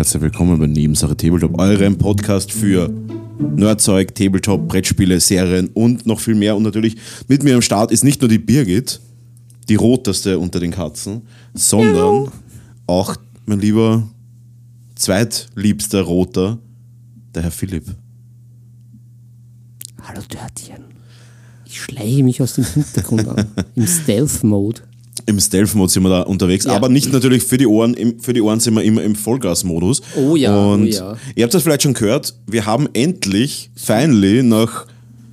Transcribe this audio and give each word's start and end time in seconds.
Herzlich 0.00 0.22
willkommen 0.22 0.58
bei 0.58 0.66
Nebensache 0.66 1.14
Tabletop, 1.14 1.58
eurem 1.58 1.98
Podcast 1.98 2.52
für 2.52 2.90
Nerdzeug, 3.38 4.14
Tabletop, 4.14 4.66
Brettspiele, 4.66 5.20
Serien 5.20 5.68
und 5.74 6.06
noch 6.06 6.20
viel 6.20 6.34
mehr. 6.34 6.56
Und 6.56 6.62
natürlich 6.62 6.96
mit 7.28 7.42
mir 7.42 7.54
am 7.54 7.60
Start 7.60 7.92
ist 7.92 8.02
nicht 8.02 8.22
nur 8.22 8.30
die 8.30 8.38
Birgit, 8.38 8.98
die 9.68 9.74
roteste 9.74 10.38
unter 10.38 10.58
den 10.58 10.70
Katzen, 10.70 11.20
sondern 11.52 12.24
ja. 12.24 12.32
auch 12.86 13.14
mein 13.44 13.60
lieber 13.60 14.08
zweitliebster 14.94 16.00
Roter, 16.00 16.56
der 17.34 17.42
Herr 17.42 17.50
Philipp. 17.50 17.84
Hallo 20.02 20.22
Dörtchen. 20.30 20.82
Ich 21.66 21.78
schleiche 21.78 22.24
mich 22.24 22.40
aus 22.40 22.54
dem 22.54 22.64
Hintergrund 22.64 23.28
an, 23.28 23.44
im 23.74 23.86
Stealth-Mode. 23.86 24.80
Im 25.26 25.38
Stealth-Mode 25.38 25.92
sind 25.92 26.02
wir 26.02 26.10
da 26.10 26.22
unterwegs, 26.22 26.64
ja. 26.64 26.72
aber 26.72 26.88
nicht 26.88 27.12
natürlich 27.12 27.42
für 27.42 27.58
die 27.58 27.66
Ohren. 27.66 27.94
Für 28.20 28.32
die 28.32 28.40
Ohren 28.40 28.60
sind 28.60 28.74
wir 28.74 28.82
immer 28.82 29.02
im 29.02 29.14
Vollgas-Modus. 29.14 30.02
Oh 30.16 30.36
ja, 30.36 30.56
oh 30.56 30.72
Und 30.72 30.84
oh 30.84 30.86
ja. 30.86 31.16
Ihr 31.34 31.44
habt 31.44 31.54
das 31.54 31.62
vielleicht 31.62 31.82
schon 31.82 31.94
gehört, 31.94 32.34
wir 32.46 32.66
haben 32.66 32.88
endlich, 32.92 33.70
finally, 33.74 34.42
nach... 34.42 34.86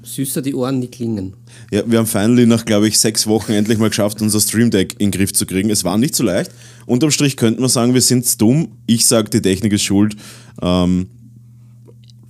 Süßer 0.03 0.41
die 0.41 0.55
Ohren, 0.55 0.81
die 0.81 0.87
klingen. 0.87 1.33
Ja, 1.71 1.83
wir 1.85 1.99
haben 1.99 2.07
finally 2.07 2.45
nach, 2.45 2.65
glaube 2.65 2.87
ich, 2.87 2.97
sechs 2.97 3.27
Wochen 3.27 3.51
endlich 3.51 3.77
mal 3.77 3.89
geschafft, 3.89 4.21
unser 4.21 4.39
Stream 4.39 4.71
Deck 4.71 4.93
in 4.99 5.11
den 5.11 5.19
Griff 5.19 5.33
zu 5.33 5.45
kriegen. 5.45 5.69
Es 5.69 5.83
war 5.83 5.97
nicht 5.97 6.15
so 6.15 6.23
leicht. 6.23 6.51
Unterm 6.85 7.11
Strich 7.11 7.35
könnte 7.35 7.59
man 7.59 7.69
sagen, 7.69 7.93
wir 7.93 8.01
sind 8.01 8.39
dumm. 8.39 8.69
Ich 8.85 9.05
sage, 9.05 9.29
die 9.29 9.41
Technik 9.41 9.73
ist 9.73 9.83
schuld. 9.83 10.15
Ähm, 10.61 11.07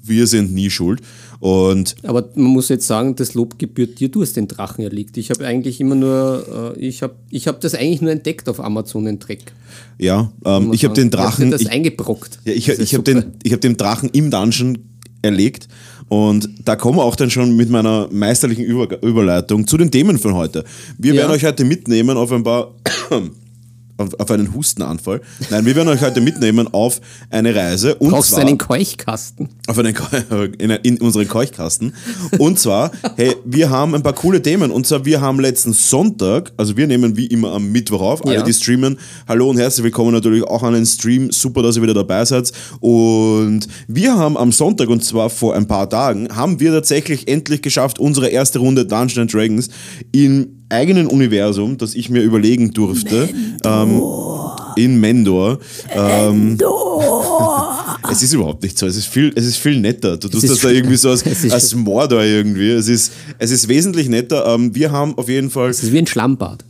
wir 0.02 0.26
sind 0.26 0.54
nie 0.54 0.70
schuld. 0.70 1.02
Und 1.40 1.96
Aber 2.04 2.30
man 2.36 2.52
muss 2.52 2.70
jetzt 2.70 2.88
sagen, 2.88 3.16
das 3.16 3.34
Lob 3.34 3.60
gebührt 3.60 4.00
dir, 4.00 4.10
du 4.10 4.22
hast 4.22 4.36
den 4.36 4.48
Drachen 4.48 4.84
erlegt. 4.84 5.18
Ich 5.18 5.30
habe 5.30 5.46
eigentlich 5.46 5.80
immer 5.80 5.96
nur, 5.96 6.74
äh, 6.78 6.80
ich 6.80 7.04
habe 7.04 7.16
ich 7.30 7.48
hab 7.48 7.62
das 7.62 7.76
eigentlich 7.76 8.02
nur 8.02 8.12
entdeckt 8.12 8.50
auf 8.50 8.60
Amazon, 8.60 9.06
den 9.06 9.20
Dreck. 9.20 9.54
Ja, 10.00 10.32
ähm, 10.46 10.74
ich 10.74 10.84
habe 10.84 10.96
den 10.96 11.12
Drachen. 11.12 11.46
Ich 11.46 11.52
das 11.52 11.66
eingebrockt. 11.68 12.40
Ja, 12.46 12.54
ich 12.54 12.68
ich 12.68 12.94
habe 12.94 13.04
den, 13.04 13.34
hab 13.52 13.62
den 13.62 13.78
Drachen 13.78 14.10
im 14.10 14.32
Dungeon 14.32 14.80
erlegt. 15.22 15.68
Und 16.10 16.50
da 16.64 16.76
kommen 16.76 16.98
wir 16.98 17.04
auch 17.04 17.16
dann 17.16 17.30
schon 17.30 17.56
mit 17.56 17.70
meiner 17.70 18.08
meisterlichen 18.12 18.64
Über 18.64 19.02
Überleitung 19.04 19.68
zu 19.68 19.78
den 19.78 19.92
Themen 19.92 20.18
von 20.18 20.34
heute. 20.34 20.64
Wir 20.98 21.14
ja. 21.14 21.22
werden 21.22 21.32
euch 21.34 21.44
heute 21.44 21.66
mitnehmen 21.66 22.18
auf 22.18 22.32
ein 22.32 22.44
paar 22.44 22.74
auf 23.98 24.32
einen 24.32 24.54
Hustenanfall. 24.54 25.22
Nein, 25.50 25.66
wir 25.66 25.76
werden 25.76 25.90
euch 25.90 26.02
heute 26.02 26.22
mitnehmen 26.22 26.68
auf 26.72 27.02
eine 27.30 27.56
Reise. 27.56 27.96
Und 27.96 28.12
Brauchst 28.12 28.32
zwar, 28.32 28.42
einen 28.42 28.58
Keuchkasten? 28.58 29.50
Auf 29.68 29.78
einen 29.80 29.96
in, 30.60 30.70
in 30.70 30.98
unseren 31.02 31.28
Keuchkasten. 31.28 31.94
Und 32.38 32.60
zwar, 32.60 32.92
hey, 33.16 33.36
wir 33.44 33.70
haben 33.70 33.96
ein 33.96 34.04
paar 34.04 34.14
coole 34.14 34.42
Themen. 34.42 34.72
Und 34.72 34.86
zwar, 34.86 35.06
wir 35.06 35.22
haben 35.22 35.40
letzten 35.40 35.74
Sonntag, 35.74 36.52
also 36.58 36.78
wir 36.78 36.88
nehmen 36.88 37.18
wie 37.18 37.28
immer 37.28 37.54
am 37.54 37.72
Mittwoch 37.72 38.02
auf, 38.02 38.26
alle, 38.26 38.36
ja. 38.36 38.44
die 38.44 38.54
streamen. 38.54 38.98
Hallo 39.28 39.50
und 39.50 39.58
herzlich 39.58 39.84
willkommen 39.84 40.12
natürlich 40.12 40.44
auch 40.44 40.64
an 40.64 40.74
den 40.74 40.86
Stream. 40.86 41.32
Super, 41.32 41.64
dass 41.64 41.76
ihr 41.78 41.82
wieder 41.82 41.96
dabei 41.96 42.24
seid. 42.26 42.52
Und 42.80 43.68
wir 43.88 44.16
haben 44.16 44.38
am 44.38 44.52
Sonntag, 44.52 44.90
und 44.90 45.04
zwar 45.04 45.30
vor 45.30 45.56
ein 45.56 45.68
paar 45.68 45.90
Tagen, 45.90 46.28
haben 46.36 46.60
wir 46.60 46.72
tatsächlich 46.72 47.28
endlich 47.28 47.62
geschafft, 47.62 48.00
unsere 48.00 48.28
erste 48.28 48.60
Runde 48.60 48.86
Dungeons 48.86 49.32
Dragons 49.32 49.70
in 50.12 50.58
eigenen 50.70 51.08
Universum, 51.08 51.78
das 51.78 51.96
ich 51.96 52.10
mir 52.10 52.22
überlegen 52.22 52.72
durfte. 52.72 53.30
Ähm, 53.64 54.02
in 54.76 55.00
Mendor. 55.00 55.60
Ähm, 55.90 56.50
Mendor. 56.50 57.98
es 58.12 58.22
ist 58.22 58.34
überhaupt 58.34 58.64
nicht 58.64 58.78
so. 58.78 58.86
Es 58.86 58.96
ist 58.96 59.08
viel, 59.08 59.34
es 59.36 59.46
ist 59.46 59.58
viel 59.58 59.80
netter. 59.80 60.18
Du 60.18 60.30
tust 60.30 60.50
das 60.50 60.60
da 60.60 60.70
irgendwie 60.70 60.98
so 60.98 61.10
als, 61.12 61.24
als 61.52 61.76
Mordor 61.76 62.24
irgendwie. 62.24 62.70
Es 62.70 62.88
ist, 62.88 63.12
es 63.40 63.52
ist 63.52 63.68
wesentlich 63.68 64.08
netter. 64.08 64.46
Ähm, 64.54 64.76
wir 64.76 64.92
haben 64.92 65.18
auf 65.18 65.30
jeden 65.30 65.50
Fall. 65.50 65.70
Es 65.70 65.82
ist 65.82 65.92
wie 65.92 65.98
ein 65.98 66.08
Schlammbad. 66.08 66.64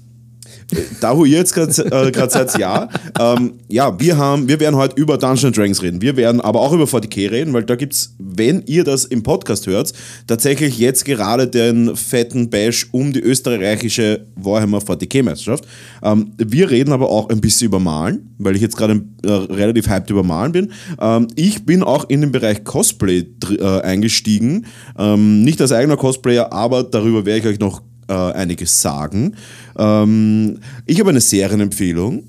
Da, 0.99 1.17
wo 1.17 1.23
ihr 1.23 1.37
jetzt 1.37 1.53
gerade 1.53 1.71
äh, 1.71 2.29
seid, 2.29 2.57
ja. 2.57 2.89
Ähm, 3.19 3.53
ja, 3.69 3.97
wir, 3.99 4.17
haben, 4.17 4.47
wir 4.49 4.59
werden 4.59 4.75
heute 4.75 4.99
über 4.99 5.17
Dungeons 5.17 5.55
Dragons 5.55 5.81
reden. 5.81 6.02
Wir 6.02 6.17
werden 6.17 6.42
aber 6.42 6.59
auch 6.59 6.73
über 6.73 6.83
40k 6.83 7.31
reden, 7.31 7.53
weil 7.53 7.64
da 7.64 7.75
gibt 7.75 7.93
es, 7.93 8.15
wenn 8.19 8.64
ihr 8.65 8.83
das 8.83 9.05
im 9.05 9.23
Podcast 9.23 9.67
hört, 9.67 9.93
tatsächlich 10.27 10.77
jetzt 10.77 11.05
gerade 11.05 11.47
den 11.47 11.95
fetten 11.95 12.49
Bash 12.49 12.87
um 12.92 13.14
die 13.14 13.21
österreichische 13.21 14.25
Warhammer 14.36 14.80
40k-Meisterschaft. 14.80 15.65
Ähm, 16.03 16.31
wir 16.37 16.69
reden 16.69 16.92
aber 16.92 17.09
auch 17.09 17.30
ein 17.30 17.39
bisschen 17.39 17.67
über 17.67 17.80
Malen, 17.80 18.36
weil 18.37 18.55
ich 18.55 18.61
jetzt 18.61 18.75
gerade 18.75 19.02
äh, 19.23 19.30
relativ 19.31 19.87
hyped 19.87 20.09
über 20.09 20.23
Malen 20.23 20.52
bin. 20.52 20.71
Ähm, 20.99 21.27
ich 21.36 21.65
bin 21.65 21.81
auch 21.81 22.09
in 22.09 22.21
den 22.21 22.31
Bereich 22.31 22.65
Cosplay 22.65 23.25
äh, 23.58 23.81
eingestiegen. 23.81 24.65
Ähm, 24.97 25.43
nicht 25.43 25.61
als 25.61 25.71
eigener 25.71 25.97
Cosplayer, 25.97 26.52
aber 26.52 26.83
darüber 26.83 27.25
werde 27.25 27.39
ich 27.39 27.45
euch 27.45 27.59
noch 27.59 27.81
äh, 28.07 28.13
einiges 28.13 28.81
sagen. 28.81 29.35
Ähm, 29.77 30.59
ich 30.85 30.99
habe 30.99 31.09
eine 31.09 31.21
Serienempfehlung 31.21 32.23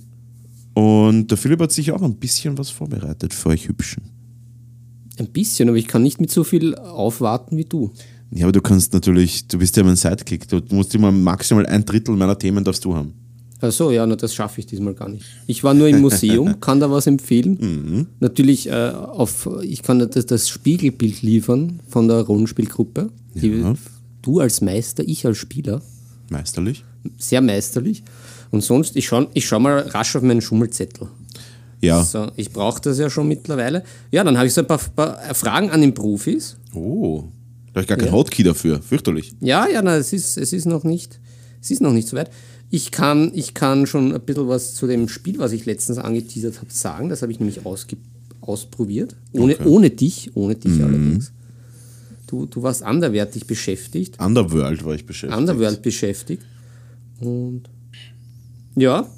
und 0.75 1.31
der 1.31 1.39
Philipp 1.39 1.61
hat 1.61 1.73
sich 1.73 1.93
auch 1.93 2.03
ein 2.03 2.17
bisschen 2.17 2.57
was 2.59 2.71
vorbereitet 2.71 3.35
für 3.35 3.51
euch 3.51 3.69
Hübschen. 3.69 4.03
Ein 5.19 5.29
bisschen, 5.29 5.69
aber 5.69 5.79
ich 5.79 5.89
kann 5.89 6.03
nicht 6.03 6.21
mit 6.21 6.31
so 6.31 6.45
viel 6.45 6.77
aufwarten 6.77 7.57
wie 7.57 7.65
du. 7.65 7.93
Ja, 8.31 8.45
aber 8.45 8.53
du 8.53 8.61
kannst 8.61 8.93
natürlich, 8.93 9.49
du 9.49 9.59
bist 9.59 9.77
ja 9.77 9.83
mein 9.83 9.97
Sidekick, 9.97 10.47
du 10.49 10.61
musst 10.71 10.95
immer 10.95 11.11
maximal 11.11 11.67
ein 11.67 11.85
Drittel 11.85 12.15
meiner 12.15 12.39
Themen 12.39 12.63
darfst 12.63 12.85
du 12.85 12.95
haben. 12.95 13.15
Ach 13.61 13.73
so, 13.73 13.91
ja, 13.91 14.07
na, 14.07 14.15
das 14.15 14.35
schaffe 14.35 14.61
ich 14.61 14.67
diesmal 14.67 14.95
gar 14.95 15.09
nicht. 15.09 15.25
Ich 15.49 15.65
war 15.65 15.75
nur 15.75 15.89
im 15.89 16.01
Museum, 16.01 16.61
kann 16.61 16.79
da 16.79 16.91
was 16.91 17.09
empfehlen. 17.09 17.59
Mhm. 17.61 18.07
Natürlich, 18.21 18.69
äh, 18.69 18.93
auf, 18.93 19.49
ich 19.63 19.83
kann 19.83 19.99
das, 19.99 20.27
das, 20.27 20.49
Spiegelbild 20.49 21.23
liefern 21.23 21.81
von 21.89 22.07
der 22.07 22.21
Rollenspielgruppe. 22.21 23.11
Ja. 23.35 23.75
Du 24.29 24.41
als 24.41 24.61
Meister, 24.61 25.03
ich 25.07 25.27
als 25.27 25.39
Spieler. 25.39 25.81
Meisterlich? 26.29 26.85
Sehr 27.17 27.41
meisterlich. 27.41 28.03
Und 28.51 28.63
sonst, 28.63 28.97
ich 28.97 29.07
schaue 29.07 29.29
ich 29.35 29.47
schau 29.47 29.59
mal 29.59 29.79
rasch 29.79 30.15
auf 30.17 30.23
meinen 30.23 30.43
Schummelzettel. 30.43 31.09
Ja. 31.81 32.03
So, 32.03 32.31
ich 32.37 32.53
brauche 32.53 32.81
das 32.81 32.99
ja 32.99 33.09
schon 33.09 33.29
mittlerweile. 33.29 33.85
Ja, 34.11 34.25
dann 34.25 34.37
habe 34.37 34.47
ich 34.47 34.55
so 34.55 34.61
ein 34.61 34.67
paar, 34.67 34.79
paar, 34.79 35.35
Fragen 35.35 35.71
an 35.71 35.81
den 35.81 35.95
Profis. 35.95 36.57
Oh, 36.75 37.25
da 37.69 37.71
habe 37.75 37.81
ich 37.83 37.87
gar 37.87 37.97
kein 37.97 38.09
ja. 38.09 38.13
Hotkey 38.13 38.43
dafür. 38.43 38.83
Fürchterlich. 38.83 39.33
Ja, 39.41 39.67
ja, 39.67 39.81
na, 39.81 39.97
es 39.97 40.13
ist, 40.13 40.37
es 40.37 40.53
ist 40.53 40.67
noch 40.67 40.85
nicht, 40.85 41.21
es 41.63 41.71
ist 41.71 41.81
noch 41.81 41.93
nicht 41.93 42.09
so 42.09 42.17
weit. 42.17 42.31
Ich 42.71 42.91
kann, 42.91 43.31
ich 43.33 43.55
kann 43.55 43.87
schon 43.87 44.13
ein 44.13 44.21
bisschen 44.21 44.49
was 44.49 44.75
zu 44.75 44.87
dem 44.87 45.09
Spiel, 45.09 45.39
was 45.39 45.53
ich 45.53 45.65
letztens 45.65 45.99
angeteasert 45.99 46.59
habe, 46.59 46.71
sagen. 46.71 47.09
Das 47.09 47.23
habe 47.23 47.33
ich 47.33 47.39
nämlich 47.39 47.61
ausprobiert. 48.41 49.17
Ohne, 49.33 49.55
okay. 49.55 49.69
ohne 49.69 49.91
dich, 49.91 50.33
ohne 50.35 50.57
dich 50.57 50.73
mhm. 50.73 50.85
allerdings. 50.85 51.33
Du, 52.29 52.45
du 52.45 52.63
warst 52.63 52.83
anderwertig 52.83 53.47
beschäftigt. 53.47 54.21
Underworld 54.21 54.85
war 54.85 54.95
ich 54.95 55.07
beschäftigt. 55.07 55.41
Underworld 55.41 55.81
beschäftigt. 55.81 56.43
Und 57.21 57.63
ja, 58.77 59.09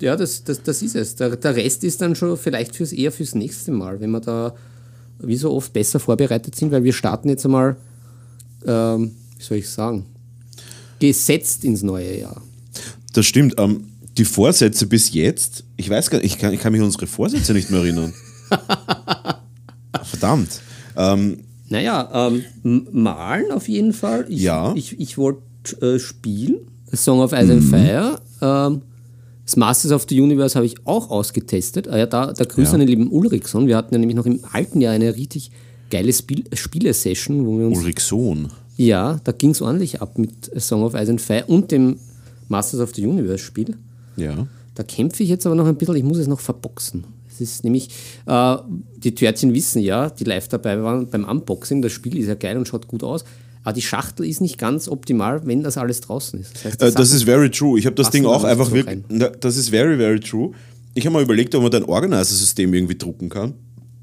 ja, 0.00 0.14
das, 0.14 0.44
das, 0.44 0.62
das 0.62 0.80
ist 0.80 0.94
es. 0.94 1.16
Der, 1.16 1.34
der 1.34 1.56
Rest 1.56 1.82
ist 1.82 2.00
dann 2.00 2.14
schon 2.14 2.36
vielleicht 2.36 2.76
fürs, 2.76 2.92
eher 2.92 3.10
fürs 3.10 3.34
nächste 3.34 3.72
Mal, 3.72 4.00
wenn 4.00 4.12
wir 4.12 4.20
da 4.20 4.54
wie 5.18 5.36
so 5.36 5.52
oft 5.52 5.72
besser 5.72 5.98
vorbereitet 5.98 6.54
sind, 6.54 6.70
weil 6.70 6.84
wir 6.84 6.92
starten 6.92 7.28
jetzt 7.28 7.44
einmal, 7.44 7.76
ähm, 8.64 9.16
wie 9.36 9.42
soll 9.42 9.58
ich 9.58 9.68
sagen, 9.68 10.06
gesetzt 11.00 11.64
ins 11.64 11.82
neue 11.82 12.20
Jahr. 12.20 12.40
Das 13.14 13.26
stimmt. 13.26 13.54
Ähm, 13.58 13.88
die 14.16 14.24
Vorsätze 14.24 14.86
bis 14.86 15.12
jetzt, 15.12 15.64
ich 15.76 15.90
weiß 15.90 16.08
gar 16.08 16.18
nicht, 16.18 16.32
ich 16.32 16.38
kann, 16.38 16.52
ich 16.52 16.60
kann 16.60 16.70
mich 16.70 16.80
an 16.80 16.86
unsere 16.86 17.08
Vorsätze 17.08 17.52
nicht 17.52 17.70
mehr 17.70 17.80
erinnern. 17.80 18.14
Verdammt. 20.04 20.60
Ähm, 20.96 21.38
naja, 21.68 22.30
ähm, 22.62 22.86
malen 22.92 23.50
auf 23.52 23.68
jeden 23.68 23.92
Fall. 23.92 24.26
Ich, 24.28 24.42
ja. 24.42 24.74
Ich, 24.74 24.98
ich 25.00 25.18
wollte 25.18 25.42
äh, 25.80 25.98
spielen. 25.98 26.56
Song 26.92 27.20
of 27.20 27.32
Ice 27.32 27.46
mhm. 27.46 27.50
and 27.50 27.64
Fire. 27.64 28.20
Ähm, 28.40 28.82
das 29.44 29.56
Masters 29.56 29.92
of 29.92 30.06
the 30.08 30.20
Universe 30.20 30.54
habe 30.54 30.66
ich 30.66 30.74
auch 30.86 31.10
ausgetestet. 31.10 31.88
Ah 31.88 31.98
ja, 31.98 32.06
da, 32.06 32.32
da 32.32 32.44
grüße 32.44 32.68
ja. 32.68 32.74
an 32.74 32.80
den 32.80 32.88
lieben 32.88 33.10
Ulrichson. 33.10 33.66
Wir 33.66 33.76
hatten 33.76 33.94
ja 33.94 33.98
nämlich 33.98 34.16
noch 34.16 34.26
im 34.26 34.40
alten 34.52 34.80
Jahr 34.80 34.94
eine 34.94 35.14
richtig 35.16 35.50
geile 35.90 36.12
Spiel 36.12 36.44
Spiele-Session, 36.52 37.46
wo 37.46 37.58
wir 37.58 37.66
uns. 37.66 37.78
Ulrichson. 37.78 38.48
Ja, 38.76 39.20
da 39.22 39.32
ging 39.32 39.50
es 39.50 39.62
ordentlich 39.62 40.00
ab 40.00 40.18
mit 40.18 40.50
Song 40.60 40.82
of 40.82 40.94
Ice 40.94 41.10
and 41.10 41.20
Fire 41.20 41.44
und 41.46 41.70
dem 41.70 41.96
Masters 42.48 42.80
of 42.80 42.94
the 42.94 43.06
Universe 43.06 43.44
Spiel. 43.44 43.76
Ja. 44.16 44.46
Da 44.74 44.82
kämpfe 44.82 45.22
ich 45.22 45.28
jetzt 45.28 45.46
aber 45.46 45.54
noch 45.54 45.66
ein 45.66 45.76
bisschen, 45.76 45.96
ich 45.96 46.02
muss 46.02 46.18
es 46.18 46.26
noch 46.26 46.40
verboxen. 46.40 47.04
Es 47.34 47.40
ist 47.40 47.64
nämlich, 47.64 47.88
äh, 48.26 48.56
die 48.96 49.14
Törtchen 49.14 49.52
wissen 49.54 49.82
ja, 49.82 50.10
die 50.10 50.24
live 50.24 50.48
dabei 50.48 50.82
waren 50.82 51.08
beim 51.08 51.24
Unboxing, 51.24 51.82
das 51.82 51.92
Spiel 51.92 52.16
ist 52.16 52.28
ja 52.28 52.34
geil 52.34 52.56
und 52.56 52.68
schaut 52.68 52.86
gut 52.86 53.02
aus. 53.02 53.24
Aber 53.64 53.72
die 53.72 53.82
Schachtel 53.82 54.26
ist 54.26 54.40
nicht 54.40 54.58
ganz 54.58 54.88
optimal, 54.88 55.46
wenn 55.46 55.62
das 55.62 55.78
alles 55.78 56.02
draußen 56.02 56.38
ist. 56.38 56.54
Das, 56.54 56.64
heißt, 56.64 56.82
äh, 56.82 56.92
das 56.92 57.12
ist 57.12 57.24
very 57.24 57.50
true. 57.50 57.78
Ich 57.78 57.86
habe 57.86 57.96
das 57.96 58.10
Ding 58.10 58.26
auch 58.26 58.44
einfach 58.44 58.70
wirklich. 58.70 59.00
Das 59.40 59.56
ist 59.56 59.70
very, 59.70 59.96
very 59.96 60.20
true. 60.20 60.52
Ich 60.94 61.06
habe 61.06 61.14
mal 61.14 61.22
überlegt, 61.22 61.54
ob 61.54 61.62
man 61.62 61.70
dein 61.70 61.84
Organizer-System 61.84 62.72
irgendwie 62.72 62.96
drucken 62.96 63.28
kann. 63.30 63.54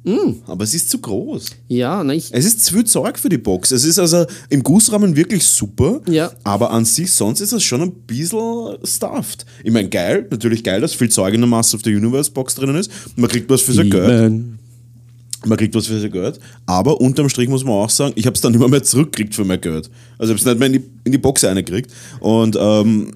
Mm. 0.04 0.42
Aber 0.48 0.64
es 0.64 0.74
ist 0.74 0.90
zu 0.90 1.00
groß. 1.00 1.52
Ja, 1.68 2.04
ich. 2.12 2.30
Es 2.32 2.46
ist 2.46 2.66
zu 2.66 2.74
viel 2.74 2.86
Zeug 2.86 3.20
für 3.20 3.30
die 3.30 3.38
Box. 3.38 3.72
Es 3.72 3.86
ist 3.86 4.00
also 4.00 4.26
im 4.50 4.64
Gussrahmen 4.64 5.16
wirklich 5.16 5.44
super. 5.44 6.02
Ja. 6.10 6.32
Aber 6.44 6.72
an 6.72 6.86
sich 6.86 7.12
sonst 7.12 7.40
ist 7.40 7.52
es 7.52 7.64
schon 7.64 7.82
ein 7.82 7.92
bisschen 8.08 8.78
stuffed. 8.84 9.46
Ich 9.64 9.72
meine, 9.72 9.90
geil, 9.90 10.28
natürlich 10.32 10.64
geil, 10.64 10.82
dass 10.82 10.94
viel 10.94 11.10
Zeug 11.10 11.34
in 11.34 11.42
der 11.42 11.50
Master 11.50 11.76
of 11.76 11.84
the 11.84 11.94
Universe 11.96 12.32
Box 12.32 12.56
drinnen 12.56 12.76
ist. 12.76 12.92
Man 13.16 13.30
kriegt 13.30 13.50
was 13.50 13.62
für 13.62 13.74
sein 13.74 13.90
Geld. 13.90 14.34
Man 15.46 15.58
kriegt 15.58 15.76
was 15.76 15.88
für 15.88 16.00
sein 16.00 16.12
Geld. 16.12 16.40
Aber 16.66 17.00
unterm 17.00 17.30
Strich 17.30 17.50
muss 17.50 17.64
man 17.64 17.76
auch 17.76 17.90
sagen, 17.90 18.14
ich 18.16 18.26
habe 18.26 18.34
es 18.34 18.42
dann 18.42 18.54
immer 18.56 18.68
mehr 18.68 18.84
zurückgekriegt 18.84 19.36
für 19.36 19.46
mein 19.46 19.62
Geld. 19.62 19.90
Also 20.18 20.34
ich 20.34 20.40
habe 20.40 20.52
es 20.52 20.58
nicht 20.58 20.60
mehr 20.60 20.68
in 20.68 20.74
die, 20.74 20.84
in 21.04 21.12
die 21.12 21.18
Box 21.20 21.44
reingekriegt. 21.44 21.92
Und 22.20 22.58
ähm, 22.60 23.14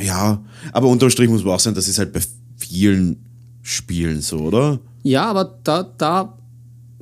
ja, 0.00 0.44
aber 0.72 0.88
unterm 0.88 1.10
Strich 1.10 1.28
muss 1.28 1.44
man 1.44 1.54
auch 1.54 1.60
sagen, 1.60 1.74
das 1.74 1.88
ist 1.88 1.98
halt 1.98 2.12
bei 2.12 2.20
vielen 2.56 3.16
Spielen 3.62 4.20
so, 4.20 4.38
oder? 4.38 4.78
Ja, 5.04 5.26
aber 5.26 5.58
da, 5.62 5.82
da 5.82 6.36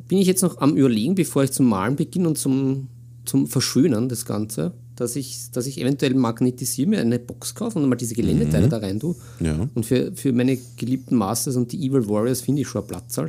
bin 0.09 0.19
ich 0.19 0.27
jetzt 0.27 0.43
noch 0.43 0.59
am 0.59 0.77
Überlegen, 0.77 1.15
bevor 1.15 1.45
ich 1.45 1.53
zum 1.53 1.69
Malen 1.69 1.97
beginne 1.97 2.29
und 2.29 2.37
zum, 2.37 2.89
zum 3.25 3.47
Verschönern 3.47 4.11
das 4.11 4.27
Ganze, 4.27 4.73
dass 4.97 5.17
ich, 5.17 5.51
dass 5.53 5.67
ich 5.67 5.81
eventuell 5.81 6.13
magnetisiere 6.15 6.89
mir 6.89 7.01
eine 7.01 7.19
Box 7.19 7.55
kaufe 7.55 7.79
und 7.79 7.89
mal 7.89 7.97
diese 7.97 8.15
Geländeteile 8.15 8.69
da 8.69 8.79
rein 8.79 9.01
tue. 9.01 9.15
Ja. 9.41 9.69
Und 9.75 9.87
für, 9.87 10.13
für 10.15 10.33
meine 10.33 10.59
geliebten 10.77 11.17
Masters 11.17 11.57
und 11.57 11.73
die 11.73 11.87
Evil 11.87 12.07
Warriors 12.09 12.43
finde 12.43 12.63
ich 12.63 12.69
schon 12.69 12.83
eine 12.83 12.89
Platzzahl. 12.89 13.29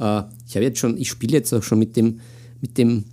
Äh, 0.00 0.22
ich 0.46 0.56
habe 0.56 0.64
jetzt 0.64 0.80
schon, 0.80 0.98
ich 0.98 1.08
spiele 1.08 1.34
jetzt 1.34 1.54
auch 1.54 1.62
schon 1.62 1.78
mit 1.78 1.96
dem, 1.96 2.20
mit 2.60 2.76
dem, 2.76 3.04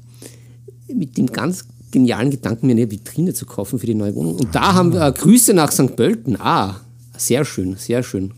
mit 0.94 1.16
dem 1.16 1.28
ganz 1.28 1.66
genialen 1.92 2.32
Gedanken, 2.32 2.68
mir 2.68 2.74
eine 2.74 2.90
Vitrine 2.90 3.34
zu 3.34 3.46
kaufen 3.46 3.78
für 3.78 3.86
die 3.86 3.96
neue 3.96 4.16
Wohnung. 4.16 4.36
Und 4.36 4.54
da 4.54 4.74
haben 4.74 4.94
wir 4.94 5.06
äh, 5.06 5.12
Grüße 5.12 5.54
nach 5.54 5.72
St. 5.72 5.96
Pölten. 5.96 6.42
Ah, 6.42 6.82
sehr 7.16 7.46
schön, 7.46 7.76
sehr 7.78 8.02
schön. 8.02 8.34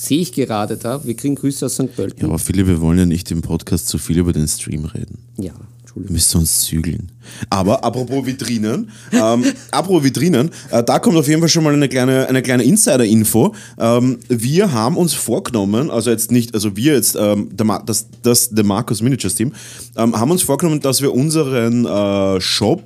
Sehe 0.00 0.20
ich 0.20 0.30
gerade 0.32 0.76
da. 0.76 1.04
Wir 1.04 1.14
kriegen 1.16 1.34
Grüße 1.34 1.66
aus 1.66 1.74
St. 1.74 1.80
Ja, 1.82 1.86
Pölten. 1.88 2.24
aber 2.24 2.38
Philipp, 2.38 2.68
wir 2.68 2.80
wollen 2.80 2.98
ja 2.98 3.04
nicht 3.04 3.30
im 3.32 3.42
Podcast 3.42 3.88
zu 3.88 3.98
viel 3.98 4.18
über 4.18 4.32
den 4.32 4.46
Stream 4.46 4.84
reden. 4.84 5.18
Ja, 5.36 5.52
Entschuldigung. 5.98 6.12
müssen 6.14 6.38
uns 6.38 6.60
zügeln. 6.62 7.12
Aber 7.50 7.84
apropos 7.84 8.24
Vitrinen, 8.26 8.90
ähm, 9.12 9.44
apropos 9.70 10.02
Vitrinen, 10.04 10.50
äh, 10.70 10.82
da 10.82 10.98
kommt 10.98 11.16
auf 11.16 11.28
jeden 11.28 11.40
Fall 11.40 11.48
schon 11.48 11.64
mal 11.64 11.74
eine 11.74 11.88
kleine, 11.88 12.28
eine 12.28 12.42
kleine 12.42 12.64
Insider-Info. 12.64 13.54
Ähm, 13.78 14.18
wir 14.28 14.72
haben 14.72 14.96
uns 14.96 15.14
vorgenommen, 15.14 15.90
also 15.90 16.10
jetzt 16.10 16.30
nicht, 16.30 16.54
also 16.54 16.76
wir 16.76 16.94
jetzt, 16.94 17.16
ähm, 17.20 17.48
der 17.52 17.82
das, 17.84 18.06
das 18.22 18.50
der 18.50 18.64
Markus 18.64 19.02
Miniatures 19.02 19.34
Team, 19.34 19.52
ähm, 19.96 20.18
haben 20.18 20.30
uns 20.30 20.42
vorgenommen, 20.42 20.80
dass 20.80 21.02
wir 21.02 21.12
unseren 21.14 21.84
äh, 21.84 22.40
Shop 22.40 22.84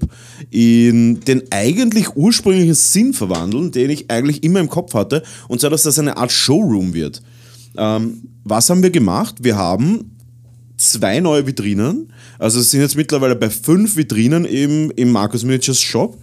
in 0.50 1.20
den 1.20 1.42
eigentlich 1.50 2.16
ursprünglichen 2.16 2.74
Sinn 2.74 3.14
verwandeln, 3.14 3.70
den 3.70 3.90
ich 3.90 4.10
eigentlich 4.10 4.42
immer 4.42 4.60
im 4.60 4.68
Kopf 4.68 4.94
hatte, 4.94 5.22
und 5.48 5.60
zwar, 5.60 5.70
dass 5.70 5.82
das 5.84 5.98
eine 5.98 6.16
Art 6.16 6.32
Showroom 6.32 6.94
wird. 6.94 7.22
Ähm, 7.76 8.22
was 8.44 8.68
haben 8.68 8.82
wir 8.82 8.90
gemacht? 8.90 9.36
Wir 9.40 9.56
haben 9.56 10.12
zwei 10.90 11.20
neue 11.20 11.46
Vitrinen. 11.46 12.12
Also 12.38 12.60
es 12.60 12.70
sind 12.70 12.80
jetzt 12.80 12.96
mittlerweile 12.96 13.36
bei 13.36 13.50
fünf 13.50 13.96
Vitrinen 13.96 14.44
im, 14.44 14.90
im 14.92 15.10
Markus 15.10 15.44
Miniatures 15.44 15.80
Shop. 15.80 16.18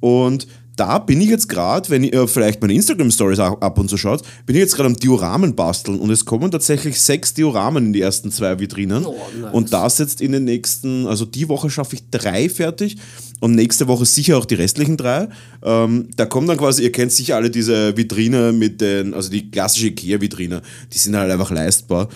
Und 0.00 0.46
da 0.76 0.98
bin 0.98 1.20
ich 1.22 1.28
jetzt 1.28 1.48
gerade, 1.48 1.88
wenn 1.88 2.04
ihr 2.04 2.28
vielleicht 2.28 2.60
meine 2.60 2.74
Instagram-Stories 2.74 3.38
ab 3.38 3.64
ab 3.64 3.78
und 3.78 3.88
zu 3.88 3.96
schaut, 3.96 4.22
bin 4.44 4.56
ich 4.56 4.60
jetzt 4.60 4.76
gerade 4.76 4.88
am 4.88 4.96
Dioramen 4.96 5.56
basteln 5.56 5.98
und 5.98 6.10
es 6.10 6.26
kommen 6.26 6.50
tatsächlich 6.50 7.00
sechs 7.00 7.32
Dioramen 7.32 7.86
in 7.86 7.92
die 7.94 8.02
ersten 8.02 8.30
zwei 8.30 8.58
Vitrinen. 8.60 9.06
Oh, 9.06 9.16
nice. 9.40 9.54
Und 9.54 9.72
das 9.72 9.98
jetzt 9.98 10.20
in 10.20 10.32
den 10.32 10.44
nächsten, 10.44 11.06
also 11.06 11.24
die 11.24 11.48
Woche 11.48 11.70
schaffe 11.70 11.96
ich 11.96 12.10
drei 12.10 12.50
fertig 12.50 12.98
und 13.40 13.54
nächste 13.54 13.88
Woche 13.88 14.04
sicher 14.04 14.36
auch 14.36 14.44
die 14.44 14.54
restlichen 14.54 14.98
drei. 14.98 15.28
Ähm, 15.62 16.08
da 16.16 16.26
kommen 16.26 16.46
dann 16.46 16.58
quasi, 16.58 16.82
ihr 16.82 16.92
kennt 16.92 17.12
sicher 17.12 17.36
alle 17.36 17.50
diese 17.50 17.96
Vitrine 17.96 18.52
mit 18.52 18.82
den, 18.82 19.14
also 19.14 19.30
die 19.30 19.50
klassische 19.50 19.88
Ikea-Vitrine, 19.88 20.60
die 20.92 20.98
sind 20.98 21.16
halt 21.16 21.32
einfach 21.32 21.50
leistbar 21.50 22.08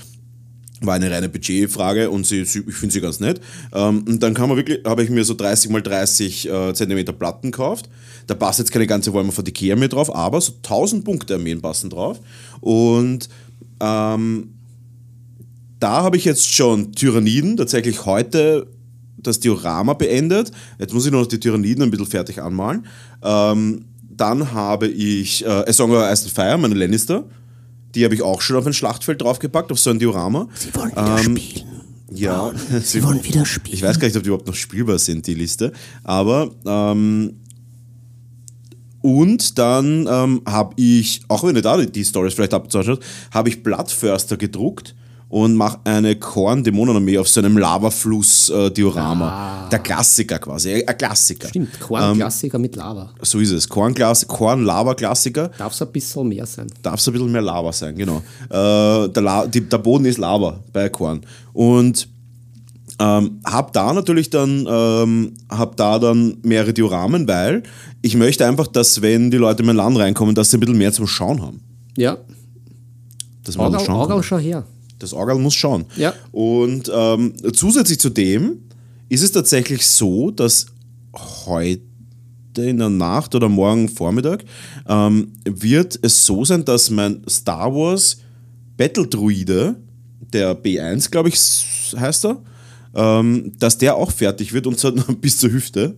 war 0.81 0.95
eine 0.95 1.11
reine 1.11 1.29
Budgetfrage 1.29 2.11
und 2.11 2.27
sie, 2.27 2.45
sie, 2.45 2.63
ich 2.67 2.75
finde 2.75 2.93
sie 2.93 3.01
ganz 3.01 3.21
nett. 3.21 3.41
Ähm, 3.73 4.05
und 4.07 4.23
dann 4.23 4.35
kann 4.35 4.49
man 4.49 4.57
wirklich, 4.57 4.81
habe 4.85 5.03
ich 5.03 5.11
mir 5.11 5.25
so 5.25 5.35
30 5.35 5.71
mal 5.71 5.83
30 5.83 6.49
äh, 6.49 6.75
Zentimeter 6.75 7.13
Platten 7.13 7.51
gekauft. 7.51 7.89
Da 8.27 8.35
passt 8.35 8.59
jetzt 8.59 8.73
keine 8.73 8.87
ganze 8.87 9.13
Wolmer 9.13 9.33
von 9.33 9.45
Ikea 9.45 9.77
mehr 9.77 9.89
drauf, 9.89 10.15
aber 10.15 10.41
so 10.41 10.53
1000 10.57 11.05
Punkte 11.05 11.35
Armeen 11.35 11.61
passen 11.61 11.91
drauf. 11.91 12.21
Und 12.61 13.29
ähm, 13.81 14.55
da 15.79 16.03
habe 16.03 16.17
ich 16.17 16.25
jetzt 16.25 16.53
schon 16.53 16.93
Tyranniden, 16.93 17.57
tatsächlich 17.57 18.05
heute 18.05 18.67
das 19.17 19.41
Diorama 19.41 19.95
beendet. 19.95 20.51
Jetzt 20.79 20.95
muss 20.95 21.07
ich 21.07 21.13
noch 21.13 21.27
die 21.27 21.41
Tyranniden 21.41 21.83
ein 21.83 21.91
bisschen 21.91 22.07
fertig 22.07 22.41
anmalen. 22.41 22.87
Ähm, 23.23 23.85
dann 24.01 24.53
habe 24.53 24.87
ich 24.87 25.45
äh, 25.45 25.49
A 25.49 25.73
Song 25.73 25.91
of 25.93 26.03
Ice 26.11 26.25
and 26.25 26.33
Fire, 26.33 26.59
meine 26.59 26.75
Lannister. 26.75 27.25
Die 27.95 28.05
habe 28.05 28.15
ich 28.15 28.23
auch 28.23 28.41
schon 28.41 28.57
auf 28.57 28.67
ein 28.67 28.73
Schlachtfeld 28.73 29.21
draufgepackt, 29.23 29.73
auf 29.73 29.79
so 29.79 29.91
ein 29.91 29.99
Diorama. 29.99 30.49
Sie 30.55 30.75
wollen 30.75 30.93
wieder 30.93 31.19
Ähm, 31.19 31.37
spielen. 31.37 31.67
Ja, 32.13 32.53
Sie 32.83 33.03
wollen 33.03 33.23
wieder 33.25 33.45
spielen. 33.47 33.77
ich 33.77 33.83
weiß 33.83 33.99
gar 33.99 34.09
nicht, 34.09 34.17
ob 34.17 34.23
die 34.23 34.29
überhaupt 34.29 34.47
noch 34.47 34.55
spielbar 34.55 34.99
sind, 34.99 35.27
die 35.27 35.35
Liste. 35.35 35.73
Aber 36.05 36.51
ähm, 36.67 37.37
und 39.03 39.59
dann 39.59 40.07
ähm, 40.11 40.43
habe 40.47 40.75
ich, 40.77 41.23
auch 41.29 41.43
wenn 41.45 41.57
ihr 41.57 41.63
da 41.63 41.79
die, 41.79 42.05
Stories 42.05 42.35
vielleicht 42.35 42.53
abzuschaut, 42.55 43.01
habe 43.33 43.49
ich 43.49 43.63
Bloodförster 43.63 44.37
gedruckt 44.37 44.95
und 45.31 45.55
mache 45.55 45.79
eine 45.85 46.17
Korn-Dämonenarmee 46.17 47.17
auf 47.17 47.29
so 47.29 47.41
einem 47.41 47.57
Lavafluss-Diorama. 47.57 49.69
Der 49.71 49.79
Klassiker 49.79 50.41
quasi, 50.41 50.85
ein 50.85 50.99
Klassiker. 50.99 51.47
Ah. 51.47 51.51
Stimmt, 51.51 51.81
Korn-Klassiker 51.81 52.59
mit 52.59 52.75
Lava. 52.75 53.11
So 53.23 53.39
ist 53.39 53.53
es. 53.53 53.69
Korn-Lava-Klassiker. 53.69 55.51
Darf 55.57 55.73
es 55.73 55.83
ein 55.83 55.93
bisschen 55.93 56.29
mehr 56.29 56.47
sein. 56.47 56.67
Darf 56.83 56.99
es 56.99 57.09
ein 57.09 57.13
bisschen 57.13 57.31
mehr 57.31 57.43
Lava 57.43 57.73
sein, 57.73 57.95
genau. 57.95 58.23
Äh, 58.49 59.09
der, 59.09 59.23
La 59.23 59.47
die, 59.47 59.61
der 59.61 59.79
Boden 59.79 60.05
ist 60.05 60.19
Lava 60.19 60.59
bei 60.73 60.89
Korn. 60.89 61.21
Und 61.53 62.09
ähm, 62.99 63.41
hab 63.45 63.73
da 63.73 63.93
natürlich 63.93 64.31
dann, 64.31 64.67
ähm, 64.69 65.35
hab 65.49 65.77
da 65.77 66.01
dann 66.01 66.39
mehrere 66.43 66.73
Dioramen, 66.73 67.29
weil 67.29 67.63
ich 68.03 68.17
möchte 68.17 68.47
einfach, 68.47 68.67
dass 68.67 69.01
wenn 69.01 69.31
die 69.31 69.37
Leute 69.37 69.61
in 69.61 69.67
mein 69.67 69.77
Land 69.77 69.97
reinkommen, 69.97 70.35
dass 70.35 70.51
sie 70.51 70.57
ein 70.57 70.61
bisschen 70.61 70.77
mehr 70.77 70.93
zum 70.93 71.07
Schauen 71.07 71.41
haben. 71.41 71.61
Ja, 71.97 72.19
Orgal, 73.57 73.81
schauen 73.81 73.87
kann. 73.87 73.97
Orgal, 73.97 74.23
schau 74.23 74.39
her. 74.39 74.65
Das 75.01 75.13
Orgel 75.13 75.37
muss 75.37 75.55
schauen. 75.55 75.87
Ja. 75.97 76.15
Und 76.31 76.91
ähm, 76.95 77.35
zusätzlich 77.53 77.99
zu 77.99 78.11
dem 78.11 78.59
ist 79.09 79.23
es 79.23 79.33
tatsächlich 79.33 79.87
so, 79.87 80.31
dass 80.31 80.67
heute 81.47 81.81
in 82.57 82.79
der 82.79 82.91
Nacht 82.91 83.35
oder 83.35 83.49
morgen 83.49 83.89
Vormittag 83.89 84.45
ähm, 84.89 85.33
wird 85.45 85.99
es 86.03 86.25
so 86.25 86.45
sein, 86.45 86.65
dass 86.65 86.91
mein 86.91 87.23
Star 87.29 87.75
Wars 87.75 88.19
Battle 88.77 89.07
Druide, 89.07 89.77
der 90.33 90.57
B1, 90.57 91.11
glaube 91.11 91.29
ich, 91.29 91.39
heißt 91.99 92.27
er, 92.27 92.43
ähm, 92.95 93.53
dass 93.59 93.79
der 93.79 93.95
auch 93.97 94.11
fertig 94.11 94.53
wird 94.53 94.67
und 94.67 94.79
zwar 94.79 94.93
bis 95.21 95.39
zur 95.39 95.53
Hüfte. 95.53 95.97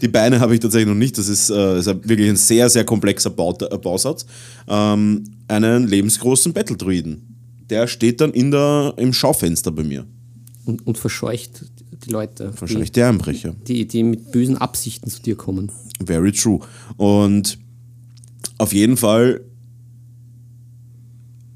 Die, 0.00 0.08
Beine 0.08 0.40
habe 0.40 0.54
ich 0.54 0.60
tatsächlich 0.60 0.88
noch 0.88 0.98
nicht. 0.98 1.16
Das 1.16 1.28
ist, 1.28 1.50
äh, 1.50 1.78
ist 1.78 1.86
wirklich 1.86 2.28
ein 2.28 2.36
sehr, 2.36 2.68
sehr 2.68 2.84
komplexer 2.84 3.30
äh, 3.30 3.78
Bausatz. 3.78 4.26
Ähm, 4.68 5.24
einen 5.48 5.86
lebensgroßen 5.86 6.52
Battle 6.52 6.76
Druiden. 6.76 7.31
Der 7.72 7.86
steht 7.86 8.20
dann 8.20 8.32
in 8.32 8.50
der, 8.50 8.92
im 8.98 9.14
Schaufenster 9.14 9.70
bei 9.70 9.82
mir. 9.82 10.04
Und, 10.66 10.86
und 10.86 10.98
verscheucht 10.98 11.64
die 12.04 12.10
Leute, 12.10 12.52
Wahrscheinlich 12.58 12.92
der 12.92 13.08
Einbrecher. 13.08 13.54
die, 13.66 13.74
die, 13.74 13.86
die 13.86 14.02
mit 14.02 14.30
bösen 14.30 14.58
Absichten 14.58 15.08
zu 15.08 15.22
dir 15.22 15.36
kommen. 15.36 15.72
Very 16.04 16.32
true. 16.32 16.60
Und 16.98 17.58
auf 18.58 18.74
jeden 18.74 18.98
Fall 18.98 19.40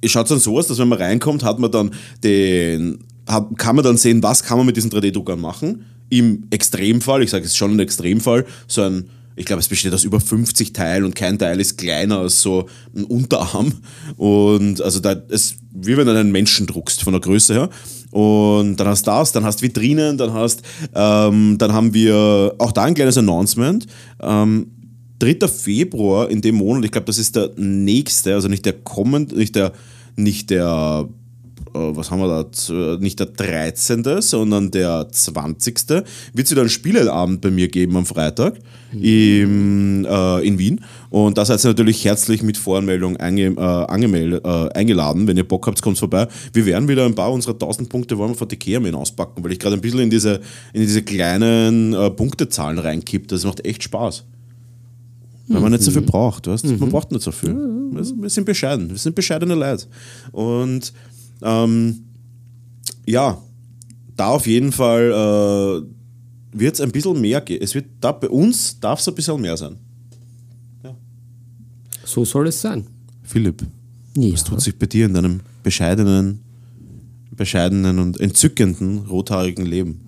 schaut 0.07 0.25
es 0.25 0.31
dann 0.31 0.41
so 0.41 0.57
aus, 0.57 0.69
dass 0.69 0.79
wenn 0.79 0.89
man 0.89 0.99
reinkommt, 0.99 1.43
hat 1.43 1.59
man 1.59 1.71
dann 1.71 1.91
den, 2.25 2.99
hat, 3.27 3.47
kann 3.59 3.77
man 3.77 3.85
dann 3.85 3.99
sehen, 3.99 4.23
was 4.23 4.43
kann 4.43 4.57
man 4.57 4.67
mit 4.67 4.77
diesen 4.77 4.91
3D-Druckern 4.91 5.41
machen. 5.41 5.85
Im 6.09 6.47
Extremfall, 6.51 7.23
ich 7.23 7.31
sage 7.31 7.45
es 7.45 7.57
schon 7.57 7.73
ein 7.73 7.81
Extremfall, 7.81 8.47
so 8.69 8.83
ein, 8.83 9.11
ich 9.35 9.45
glaube, 9.45 9.61
es 9.61 9.69
besteht 9.69 9.93
aus 9.93 10.05
über 10.05 10.19
50 10.19 10.73
Teilen 10.73 11.05
und 11.05 11.15
kein 11.15 11.39
Teil 11.39 11.61
ist 11.61 11.77
kleiner 11.77 12.21
als 12.21 12.41
so 12.41 12.69
ein 12.95 13.05
Unterarm. 13.05 13.73
Und 14.17 14.81
also 14.81 15.01
da 15.01 15.13
ist, 15.13 15.57
wie 15.83 15.97
wenn 15.97 16.07
du 16.07 16.19
einen 16.19 16.33
Menschen 16.33 16.67
druckst 16.67 17.03
von 17.03 17.13
der 17.13 17.21
Größe 17.21 17.55
her. 17.55 17.71
Und 18.11 18.77
dann 18.77 18.89
hast 18.89 19.07
du 19.07 19.11
das, 19.11 19.33
dann 19.33 19.45
hast 19.45 19.63
Vitrinen, 19.63 20.17
dann 20.17 20.33
hast, 20.33 20.63
ähm, 20.95 21.57
dann 21.59 21.73
haben 21.73 21.93
wir 21.93 22.55
auch 22.59 22.73
da 22.73 22.85
ein 22.85 22.95
kleines 22.95 23.19
Announcement. 23.19 23.87
Ähm, 24.23 24.69
3. 25.19 25.49
Februar 25.49 26.31
in 26.31 26.41
dem 26.41 26.57
Monat, 26.57 26.85
ich 26.85 26.93
glaube, 26.93 27.07
das 27.07 27.19
ist 27.19 27.37
der 27.37 27.51
nächste, 27.57 28.35
also 28.35 28.49
nicht 28.49 28.65
der 28.65 28.75
kommende, 28.75 29.37
nicht 29.37 29.55
der, 29.55 29.73
nicht 30.15 30.51
der, 30.51 31.09
was 31.95 32.11
haben 32.11 32.21
wir 32.21 32.29
da, 32.29 32.51
Z- 32.53 33.01
nicht 33.01 33.19
der 33.21 33.27
13., 33.27 34.05
sondern 34.21 34.71
der 34.71 35.09
20. 35.11 35.89
wird 35.89 36.07
es 36.47 36.51
wieder 36.51 36.63
einen 36.63 36.71
Spieleabend 36.71 37.41
bei 37.41 37.51
mir 37.51 37.69
geben 37.69 37.97
am 37.97 38.07
Freitag 38.07 38.55
im, 38.93 40.05
äh, 40.05 40.47
in 40.47 40.59
Wien. 40.59 40.81
Und 41.11 41.39
da 41.39 41.45
seid 41.45 41.65
ihr 41.65 41.69
natürlich 41.69 42.05
herzlich 42.05 42.43
mit 42.43 42.57
Voranmeldung 42.57 43.17
einge, 43.17 43.47
äh, 43.57 43.61
angemeldet, 43.61 44.45
äh, 44.45 44.69
eingeladen. 44.75 45.27
Wenn 45.27 45.37
ihr 45.37 45.47
Bock 45.47 45.67
habt, 45.67 45.81
kommt 45.83 45.99
vorbei. 45.99 46.29
Wir 46.53 46.67
werden 46.67 46.89
wieder 46.89 47.05
ein 47.05 47.15
paar 47.15 47.33
unserer 47.33 47.55
1000 47.55 47.89
Punkte 47.89 48.17
wollen 48.19 48.31
wir 48.31 48.37
von 48.37 48.49
mit 48.83 48.95
auspacken, 48.95 49.43
weil 49.45 49.53
ich 49.53 49.59
gerade 49.59 49.75
ein 49.77 49.81
bisschen 49.81 50.01
in 50.01 50.11
diese, 50.11 50.41
in 50.73 50.81
diese 50.83 51.03
kleinen 51.03 51.93
äh, 51.95 52.11
Punktezahlen 52.11 52.79
reinkipp. 52.79 53.29
Das 53.29 53.45
macht 53.45 53.65
echt 53.65 53.83
Spaß. 53.83 54.25
Weil 55.49 55.61
man 55.61 55.71
nicht 55.71 55.85
so 55.85 55.93
viel 55.93 56.03
braucht, 56.03 56.49
weißt? 56.49 56.65
Man 56.81 56.91
braucht 56.91 57.13
nicht 57.13 57.23
so 57.23 57.31
viel. 57.31 57.55
Wir 57.93 58.03
sind- 58.05 58.21
Wir 58.21 58.31
sind 58.31 58.45
bescheiden. 58.45 58.91
Wir 58.91 58.97
sind 58.99 59.15
bescheidene 59.15 59.55
Leute. 59.55 59.87
Und 60.33 60.93
ähm, 61.43 61.99
ja, 63.07 63.41
da 64.17 64.29
auf 64.29 64.47
jeden 64.47 64.73
Fall 64.73 65.11
äh, 65.11 66.59
wird 66.59 66.75
es 66.75 66.81
ein 66.81 66.91
bisschen 66.93 67.21
mehr 67.21 67.41
gehen. 67.41 67.61
Es 67.63 67.75
wird 67.75 67.87
da 68.01 68.13
bei 68.13 68.29
uns 68.29 68.79
darf 68.81 69.01
es 69.01 69.09
ein 69.09 69.15
bisschen 69.15 69.41
mehr 69.41 69.57
sein. 69.57 69.77
So 72.05 72.25
soll 72.25 72.47
es 72.49 72.61
sein. 72.61 72.87
Philipp, 73.25 73.65
Ja. 74.17 74.33
was 74.33 74.45
tut 74.45 74.61
sich 74.61 74.79
bei 74.79 74.87
dir 74.87 75.07
in 75.07 75.15
deinem 75.15 75.41
bescheidenen, 75.65 76.41
bescheidenen 77.33 77.99
und 77.99 78.21
entzückenden 78.21 78.99
rothaarigen 79.07 79.67
Leben? 79.67 80.03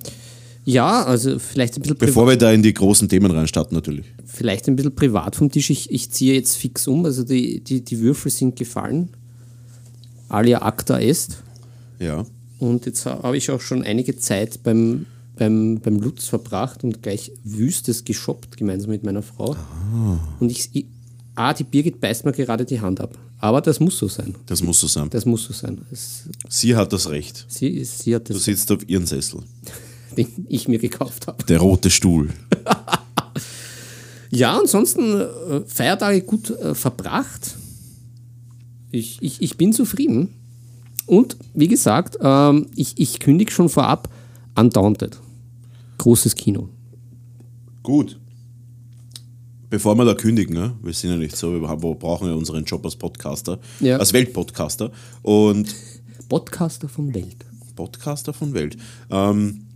Ja, 0.64 1.02
also 1.04 1.38
vielleicht 1.40 1.76
ein 1.76 1.82
bisschen, 1.82 1.96
privat, 1.96 2.10
Bevor 2.14 2.28
wir 2.28 2.36
da 2.36 2.52
in 2.52 2.62
die 2.62 2.72
großen 2.72 3.08
Themen 3.08 3.30
reinstarten, 3.30 3.74
natürlich. 3.74 4.06
vielleicht 4.26 4.68
ein 4.68 4.76
bisschen 4.76 4.94
privat 4.94 5.34
vom 5.34 5.50
Tisch. 5.50 5.70
Ich, 5.70 5.90
ich 5.90 6.10
ziehe 6.10 6.34
jetzt 6.34 6.56
fix 6.56 6.86
um, 6.86 7.04
also 7.04 7.24
die, 7.24 7.60
die, 7.64 7.82
die 7.82 7.98
Würfel 8.00 8.30
sind 8.30 8.54
gefallen. 8.54 9.08
Alia 10.28 10.62
acta 10.62 10.98
est. 11.00 11.42
Ja. 11.98 12.24
Und 12.58 12.86
jetzt 12.86 13.06
ha- 13.06 13.22
habe 13.22 13.36
ich 13.36 13.50
auch 13.50 13.60
schon 13.60 13.82
einige 13.82 14.16
Zeit 14.16 14.62
beim, 14.62 15.06
beim, 15.36 15.80
beim 15.80 16.00
Lutz 16.00 16.26
verbracht 16.26 16.82
und 16.84 17.02
gleich 17.02 17.32
wüstes 17.44 18.04
geshoppt, 18.04 18.56
gemeinsam 18.56 18.90
mit 18.90 19.04
meiner 19.04 19.22
Frau. 19.22 19.56
Und 20.40 20.50
ich, 20.50 20.70
ich, 20.72 20.86
ah, 21.34 21.54
die 21.54 21.64
Birgit 21.64 22.00
beißt 22.00 22.24
mir 22.24 22.32
gerade 22.32 22.64
die 22.64 22.80
Hand 22.80 23.00
ab. 23.00 23.16
Aber 23.40 23.60
das 23.60 23.78
muss 23.78 23.96
so 23.98 24.08
sein. 24.08 24.34
Das 24.46 24.62
muss 24.64 24.80
so 24.80 24.88
sein. 24.88 25.08
Das 25.10 25.24
muss 25.24 25.44
so 25.44 25.52
sein. 25.52 25.80
Es, 25.92 26.22
Sie 26.48 26.74
hat 26.74 26.92
das 26.92 27.08
Recht. 27.08 27.46
sie, 27.48 27.68
ist- 27.68 28.00
sie 28.00 28.14
hat 28.16 28.28
Du 28.28 28.32
das, 28.34 28.44
sitzt 28.44 28.70
auf 28.72 28.88
ihren 28.88 29.06
Sessel. 29.06 29.40
den 30.16 30.26
ich 30.48 30.66
mir 30.66 30.80
gekauft 30.80 31.28
habe. 31.28 31.44
Der 31.44 31.58
rote 31.58 31.90
Stuhl. 31.90 32.30
Ja, 34.30 34.58
ansonsten 34.58 35.20
äh, 35.20 35.60
Feiertage 35.66 36.20
gut 36.20 36.50
äh, 36.50 36.74
verbracht. 36.74 37.56
Ich, 38.90 39.18
ich, 39.22 39.42
ich 39.42 39.56
bin 39.56 39.72
zufrieden. 39.72 40.28
Und 41.06 41.36
wie 41.54 41.68
gesagt, 41.68 42.18
ähm, 42.20 42.66
ich, 42.76 42.98
ich 42.98 43.18
kündige 43.20 43.50
schon 43.50 43.68
vorab 43.68 44.08
Undaunted. 44.54 45.18
Großes 45.98 46.34
Kino. 46.34 46.68
Gut. 47.82 48.18
Bevor 49.70 49.94
wir 49.96 50.04
da 50.04 50.14
kündigen, 50.14 50.54
ne? 50.54 50.74
wir 50.82 50.92
sind 50.92 51.10
ja 51.10 51.16
nicht 51.16 51.36
so, 51.36 51.52
wir 51.52 51.94
brauchen 51.94 52.28
ja 52.28 52.34
unseren 52.34 52.64
Job 52.64 52.84
als 52.84 52.96
Podcaster, 52.96 53.58
Ja. 53.80 53.98
als 53.98 54.12
Weltpodcaster 54.12 54.90
und 55.22 55.74
Podcaster 56.28 56.88
von 56.88 57.12
Welt. 57.14 57.44
Podcaster 57.76 58.32
von 58.32 58.54
Welt. 58.54 58.76
Ähm, 59.10 59.66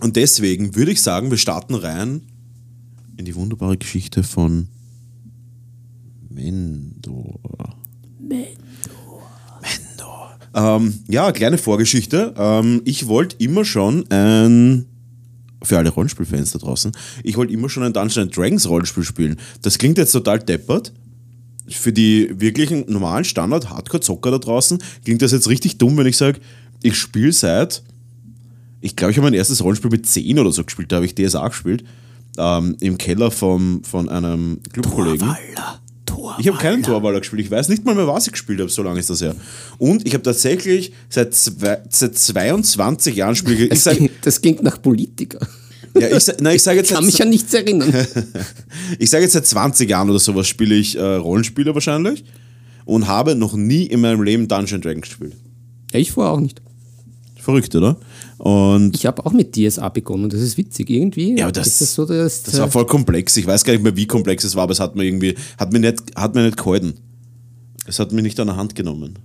und 0.00 0.16
deswegen 0.16 0.74
würde 0.74 0.90
ich 0.92 1.00
sagen, 1.02 1.30
wir 1.30 1.38
starten 1.38 1.74
rein 1.74 2.22
in 3.16 3.24
die 3.24 3.34
wunderbare 3.34 3.76
Geschichte 3.76 4.22
von 4.24 4.68
Mendor. 6.28 7.38
Mendor. 9.60 10.38
Ähm, 10.54 11.00
ja, 11.08 11.32
kleine 11.32 11.58
Vorgeschichte. 11.58 12.34
Ähm, 12.36 12.82
ich 12.84 13.06
wollte 13.06 13.36
immer 13.38 13.64
schon 13.64 14.10
ein 14.10 14.86
für 15.64 15.78
alle 15.78 15.90
Rollenspielfans 15.90 16.52
da 16.52 16.58
draußen, 16.58 16.92
ich 17.22 17.36
wollte 17.36 17.52
immer 17.52 17.68
schon 17.68 17.82
ein 17.82 17.92
Dungeons 17.92 18.34
Dragons 18.34 18.68
Rollenspiel 18.68 19.04
spielen. 19.04 19.36
Das 19.62 19.78
klingt 19.78 19.98
jetzt 19.98 20.12
total 20.12 20.38
deppert. 20.38 20.92
Für 21.68 21.92
die 21.92 22.28
wirklichen 22.34 22.84
normalen 22.88 23.24
Standard-Hardcore-Zocker 23.24 24.32
da 24.32 24.38
draußen 24.38 24.82
klingt 25.04 25.22
das 25.22 25.32
jetzt 25.32 25.48
richtig 25.48 25.78
dumm, 25.78 25.96
wenn 25.96 26.06
ich 26.06 26.16
sage, 26.16 26.40
ich 26.82 26.96
spiele 26.98 27.32
seit, 27.32 27.82
ich 28.80 28.96
glaube, 28.96 29.12
ich 29.12 29.18
habe 29.18 29.26
mein 29.26 29.34
erstes 29.34 29.62
Rollenspiel 29.62 29.90
mit 29.90 30.04
10 30.04 30.38
oder 30.40 30.50
so 30.50 30.64
gespielt, 30.64 30.90
da 30.90 30.96
habe 30.96 31.06
ich 31.06 31.14
DSA 31.14 31.46
gespielt, 31.46 31.84
ähm, 32.36 32.76
im 32.80 32.98
Keller 32.98 33.30
vom, 33.30 33.84
von 33.84 34.08
einem 34.08 34.60
Clubkollegen. 34.72 35.36
Ich 36.38 36.48
habe 36.48 36.58
keinen 36.58 36.82
Torwaller 36.82 37.20
gespielt. 37.20 37.42
Ich 37.42 37.50
weiß 37.50 37.68
nicht 37.68 37.84
mal 37.84 37.94
mehr, 37.94 38.06
was 38.06 38.26
ich 38.26 38.32
gespielt 38.32 38.60
habe, 38.60 38.70
so 38.70 38.82
lange 38.82 39.00
ist 39.00 39.10
das 39.10 39.20
her. 39.20 39.34
Und 39.78 40.06
ich 40.06 40.14
habe 40.14 40.22
tatsächlich 40.22 40.92
seit, 41.08 41.34
zwei, 41.34 41.80
seit 41.90 42.16
22 42.16 43.16
Jahren 43.16 43.34
spiele 43.36 43.64
ich. 43.64 43.68
Das, 43.70 43.84
sag, 43.84 43.96
klingt, 43.96 44.12
das 44.22 44.40
klingt 44.40 44.62
nach 44.62 44.80
Politiker. 44.80 45.38
ja, 45.98 46.08
ich, 46.16 46.24
sag- 46.24 46.40
nein, 46.40 46.56
ich 46.56 46.62
sage 46.62 46.78
jetzt, 46.78 46.88
Kann 46.92 47.04
seit- 47.04 47.06
mich 47.12 47.22
an 47.22 47.30
nichts 47.30 47.52
erinnern. 47.54 47.92
ich 48.98 49.10
sage 49.10 49.24
jetzt 49.24 49.32
seit 49.32 49.46
20 49.46 49.88
Jahren 49.90 50.08
oder 50.10 50.18
sowas 50.18 50.48
spiele 50.48 50.74
ich 50.74 50.96
äh, 50.96 51.00
Rollenspiele 51.02 51.74
wahrscheinlich 51.74 52.24
und 52.84 53.06
habe 53.06 53.34
noch 53.34 53.54
nie 53.54 53.84
in 53.86 54.00
meinem 54.00 54.22
Leben 54.22 54.48
Dungeon 54.48 54.80
Dragons 54.80 55.08
gespielt. 55.08 55.34
Ja, 55.92 55.98
ich 56.00 56.10
vorher 56.12 56.32
auch 56.32 56.40
nicht. 56.40 56.60
Verrückt, 57.36 57.74
oder? 57.74 57.96
Und 58.42 58.96
Ich 58.96 59.06
habe 59.06 59.24
auch 59.24 59.32
mit 59.32 59.54
DSA 59.54 59.88
begonnen. 59.90 60.28
Das 60.28 60.40
ist 60.40 60.58
witzig. 60.58 60.90
Irgendwie 60.90 61.38
Ja, 61.38 61.44
aber 61.44 61.52
das- 61.52 61.68
ist 61.68 61.80
das 61.80 61.94
so, 61.94 62.04
dass 62.04 62.42
das 62.42 62.58
war 62.58 62.68
voll 62.68 62.86
komplex. 62.86 63.36
Ich 63.36 63.46
weiß 63.46 63.62
gar 63.62 63.72
nicht 63.72 63.84
mehr, 63.84 63.96
wie 63.96 64.06
komplex 64.08 64.42
es 64.42 64.56
war, 64.56 64.64
aber 64.64 64.72
es 64.72 64.80
hat 64.80 64.96
mir 64.96 65.04
irgendwie, 65.04 65.36
hat 65.58 65.72
mir 65.72 65.78
nicht, 65.78 66.02
hat 66.16 66.34
mir 66.34 66.42
nicht 66.46 66.56
gehalten. 66.56 66.94
Es 67.86 68.00
hat 68.00 68.10
mich 68.10 68.24
nicht 68.24 68.40
an 68.40 68.48
der 68.48 68.56
Hand 68.56 68.74
genommen. 68.74 69.16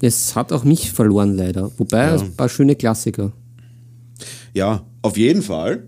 es 0.00 0.36
hat 0.36 0.52
auch 0.52 0.62
mich 0.62 0.92
verloren 0.92 1.36
leider. 1.36 1.72
Wobei 1.76 2.12
ein 2.12 2.36
paar 2.36 2.48
schöne 2.48 2.76
Klassiker. 2.76 3.32
Ja, 4.54 4.84
auf 5.02 5.16
jeden 5.16 5.42
Fall 5.42 5.82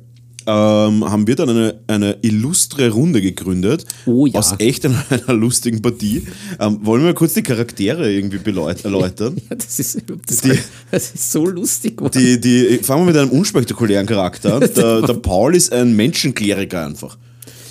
ähm, 0.47 1.05
haben 1.11 1.27
wir 1.27 1.37
dann 1.37 1.49
eine, 1.51 1.81
eine 1.87 2.17
illustre 2.23 2.91
Runde 2.91 3.21
gegründet. 3.23 3.85
Oh 4.07 4.27
ja. 4.27 4.39
Aus 4.39 4.55
echt 4.59 4.85
einer, 4.85 5.05
einer 5.11 5.33
lustigen 5.35 5.81
Partie. 5.83 6.27
Ähm, 6.61 6.79
wollen 6.83 7.05
wir 7.05 7.15
kurz 7.15 7.35
die 7.35 7.43
Charaktere 7.43 8.13
irgendwie 8.13 8.39
erläutern? 8.85 9.37
Ja, 9.51 9.57
das 9.57 9.79
ist, 9.79 10.03
das, 10.27 10.41
Die- 10.41 10.59
das 10.91 11.11
ist 11.15 11.33
so 11.33 11.47
lustig. 11.47 12.01
Die, 12.15 12.41
die, 12.41 12.79
fangen 12.83 13.03
wir 13.07 13.13
mit 13.13 13.17
einem 13.21 13.31
unspektakulären 13.31 14.07
Charakter 14.07 14.55
an. 14.57 14.61
Der, 14.75 15.03
der 15.03 15.15
Paul 15.15 15.55
ist 15.55 15.73
ein 15.73 15.95
Menschenkleriker 15.95 16.87
einfach. 16.87 17.17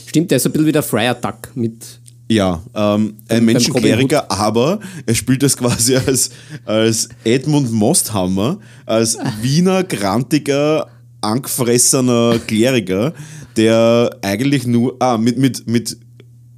Stimmt, 0.06 0.32
der 0.32 0.38
ist 0.38 0.44
so 0.44 0.50
ein 0.50 0.51
bisschen 0.53 0.68
wie 0.68 0.72
der 0.72 0.84
Friar 0.84 1.15
Duck 1.15 1.50
mit. 1.56 2.00
Ja, 2.30 2.63
ähm, 2.74 3.15
ein 3.27 3.44
Menschenkleriker, 3.46 4.32
aber 4.32 4.80
er 5.06 5.13
spielt 5.15 5.44
das 5.44 5.58
quasi 5.58 5.96
als, 5.96 6.30
als 6.65 7.10
Edmund 7.24 7.72
Mosthammer, 7.72 8.60
als 8.86 9.18
Wiener, 9.42 9.84
grantiger, 9.84 10.88
angefressener 11.24 12.39
Kleriker, 12.46 13.13
der 13.58 14.18
eigentlich 14.22 14.68
nur, 14.68 14.96
ah, 15.00 15.18
mit, 15.18 15.38
mit, 15.38 15.68
mit 15.68 15.98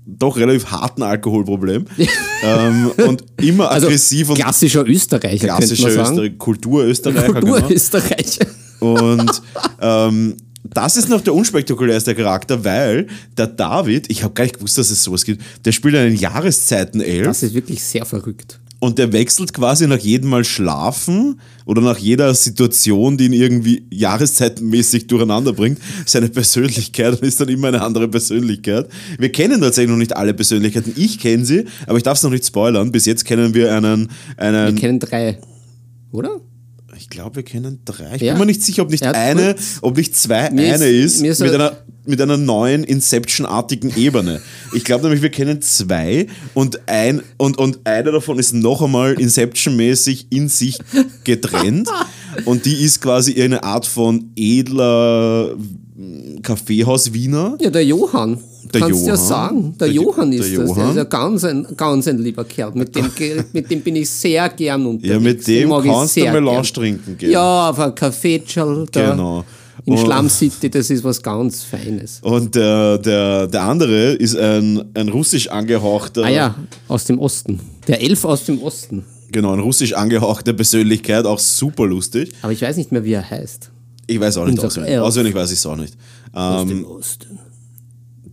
doch 0.05 0.37
relativ 0.37 0.67
harten 0.67 1.03
Alkoholproblem 1.03 1.85
ähm, 2.43 2.91
und 3.07 3.23
immer 3.41 3.71
Also 3.71 3.87
aggressiv 3.87 4.29
und 4.29 4.35
klassischer 4.35 4.87
Österreicher, 4.87 5.45
klassischer 5.45 5.83
könnte 5.83 5.97
man 5.97 6.05
sagen. 6.05 6.17
Österreich, 6.17 6.37
Kulturösterreicher. 6.37 7.33
genau. 7.33 7.53
Kulturösterreicher. 7.53 8.45
Und 8.79 9.41
ähm, 9.81 10.35
das 10.73 10.97
ist 10.97 11.09
noch 11.09 11.21
der 11.21 11.33
unspektakulärste 11.33 12.15
Charakter, 12.15 12.63
weil 12.63 13.07
der 13.37 13.47
David, 13.47 14.09
ich 14.09 14.23
habe 14.23 14.33
gar 14.33 14.43
nicht 14.43 14.55
gewusst, 14.55 14.77
dass 14.77 14.89
es 14.89 15.03
sowas 15.03 15.23
gibt, 15.23 15.43
der 15.65 15.71
spielt 15.71 15.95
einen 15.95 16.15
Jahreszeiten-Elf 16.15 17.25
Das 17.25 17.43
ist 17.43 17.53
wirklich 17.53 17.83
sehr 17.83 18.05
verrückt. 18.05 18.59
Und 18.79 18.97
der 18.99 19.11
wechselt 19.13 19.53
quasi 19.53 19.87
nach 19.87 19.97
jedem 19.99 20.29
Mal 20.29 20.43
schlafen 20.43 21.39
oder 21.65 21.81
nach 21.81 21.97
jeder 21.97 22.33
Situation, 22.35 23.17
die 23.17 23.25
ihn 23.25 23.33
irgendwie 23.33 23.87
jahreszeitenmäßig 23.89 25.07
durcheinander 25.07 25.53
bringt, 25.53 25.79
seine 26.05 26.29
Persönlichkeit 26.29 27.13
und 27.13 27.23
ist 27.27 27.39
dann 27.39 27.49
immer 27.49 27.69
eine 27.69 27.81
andere 27.81 28.07
Persönlichkeit. 28.07 28.87
Wir 29.17 29.31
kennen 29.31 29.61
tatsächlich 29.61 29.89
noch 29.91 29.97
nicht 29.97 30.15
alle 30.15 30.33
Persönlichkeiten. 30.33 30.93
Ich 30.95 31.19
kenne 31.19 31.45
sie, 31.45 31.65
aber 31.87 31.97
ich 31.97 32.03
darf 32.03 32.17
es 32.17 32.23
noch 32.23 32.31
nicht 32.31 32.45
spoilern. 32.45 32.91
Bis 32.91 33.05
jetzt 33.05 33.25
kennen 33.25 33.53
wir 33.53 33.73
einen, 33.75 34.09
einen 34.37 34.75
Wir 34.75 34.81
kennen 34.81 34.99
drei. 34.99 35.39
Oder? 36.11 36.39
ich 36.97 37.09
glaube, 37.09 37.35
wir 37.37 37.43
kennen 37.43 37.79
drei. 37.83 38.15
Ich 38.15 38.21
Ja. 38.21 38.33
bin 38.33 38.39
mir 38.39 38.45
nicht 38.45 38.63
sicher, 38.63 38.83
ob 38.83 38.89
nicht 38.89 39.03
eine, 39.03 39.55
ob 39.81 39.97
nicht 39.97 40.15
zwei 40.15 40.47
ist- 40.47 40.51
eine 40.53 40.87
ist, 40.87 41.21
ist 41.21 41.39
mit, 41.41 41.49
er- 41.51 41.55
einer, 41.55 41.77
mit 42.07 42.21
einer 42.21 42.37
neuen 42.37 42.83
Inception-artigen 42.83 43.93
Ebene. 43.95 44.41
Ich 44.73 44.83
glaube 44.83 45.03
nämlich, 45.03 45.21
wir 45.21 45.29
kennen 45.29 45.61
zwei 45.61 46.27
und, 46.53 46.79
ein, 46.87 47.21
und, 47.37 47.57
und 47.57 47.79
eine 47.83 48.11
davon 48.11 48.39
ist 48.39 48.53
noch 48.53 48.81
einmal 48.81 49.13
Inception-mäßig 49.19 50.27
in 50.29 50.49
sich 50.49 50.77
getrennt 51.23 51.89
und 52.45 52.65
die 52.65 52.83
ist 52.83 53.01
quasi 53.01 53.41
eine 53.41 53.63
Art 53.63 53.85
von 53.85 54.31
edler 54.35 55.55
mm, 55.95 56.41
Kaffeehaus-Wiener. 56.41 57.57
Ja, 57.61 57.69
der 57.69 57.85
Johann. 57.85 58.39
Der 58.73 58.81
Kannst 58.81 59.01
ja 59.05 59.13
Johann. 59.13 59.27
sagen. 59.27 59.75
Der, 59.79 59.87
Der 59.87 59.95
Jo- 59.95 60.03
Johann 60.03 60.31
ist 60.33 60.51
der 60.51 60.59
das. 60.59 60.67
Der 60.73 60.75
Johann. 60.77 60.89
ist 60.91 60.97
ja 60.97 61.03
ganz 61.03 61.43
ein, 61.43 61.67
ganz 61.77 62.07
ein 62.07 62.17
lieber 62.17 62.43
Kerl. 62.43 62.71
Mit 62.73 62.95
dem, 62.95 63.09
mit 63.53 63.69
dem 63.71 63.81
bin 63.81 63.95
ich 63.95 64.09
sehr 64.09 64.49
gern 64.49 64.85
unterwegs. 64.85 65.13
Ja, 65.13 65.19
mit 65.19 65.47
dem 65.47 65.69
kannst 65.69 66.17
du 66.17 66.21
Melange 66.21 66.61
gern. 66.61 66.63
trinken 66.73 67.17
gehen. 67.17 67.31
Ja, 67.31 67.69
auf 67.69 67.79
ein 67.79 67.93
da 68.91 69.11
Genau. 69.11 69.45
In 69.85 69.93
Und- 69.93 69.99
Slum 69.99 70.29
City, 70.29 70.69
das 70.69 70.89
ist 70.89 71.03
was 71.03 71.21
ganz 71.21 71.63
Feines. 71.63 72.19
Und 72.21 72.55
der, 72.55 72.97
der, 72.97 73.47
der 73.47 73.61
andere 73.63 74.13
ist 74.13 74.35
ein, 74.37 74.83
ein 74.93 75.09
russisch 75.09 75.47
angehauchter 75.49 76.23
Ah 76.23 76.29
ja, 76.29 76.55
aus 76.87 77.05
dem 77.05 77.19
Osten. 77.19 77.59
Der 77.87 78.01
Elf 78.01 78.23
aus 78.25 78.45
dem 78.45 78.61
Osten. 78.61 79.03
Genau, 79.31 79.51
eine 79.53 79.61
russisch 79.63 79.93
angehauchte 79.93 80.53
Persönlichkeit, 80.53 81.25
auch 81.25 81.39
super 81.39 81.85
lustig. 81.85 82.31
Aber 82.41 82.53
ich 82.53 82.61
weiß 82.61 82.77
nicht 82.77 82.91
mehr, 82.91 83.03
wie 83.03 83.13
er 83.13 83.29
heißt. 83.29 83.69
Ich 84.07 84.19
weiß 84.19 84.37
auch 84.37 84.45
nicht 84.45 84.63
auswendig. 84.63 84.93
Elf. 84.93 85.01
Auswendig 85.03 85.33
weiß 85.35 85.51
ich 85.51 85.57
es 85.57 85.65
auch 85.65 85.75
nicht. 85.75 85.95
Aus 86.31 86.61
Ähm, 86.61 86.69
dem 86.69 86.85
Osten. 86.85 87.39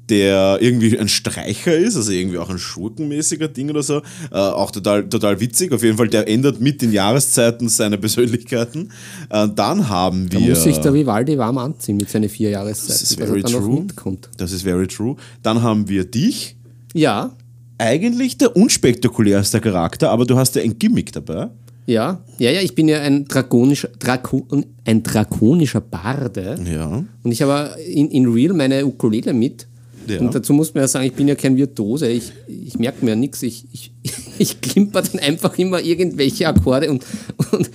Der 0.08 0.58
irgendwie 0.60 0.98
ein 0.98 1.08
Streicher 1.08 1.76
ist, 1.76 1.96
also 1.96 2.12
irgendwie 2.12 2.38
auch 2.38 2.50
ein 2.50 2.58
schurkenmäßiger 2.58 3.48
Ding 3.48 3.70
oder 3.70 3.82
so. 3.82 4.02
Äh, 4.30 4.34
auch 4.36 4.70
total, 4.70 5.08
total 5.08 5.40
witzig. 5.40 5.72
Auf 5.72 5.82
jeden 5.82 5.96
Fall, 5.96 6.08
der 6.08 6.28
ändert 6.28 6.60
mit 6.60 6.82
den 6.82 6.92
Jahreszeiten 6.92 7.68
seine 7.68 7.98
Persönlichkeiten. 7.98 8.90
Äh, 9.30 9.48
dann 9.54 9.88
haben 9.88 10.30
wir. 10.32 10.40
Da 10.40 10.46
muss 10.46 10.62
sich 10.64 10.78
der 10.78 10.92
Vivaldi 10.92 11.38
warm 11.38 11.58
anziehen 11.58 11.96
mit 11.96 12.10
seinen 12.10 12.28
vier 12.28 12.50
Jahreszeiten, 12.50 12.88
das 12.92 13.02
ist 13.02 13.20
dass 13.20 13.28
very 13.28 13.40
er 13.40 13.48
true. 13.50 13.80
mitkommt. 13.80 14.28
Das 14.36 14.52
ist 14.52 14.62
very 14.62 14.86
true. 14.86 15.16
Dann 15.42 15.62
haben 15.62 15.88
wir 15.88 16.04
dich. 16.04 16.56
Ja, 16.94 17.32
Eigentlich 17.78 18.38
der 18.38 18.54
unspektakulärste 18.54 19.60
Charakter, 19.60 20.10
aber 20.10 20.24
du 20.24 20.36
hast 20.36 20.54
ja 20.54 20.62
ein 20.62 20.78
Gimmick 20.78 21.10
dabei. 21.12 21.48
ja, 21.86 22.20
ja, 22.38 22.50
ja, 22.52 22.60
ich 22.60 22.76
bin 22.76 22.86
ja 22.86 23.00
ein 23.00 23.24
drakonischer, 23.24 23.88
Drako, 23.98 24.46
ein 24.84 25.02
drakonischer 25.02 25.80
Barde. 25.80 26.60
Ja. 26.72 27.02
Und 27.24 27.32
ich 27.32 27.42
habe 27.42 27.74
in, 27.82 28.08
in 28.10 28.26
Real 28.32 28.52
meine 28.54 28.86
Ukulele 28.86 29.32
mit. 29.32 29.66
Ja. 30.06 30.20
Und 30.20 30.34
dazu 30.34 30.52
muss 30.52 30.74
man 30.74 30.82
ja 30.82 30.88
sagen, 30.88 31.06
ich 31.06 31.12
bin 31.12 31.28
ja 31.28 31.34
kein 31.34 31.56
Virtuose. 31.56 32.08
Ich, 32.08 32.32
ich 32.46 32.78
merke 32.78 33.04
mir 33.04 33.12
ja 33.12 33.16
nichts. 33.16 33.42
Ich, 33.42 33.66
ich, 33.72 33.92
ich 34.38 34.60
klimper 34.60 35.02
dann 35.02 35.20
einfach 35.20 35.56
immer 35.58 35.80
irgendwelche 35.80 36.48
Akkorde 36.48 36.90
und, 36.90 37.04
und 37.52 37.70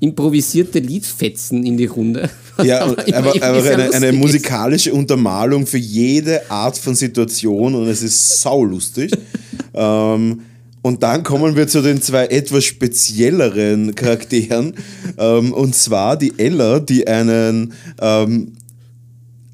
improvisierte 0.00 0.78
Liedfetzen 0.78 1.64
in 1.64 1.76
die 1.76 1.86
Runde. 1.86 2.30
Ja, 2.62 2.82
aber 2.82 3.04
aber, 3.14 3.64
eine, 3.70 3.92
eine 3.92 4.12
musikalische 4.12 4.92
Untermalung 4.92 5.66
für 5.66 5.78
jede 5.78 6.50
Art 6.50 6.76
von 6.76 6.94
Situation 6.94 7.74
und 7.74 7.86
es 7.86 8.02
ist 8.02 8.40
saulustig. 8.40 9.12
ähm, 9.74 10.40
Und 10.82 11.02
dann 11.02 11.22
kommen 11.22 11.56
wir 11.56 11.68
zu 11.68 11.82
den 11.82 12.00
zwei 12.00 12.26
etwas 12.26 12.64
spezielleren 12.64 13.94
Charakteren. 13.94 14.74
ähm, 15.18 15.52
und 15.52 15.74
zwar 15.74 16.16
die 16.16 16.32
Ella, 16.38 16.80
die 16.80 17.06
einen, 17.06 17.72
ähm, 18.00 18.52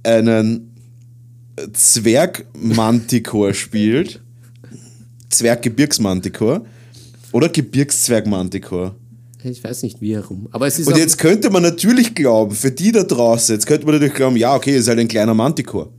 einen 0.05 0.66
Zwergmanticore 1.73 3.55
spielt. 3.55 4.21
Zwerggebirgsmanticore. 5.31 6.65
Oder 7.33 7.49
Gebirgszwergmanticore. 7.49 8.95
Ich 9.45 9.63
weiß 9.63 9.83
nicht 9.85 10.01
wie 10.01 10.15
herum. 10.15 10.49
Aber 10.53 10.67
es 10.67 10.79
ist 10.79 10.87
Und 10.89 10.97
jetzt 10.97 11.19
könnte 11.19 11.51
man 11.51 11.63
natürlich 11.63 12.15
glauben, 12.15 12.55
für 12.55 12.71
die 12.71 12.91
da 12.93 13.03
draußen, 13.05 13.55
jetzt 13.55 13.67
könnte 13.67 13.87
man 13.87 13.95
natürlich 13.95 14.15
glauben, 14.15 14.37
ja, 14.37 14.55
okay, 14.55 14.77
ist 14.77 14.89
halt 14.89 14.99
ein 14.99 15.09
kleiner 15.09 15.35
Manticore. 15.35 15.91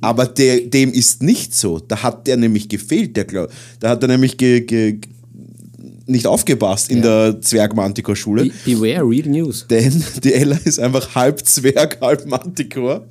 Aber 0.00 0.26
der, 0.26 0.60
dem 0.60 0.92
ist 0.92 1.22
nicht 1.22 1.54
so. 1.54 1.78
Da 1.80 2.02
hat 2.02 2.26
der 2.26 2.36
nämlich 2.36 2.68
gefehlt, 2.68 3.16
der 3.16 3.24
glaub, 3.24 3.50
Da 3.80 3.88
hat 3.90 4.02
er 4.02 4.08
nämlich 4.08 4.36
ge, 4.36 4.60
ge, 4.60 5.00
nicht 6.06 6.26
aufgepasst 6.26 6.90
in 6.90 6.98
Ja. 6.98 7.30
der 7.32 7.40
Zwerg-Manticore-Schule. 7.40 8.44
Be- 8.44 8.52
Beware, 8.66 9.08
real 9.08 9.26
news. 9.28 9.66
Denn 9.68 10.04
die 10.22 10.34
Ella 10.34 10.58
ist 10.64 10.78
einfach 10.78 11.14
halb 11.14 11.44
Zwerg, 11.46 11.98
halb 12.02 12.26
Manticore. 12.26 13.06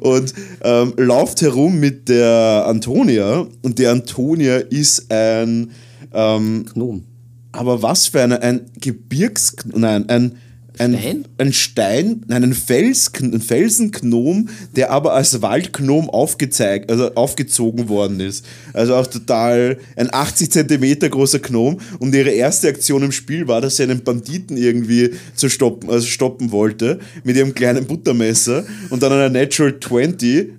Und 0.00 0.34
ähm, 0.62 0.94
läuft 0.96 1.42
herum 1.42 1.78
mit 1.80 2.08
der 2.08 2.64
Antonia. 2.66 3.46
Und 3.62 3.78
die 3.78 3.86
Antonia 3.86 4.56
ist 4.58 5.10
ein. 5.10 5.70
Ähm, 6.14 6.66
Gnom. 6.72 7.04
aber 7.52 7.82
was 7.82 8.08
für 8.08 8.20
eine, 8.20 8.42
ein 8.42 8.66
Gebirgs... 8.80 9.56
Nein, 9.74 10.08
ein... 10.08 10.36
Ein 10.78 10.98
Stein? 10.98 11.24
ein 11.38 11.52
Stein, 11.52 12.24
nein, 12.28 12.44
ein, 12.44 12.54
Fels, 12.54 13.10
ein 13.20 13.40
Felsenknom, 13.40 14.48
der 14.74 14.90
aber 14.90 15.12
als 15.12 15.42
Waldgnom 15.42 16.08
aufgezeigt, 16.08 16.90
also 16.90 17.14
aufgezogen 17.14 17.88
worden 17.88 18.20
ist. 18.20 18.44
Also 18.72 18.94
auch 18.94 19.06
total 19.06 19.78
ein 19.96 20.12
80 20.12 20.50
Zentimeter 20.50 21.08
großer 21.08 21.40
Gnom. 21.40 21.78
Und 21.98 22.14
ihre 22.14 22.30
erste 22.30 22.68
Aktion 22.68 23.02
im 23.02 23.12
Spiel 23.12 23.48
war, 23.48 23.60
dass 23.60 23.76
sie 23.76 23.82
einen 23.82 24.02
Banditen 24.02 24.56
irgendwie 24.56 25.10
zu 25.34 25.48
stoppen, 25.48 25.90
also 25.90 26.06
stoppen 26.06 26.52
wollte 26.52 26.98
mit 27.24 27.36
ihrem 27.36 27.54
kleinen 27.54 27.86
Buttermesser 27.86 28.64
und 28.90 29.02
dann 29.02 29.12
einer 29.12 29.28
Natural 29.28 29.78
20 29.78 30.52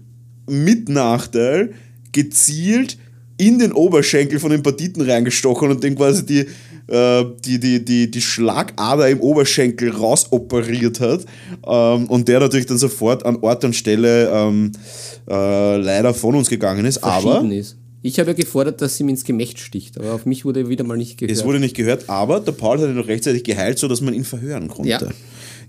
mit 0.48 0.90
Nachteil 0.90 1.74
gezielt 2.12 2.98
in 3.38 3.60
den 3.60 3.72
Oberschenkel 3.72 4.40
von 4.40 4.52
dem 4.52 4.62
Banditen 4.62 5.02
reingestochen 5.02 5.72
und 5.72 5.84
den 5.84 5.96
quasi 5.96 6.26
die, 6.26 6.46
äh, 6.88 7.24
die, 7.46 7.60
die, 7.60 7.84
die, 7.84 8.12
die 8.12 8.22
Schlagader 8.22 9.10
im 9.10 9.20
Oberschenkel 9.20 9.92
rausoperiert 9.92 11.00
hat. 11.00 11.26
Ähm, 11.66 12.08
und 12.08 12.28
der 12.28 12.40
natürlich 12.40 12.66
dann 12.66 12.78
sofort 12.78 13.26
an 13.26 13.38
Ort 13.38 13.64
und 13.64 13.76
Stelle 13.76 14.30
ähm, 14.30 14.72
äh, 15.30 15.78
leider 15.78 16.14
von 16.14 16.36
uns 16.36 16.50
gegangen 16.50 16.86
ist. 16.86 17.04
Aber 17.04 17.44
ist. 17.52 17.78
Ich 18.02 18.20
habe 18.20 18.32
ja 18.32 18.36
gefordert, 18.36 18.82
dass 18.82 18.98
sie 18.98 19.06
mir 19.06 19.12
ins 19.12 19.24
Gemächt 19.24 19.60
sticht, 19.60 19.98
aber 19.98 20.14
auf 20.14 20.26
mich 20.26 20.44
wurde 20.44 20.68
wieder 20.68 20.84
mal 20.84 20.98
nicht 20.98 21.18
gehört. 21.18 21.38
es 21.38 21.46
wurde 21.46 21.62
nicht 21.62 21.74
gehört, 21.76 22.10
aber 22.10 22.42
der 22.42 22.52
Paul 22.52 22.78
hat 22.82 22.90
ihn 22.90 22.96
noch 22.96 23.08
rechtzeitig 23.08 23.46
geheilt, 23.46 23.80
sodass 23.80 24.02
man 24.02 24.14
ihn 24.14 24.26
verhören 24.26 24.68
konnte. 24.68 24.90
Ja. 24.90 25.00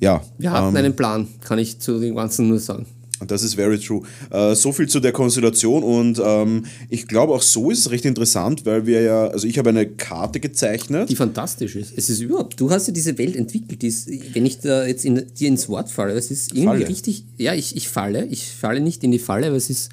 Ja, 0.01 0.25
Wir 0.39 0.51
hatten 0.51 0.71
ähm, 0.71 0.77
einen 0.77 0.97
Plan, 0.97 1.29
kann 1.41 1.61
ich 1.61 1.79
zu 1.79 2.01
dem 2.01 2.17
Ganzen 2.17 2.49
nur 2.49 2.59
sagen. 2.59 2.87
Das 3.31 3.43
ist 3.43 3.55
very 3.55 3.79
true. 3.79 4.03
Äh, 4.31 4.55
so 4.55 4.73
viel 4.73 4.89
zu 4.89 5.01
der 5.01 5.13
Konstellation 5.13 5.83
und 5.83 6.21
ähm, 6.25 6.65
ich 6.89 7.07
glaube 7.07 7.33
auch 7.33 7.43
so 7.43 7.71
ist 7.71 7.81
es 7.81 7.91
recht 7.91 8.05
interessant, 8.05 8.65
weil 8.67 8.87
wir 8.87 9.03
ja, 9.03 9.27
also 9.29 9.47
ich 9.47 9.59
habe 9.59 9.71
eine 9.71 9.87
Karte 9.87 10.41
gezeichnet. 10.41 11.09
Die 11.11 11.17
fantastisch 11.17 11.77
ist. 11.77 11.93
Es 11.97 12.11
ist 12.11 12.21
überhaupt, 12.21 12.61
du 12.61 12.71
hast 12.71 12.87
ja 12.87 12.93
diese 12.93 13.17
Welt 13.19 13.37
entwickelt, 13.37 13.83
die 13.83 13.89
ist, 13.89 14.09
wenn 14.35 14.47
ich 14.47 14.61
da 14.61 14.87
jetzt 14.87 15.05
in, 15.05 15.25
dir 15.39 15.49
ins 15.49 15.69
Wort 15.69 15.91
falle, 15.91 16.13
es 16.15 16.31
ist 16.31 16.53
irgendwie 16.53 16.67
Falle. 16.67 16.89
richtig, 16.89 17.25
ja, 17.39 17.55
ich, 17.55 17.77
ich 17.77 17.89
falle, 17.89 18.27
ich 18.27 18.49
falle 18.51 18.81
nicht 18.81 19.05
in 19.05 19.11
die 19.11 19.19
Falle, 19.19 19.49
aber 19.49 19.57
es 19.57 19.71
ist 19.71 19.91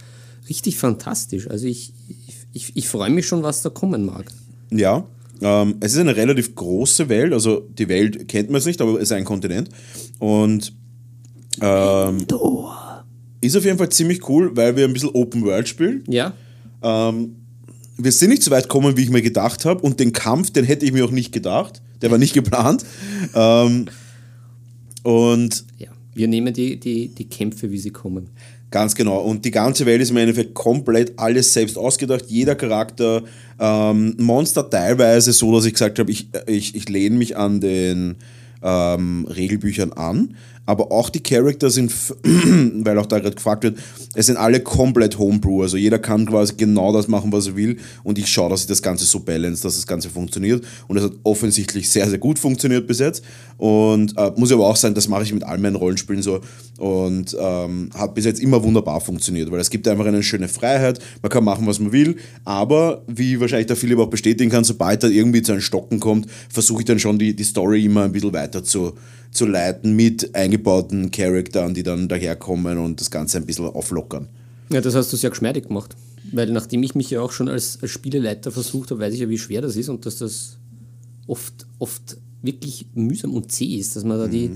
richtig 0.50 0.77
fantastisch. 0.77 1.50
Also 1.50 1.67
ich, 1.67 1.94
ich, 2.09 2.17
ich, 2.53 2.72
ich 2.75 2.87
freue 2.87 3.09
mich 3.09 3.27
schon, 3.27 3.44
was 3.44 3.61
da 3.61 3.70
kommen 3.70 4.05
mag. 4.05 4.25
Ja, 4.72 5.05
ähm, 5.41 5.75
es 5.79 5.94
ist 5.94 6.00
eine 6.00 6.15
relativ 6.15 6.55
große 6.55 7.09
Welt, 7.09 7.33
also 7.33 7.67
die 7.77 7.89
Welt 7.89 8.27
kennt 8.27 8.50
man 8.50 8.59
es 8.59 8.65
nicht, 8.65 8.81
aber 8.81 8.96
es 8.96 9.03
ist 9.03 9.11
ein 9.11 9.25
Kontinent. 9.25 9.70
Und 10.20 10.74
ähm, 11.61 12.25
ist 13.42 13.58
auf 13.58 13.66
jeden 13.66 13.77
Fall 13.77 13.90
ziemlich 13.90 14.27
cool, 14.30 14.56
weil 14.56 14.75
wir 14.75 14.86
ein 14.86 14.94
bisschen 14.94 15.10
Open 15.10 15.44
World 15.44 15.68
spielen. 15.68 16.04
Ja, 16.08 16.34
Ähm, 16.84 17.36
wir 17.98 18.12
sind 18.12 18.30
nicht 18.30 18.42
so 18.42 18.51
weit 18.51 18.64
gekommen, 18.64 18.98
wie 18.98 19.04
ich 19.04 19.10
mir 19.10 19.22
gedacht 19.22 19.66
habe. 19.66 19.82
Und 19.82 20.00
den 20.00 20.14
Kampf, 20.14 20.51
den 20.51 20.66
hätte 20.66 20.86
ich 20.86 20.92
mir 20.92 21.06
auch 21.06 21.12
nicht 21.12 21.32
gedacht. 21.32 21.82
Der 22.01 22.10
war 22.10 22.18
nicht 22.18 22.34
geplant. 22.42 22.84
Ähm, 23.36 23.88
und 25.04 25.66
ja. 25.77 25.90
Wir 26.14 26.27
nehmen 26.27 26.54
die, 26.54 26.80
die, 26.80 27.08
die 27.08 27.25
Kämpfe, 27.30 27.72
wie 27.72 27.77
sie 27.77 27.92
kommen. 27.92 28.30
Ganz 28.70 28.96
genau. 28.96 29.20
Und 29.20 29.46
die 29.46 29.51
ganze 29.51 29.86
Welt 29.86 30.01
ist 30.01 30.12
im 30.12 30.18
Endeffekt 30.18 30.54
komplett 30.54 31.18
alles 31.18 31.54
selbst 31.54 31.77
ausgedacht. 31.77 32.25
Jeder 32.27 32.56
Charakter, 32.56 33.24
ähm, 33.60 34.16
Monster 34.18 34.70
teilweise 34.70 35.34
so, 35.34 35.54
dass 35.54 35.66
ich 35.66 35.74
gesagt 35.74 36.00
habe, 36.00 36.12
ich, 36.12 36.30
ich, 36.48 36.75
ich 36.75 36.90
lehne 36.90 37.18
mich 37.18 37.38
an 37.38 37.60
den 37.62 38.16
ähm, 38.62 39.25
Regelbüchern 39.30 39.94
an. 39.94 40.36
Aber 40.65 40.91
auch 40.91 41.09
die 41.09 41.21
Charakter 41.21 41.69
sind, 41.69 41.91
weil 42.24 42.97
auch 42.97 43.05
da 43.05 43.19
gerade 43.19 43.35
gefragt 43.35 43.63
wird, 43.63 43.77
es 44.13 44.27
sind 44.27 44.37
alle 44.37 44.59
komplett 44.59 45.17
Homebrew. 45.17 45.63
Also 45.63 45.77
jeder 45.77 46.00
kann 46.00 46.25
quasi 46.25 46.53
genau 46.55 46.93
das 46.93 47.07
machen, 47.07 47.31
was 47.31 47.47
er 47.47 47.55
will. 47.55 47.77
Und 48.03 48.19
ich 48.19 48.27
schaue, 48.27 48.50
dass 48.50 48.61
ich 48.61 48.67
das 48.67 48.81
Ganze 48.81 49.05
so 49.05 49.21
balance, 49.21 49.63
dass 49.63 49.75
das 49.75 49.87
Ganze 49.87 50.09
funktioniert. 50.09 50.63
Und 50.87 50.97
es 50.97 51.03
hat 51.03 51.13
offensichtlich 51.24 51.89
sehr, 51.89 52.09
sehr 52.09 52.19
gut 52.19 52.37
funktioniert 52.37 52.87
bis 52.87 53.00
jetzt. 53.00 53.24
Und 53.57 54.17
äh, 54.17 54.31
muss 54.37 54.51
aber 54.51 54.67
auch 54.67 54.75
sein, 54.75 54.93
das 54.93 55.07
mache 55.07 55.24
ich 55.24 55.33
mit 55.33 55.43
all 55.43 55.57
meinen 55.57 55.75
Rollenspielen 55.75 56.21
so. 56.21 56.41
Und 56.77 57.35
ähm, 57.39 57.89
hat 57.93 58.15
bis 58.15 58.25
jetzt 58.25 58.39
immer 58.39 58.63
wunderbar 58.63 59.01
funktioniert, 59.01 59.51
weil 59.51 59.59
es 59.59 59.69
gibt 59.69 59.87
einfach 59.87 60.05
eine 60.05 60.24
schöne 60.24 60.47
Freiheit. 60.47 61.00
Man 61.21 61.31
kann 61.31 61.43
machen, 61.43 61.67
was 61.67 61.79
man 61.79 61.91
will. 61.91 62.17
Aber 62.43 63.03
wie 63.07 63.39
wahrscheinlich 63.39 63.67
der 63.67 63.75
Philipp 63.75 64.00
auch 64.00 64.09
bestätigen 64.09 64.50
kann, 64.50 64.63
sobald 64.63 65.03
er 65.03 65.09
irgendwie 65.09 65.41
zu 65.41 65.51
einem 65.51 65.61
Stocken 65.61 66.00
kommt, 66.00 66.27
versuche 66.50 66.81
ich 66.81 66.85
dann 66.85 67.00
schon 67.00 67.19
die, 67.19 67.35
die 67.35 67.43
Story 67.43 67.85
immer 67.85 68.03
ein 68.03 68.11
bisschen 68.11 68.33
weiter 68.33 68.63
zu, 68.63 68.93
zu 69.31 69.46
leiten 69.46 69.96
mit 69.96 70.35
eingebauten 70.35 71.11
Charakteren, 71.11 71.74
die 71.74 71.83
dann 71.83 72.07
daherkommen 72.07 72.77
und 72.77 73.00
das 73.00 73.09
Ganze 73.09 73.37
ein 73.37 73.46
bisschen 73.46 73.65
auflockern. 73.65 74.27
Ja, 74.72 74.81
das 74.81 74.96
hast 74.96 75.11
du 75.11 75.17
sehr 75.17 75.29
geschmeidig 75.29 75.67
gemacht. 75.67 75.96
Weil 76.31 76.51
nachdem 76.51 76.83
ich 76.83 76.96
mich 76.96 77.09
ja 77.09 77.22
auch 77.22 77.31
schon 77.31 77.50
als, 77.50 77.79
als 77.81 77.91
Spieleleiter 77.91 78.51
versucht 78.51 78.91
habe, 78.91 79.01
weiß 79.01 79.13
ich 79.13 79.22
ja, 79.22 79.29
wie 79.29 79.37
schwer 79.37 79.61
das 79.61 79.75
ist 79.75 79.89
und 79.89 80.05
dass 80.05 80.17
das 80.17 80.57
oft, 81.27 81.65
oft 81.79 82.17
wirklich 82.41 82.85
mühsam 82.94 83.33
und 83.33 83.51
zäh 83.51 83.77
ist, 83.77 83.96
dass 83.96 84.03
man 84.03 84.17
da 84.17 84.27
die, 84.27 84.51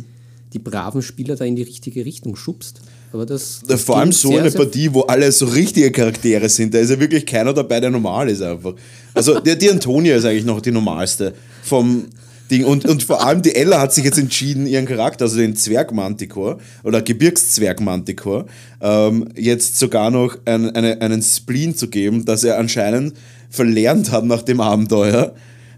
die 0.53 0.59
braven 0.59 1.01
Spieler 1.01 1.35
da 1.35 1.45
in 1.45 1.55
die 1.55 1.63
richtige 1.63 2.05
Richtung 2.05 2.35
schubst. 2.35 2.81
Aber 3.11 3.25
das, 3.25 3.61
das 3.65 3.83
Vor 3.83 3.97
allem 3.97 4.11
so 4.11 4.29
sehr, 4.29 4.41
eine 4.41 4.51
Partie, 4.51 4.93
wo 4.93 5.01
alle 5.01 5.31
so 5.31 5.45
richtige 5.45 5.91
Charaktere 5.91 6.49
sind. 6.49 6.73
Da 6.73 6.79
ist 6.79 6.89
ja 6.89 6.99
wirklich 6.99 7.25
keiner 7.25 7.53
dabei, 7.53 7.79
der 7.79 7.89
normal 7.89 8.29
ist 8.29 8.41
einfach. 8.41 8.73
Also 9.13 9.39
die, 9.39 9.57
die 9.57 9.71
Antonia 9.71 10.17
ist 10.17 10.25
eigentlich 10.25 10.45
noch 10.45 10.61
die 10.61 10.71
normalste 10.71 11.33
vom 11.63 12.05
Ding. 12.51 12.63
Und, 12.63 12.85
und 12.85 13.03
vor 13.03 13.25
allem 13.25 13.41
die 13.41 13.55
Ella 13.55 13.79
hat 13.79 13.93
sich 13.93 14.03
jetzt 14.03 14.17
entschieden, 14.19 14.67
ihren 14.67 14.85
Charakter, 14.85 15.25
also 15.25 15.37
den 15.37 15.55
Zwergmanticore 15.55 16.57
oder 16.83 17.01
Gebirgszwergmanticore, 17.01 18.45
ähm, 18.81 19.29
jetzt 19.35 19.77
sogar 19.79 20.11
noch 20.11 20.37
ein, 20.45 20.69
eine, 20.75 21.01
einen 21.01 21.21
Spleen 21.21 21.75
zu 21.75 21.87
geben, 21.89 22.25
dass 22.25 22.43
er 22.43 22.57
anscheinend 22.57 23.15
verlernt 23.49 24.11
hat 24.11 24.25
nach 24.25 24.41
dem 24.41 24.61
Abenteuer 24.61 25.33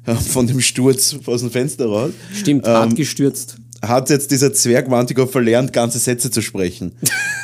äh, 0.05 0.15
von 0.15 0.47
dem 0.47 0.61
Sturz 0.61 1.15
aus 1.25 1.41
dem 1.41 1.51
Fenster 1.51 1.85
raus. 1.85 2.11
Stimmt, 2.33 2.65
Ähm, 2.65 2.73
hart 2.73 2.95
gestürzt. 2.95 3.57
hat 3.81 4.09
jetzt 4.09 4.31
dieser 4.31 4.53
Zwergmanticore 4.53 5.27
verlernt, 5.27 5.71
ganze 5.73 5.99
Sätze 5.99 6.31
zu 6.31 6.41
sprechen. 6.41 6.93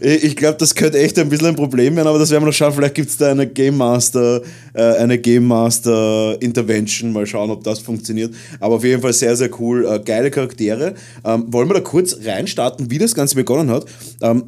Ich 0.00 0.36
glaube, 0.36 0.58
das 0.58 0.74
könnte 0.74 0.98
echt 0.98 1.18
ein 1.18 1.28
bisschen 1.28 1.48
ein 1.48 1.56
Problem 1.56 1.96
werden, 1.96 2.06
aber 2.06 2.18
das 2.18 2.30
werden 2.30 2.42
wir 2.42 2.46
noch 2.46 2.54
schauen. 2.54 2.72
Vielleicht 2.72 2.94
gibt 2.94 3.10
es 3.10 3.16
da 3.16 3.30
eine 3.30 3.46
Game 3.46 3.76
Master, 3.76 4.42
äh, 4.72 4.82
eine 4.82 5.18
Game 5.18 5.46
Master 5.46 6.36
Intervention. 6.40 7.12
Mal 7.12 7.26
schauen, 7.26 7.50
ob 7.50 7.64
das 7.64 7.80
funktioniert. 7.80 8.32
Aber 8.60 8.76
auf 8.76 8.84
jeden 8.84 9.02
Fall 9.02 9.12
sehr, 9.12 9.36
sehr 9.36 9.50
cool. 9.60 9.86
Äh, 9.86 10.00
geile 10.04 10.30
Charaktere. 10.30 10.94
Ähm, 11.24 11.46
wollen 11.48 11.68
wir 11.68 11.74
da 11.74 11.80
kurz 11.80 12.16
reinstarten, 12.24 12.90
wie 12.90 12.98
das 12.98 13.14
Ganze 13.14 13.34
begonnen 13.34 13.70
hat? 13.70 13.86
Ähm, 14.22 14.44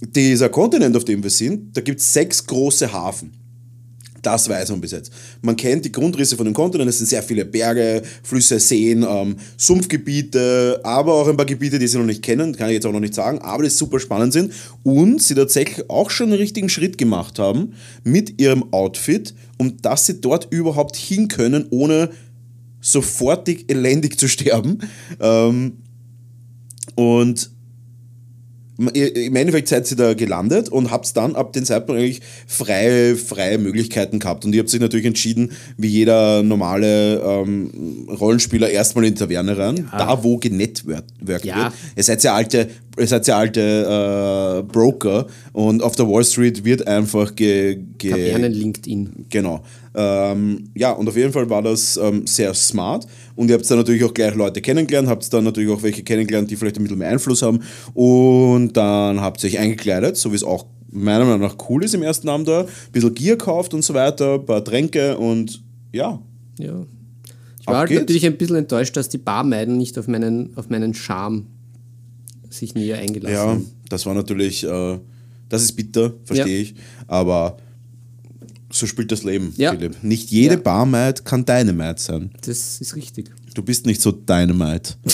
dieser 0.00 0.48
Kontinent, 0.48 0.96
auf 0.96 1.04
dem 1.04 1.22
wir 1.22 1.30
sind, 1.30 1.76
da 1.76 1.80
gibt 1.80 2.00
es 2.00 2.12
sechs 2.12 2.46
große 2.46 2.92
Hafen. 2.92 3.45
Das 4.26 4.48
weiß 4.48 4.70
man 4.70 4.80
bis 4.80 4.90
jetzt. 4.90 5.12
Man 5.40 5.54
kennt 5.54 5.84
die 5.84 5.92
Grundrisse 5.92 6.36
von 6.36 6.46
dem 6.46 6.52
Kontinent. 6.52 6.90
Es 6.90 6.98
sind 6.98 7.06
sehr 7.06 7.22
viele 7.22 7.44
Berge, 7.44 8.02
Flüsse, 8.24 8.58
Seen, 8.58 9.06
ähm, 9.08 9.36
Sumpfgebiete, 9.56 10.80
aber 10.82 11.14
auch 11.14 11.28
ein 11.28 11.36
paar 11.36 11.46
Gebiete, 11.46 11.78
die 11.78 11.86
sie 11.86 11.96
noch 11.96 12.06
nicht 12.06 12.24
kennen, 12.24 12.56
kann 12.56 12.68
ich 12.68 12.74
jetzt 12.74 12.86
auch 12.86 12.92
noch 12.92 12.98
nicht 12.98 13.14
sagen, 13.14 13.38
aber 13.38 13.62
die 13.62 13.70
super 13.70 14.00
spannend 14.00 14.32
sind 14.32 14.52
und 14.82 15.22
sie 15.22 15.36
tatsächlich 15.36 15.88
auch 15.88 16.10
schon 16.10 16.30
einen 16.30 16.40
richtigen 16.40 16.68
Schritt 16.68 16.98
gemacht 16.98 17.38
haben 17.38 17.74
mit 18.02 18.40
ihrem 18.40 18.72
Outfit, 18.72 19.32
um 19.58 19.76
dass 19.80 20.06
sie 20.06 20.20
dort 20.20 20.48
überhaupt 20.50 20.96
hin 20.96 21.28
können, 21.28 21.66
ohne 21.70 22.10
sofortig 22.80 23.70
elendig 23.70 24.18
zu 24.18 24.26
sterben. 24.26 24.80
Ähm, 25.20 25.74
und 26.96 27.50
im 28.78 29.36
Endeffekt 29.36 29.68
seid 29.68 29.90
ihr 29.90 29.96
da 29.96 30.14
gelandet 30.14 30.68
und 30.68 30.90
habt 30.90 31.16
dann 31.16 31.34
ab 31.34 31.52
dem 31.54 31.64
Zeitpunkt 31.64 32.00
eigentlich 32.00 32.20
freie, 32.46 33.16
freie 33.16 33.58
Möglichkeiten 33.58 34.18
gehabt. 34.18 34.44
Und 34.44 34.54
ihr 34.54 34.60
habt 34.60 34.68
sich 34.70 34.80
natürlich 34.80 35.06
entschieden, 35.06 35.52
wie 35.76 35.88
jeder 35.88 36.42
normale 36.42 37.20
ähm, 37.20 38.06
Rollenspieler, 38.08 38.68
erstmal 38.68 39.04
in 39.06 39.14
die 39.14 39.18
Taverne 39.18 39.56
rein, 39.56 39.88
da 39.90 40.22
wo 40.22 40.36
genetworked 40.36 41.04
Ja. 41.44 41.56
wird. 41.56 41.72
Ihr 41.96 42.02
seid 42.02 42.22
ja 42.22 42.34
alte 42.34 42.68
ihr 42.98 43.06
seid 43.06 43.26
ja 43.26 43.38
alte 43.38 43.60
äh, 43.60 44.62
Broker 44.62 45.26
und 45.52 45.82
auf 45.82 45.96
der 45.96 46.08
Wall 46.08 46.24
Street 46.24 46.64
wird 46.64 46.86
einfach 46.86 47.34
ge, 47.34 47.78
ge 47.98 48.10
Kavernen 48.10 48.52
LinkedIn. 48.52 49.26
Genau. 49.28 49.62
Ähm, 49.94 50.70
ja, 50.74 50.92
und 50.92 51.08
auf 51.08 51.16
jeden 51.16 51.32
Fall 51.32 51.48
war 51.48 51.62
das 51.62 51.96
ähm, 51.96 52.26
sehr 52.26 52.52
smart. 52.54 53.06
Und 53.34 53.48
ihr 53.48 53.54
habt 53.54 53.70
dann 53.70 53.78
natürlich 53.78 54.04
auch 54.04 54.14
gleich 54.14 54.34
Leute 54.34 54.60
kennengelernt, 54.60 55.08
habt 55.08 55.32
dann 55.32 55.44
natürlich 55.44 55.70
auch 55.70 55.82
welche 55.82 56.02
kennengelernt, 56.02 56.50
die 56.50 56.56
vielleicht 56.56 56.76
ein 56.76 56.82
bisschen 56.82 56.98
mehr 56.98 57.08
Einfluss 57.08 57.42
haben. 57.42 57.60
Und 57.94 58.76
dann 58.76 59.20
habt 59.20 59.42
ihr 59.42 59.50
euch 59.50 59.58
eingekleidet, 59.58 60.16
so 60.16 60.32
wie 60.32 60.36
es 60.36 60.44
auch 60.44 60.66
meiner 60.90 61.24
Meinung 61.24 61.40
nach 61.40 61.56
cool 61.68 61.84
ist 61.84 61.94
im 61.94 62.02
ersten 62.02 62.28
Abend 62.28 62.48
da. 62.48 62.60
Ein 62.60 62.66
bisschen 62.92 63.14
Gier 63.14 63.36
kauft 63.38 63.74
und 63.74 63.82
so 63.82 63.94
weiter, 63.94 64.34
ein 64.34 64.46
paar 64.46 64.64
Tränke 64.64 65.18
und 65.18 65.62
ja. 65.92 66.20
Ja. 66.58 66.86
Ich 67.60 67.66
war 67.66 67.78
halt 67.78 67.90
natürlich 67.90 68.24
ein 68.24 68.36
bisschen 68.36 68.56
enttäuscht, 68.56 68.96
dass 68.96 69.08
die 69.08 69.18
Barmeiden 69.18 69.76
nicht 69.76 69.98
auf 69.98 70.06
meinen, 70.06 70.56
auf 70.56 70.70
meinen 70.70 70.94
Charme 70.94 71.46
sich 72.56 72.74
näher 72.74 72.98
eingelassen 72.98 73.34
Ja, 73.34 73.60
das 73.88 74.06
war 74.06 74.14
natürlich, 74.14 74.64
äh, 74.64 74.98
das 75.48 75.62
ist 75.62 75.72
bitter, 75.72 76.14
verstehe 76.24 76.56
Ja. 76.56 76.62
ich. 76.62 76.74
Aber 77.06 77.56
so 78.70 78.86
spielt 78.86 79.12
das 79.12 79.22
Leben, 79.24 79.52
Ja. 79.56 79.72
Philipp. 79.72 80.02
Nicht 80.02 80.30
jede 80.30 80.54
Ja. 80.54 80.60
Barmaid 80.60 81.24
kann 81.24 81.44
deine 81.44 81.72
Maid 81.72 81.98
sein. 82.00 82.30
Das 82.42 82.80
ist 82.80 82.96
richtig. 82.96 83.30
Du 83.54 83.62
bist 83.62 83.86
nicht 83.86 84.00
so 84.02 84.12
deine 84.12 84.52
Maid. 84.54 84.96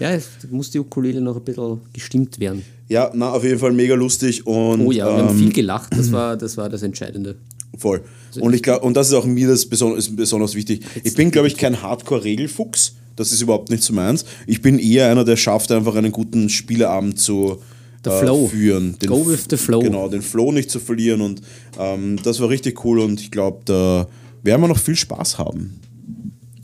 Ja, 0.00 0.10
es 0.10 0.28
muss 0.50 0.70
die 0.70 0.78
Ukulele 0.78 1.20
noch 1.20 1.36
ein 1.36 1.44
bisschen 1.44 1.80
gestimmt 1.92 2.40
werden. 2.40 2.64
Ja, 2.88 3.10
na, 3.14 3.30
auf 3.32 3.44
jeden 3.44 3.58
Fall 3.58 3.72
mega 3.72 3.94
lustig 3.94 4.46
und 4.46 4.80
Oh 4.86 4.90
ja, 4.90 5.06
wir 5.06 5.22
haben 5.24 5.28
ähm, 5.30 5.38
viel 5.38 5.52
gelacht, 5.52 5.92
das 5.96 6.10
war 6.10 6.36
das, 6.38 6.56
war 6.56 6.68
das 6.68 6.82
Entscheidende. 6.82 7.36
voll. 7.76 8.02
Und 8.40 8.54
ich 8.54 8.62
glaube, 8.62 8.84
und 8.84 8.94
das 8.96 9.08
ist 9.08 9.14
auch 9.14 9.24
mir 9.26 9.46
das 9.46 9.66
besonders, 9.66 10.08
besonders 10.14 10.54
wichtig. 10.54 10.84
Ich 11.04 11.14
bin, 11.14 11.30
glaube 11.30 11.48
ich, 11.48 11.56
kein 11.56 11.80
Hardcore-Regelfuchs. 11.82 12.94
Das 13.18 13.32
ist 13.32 13.40
überhaupt 13.42 13.70
nicht 13.70 13.82
so 13.82 13.92
meins. 13.92 14.24
Ich 14.46 14.62
bin 14.62 14.78
eher 14.78 15.10
einer, 15.10 15.24
der 15.24 15.36
schafft, 15.36 15.72
einfach 15.72 15.94
einen 15.96 16.12
guten 16.12 16.48
Spieleabend 16.48 17.18
zu 17.18 17.58
The 18.04 18.10
flow. 18.20 18.46
führen. 18.46 18.96
Den 19.00 19.08
Go 19.10 19.26
with 19.26 19.46
the 19.50 19.56
flow. 19.56 19.80
Genau, 19.80 20.08
den 20.08 20.22
Flow 20.22 20.52
nicht 20.52 20.70
zu 20.70 20.78
verlieren. 20.78 21.20
Und 21.20 21.42
ähm, 21.78 22.16
das 22.22 22.38
war 22.40 22.48
richtig 22.48 22.84
cool 22.84 23.00
und 23.00 23.20
ich 23.20 23.30
glaube, 23.30 23.60
da 23.64 24.06
werden 24.44 24.60
wir 24.62 24.68
noch 24.68 24.78
viel 24.78 24.94
Spaß 24.96 25.36
haben, 25.38 25.80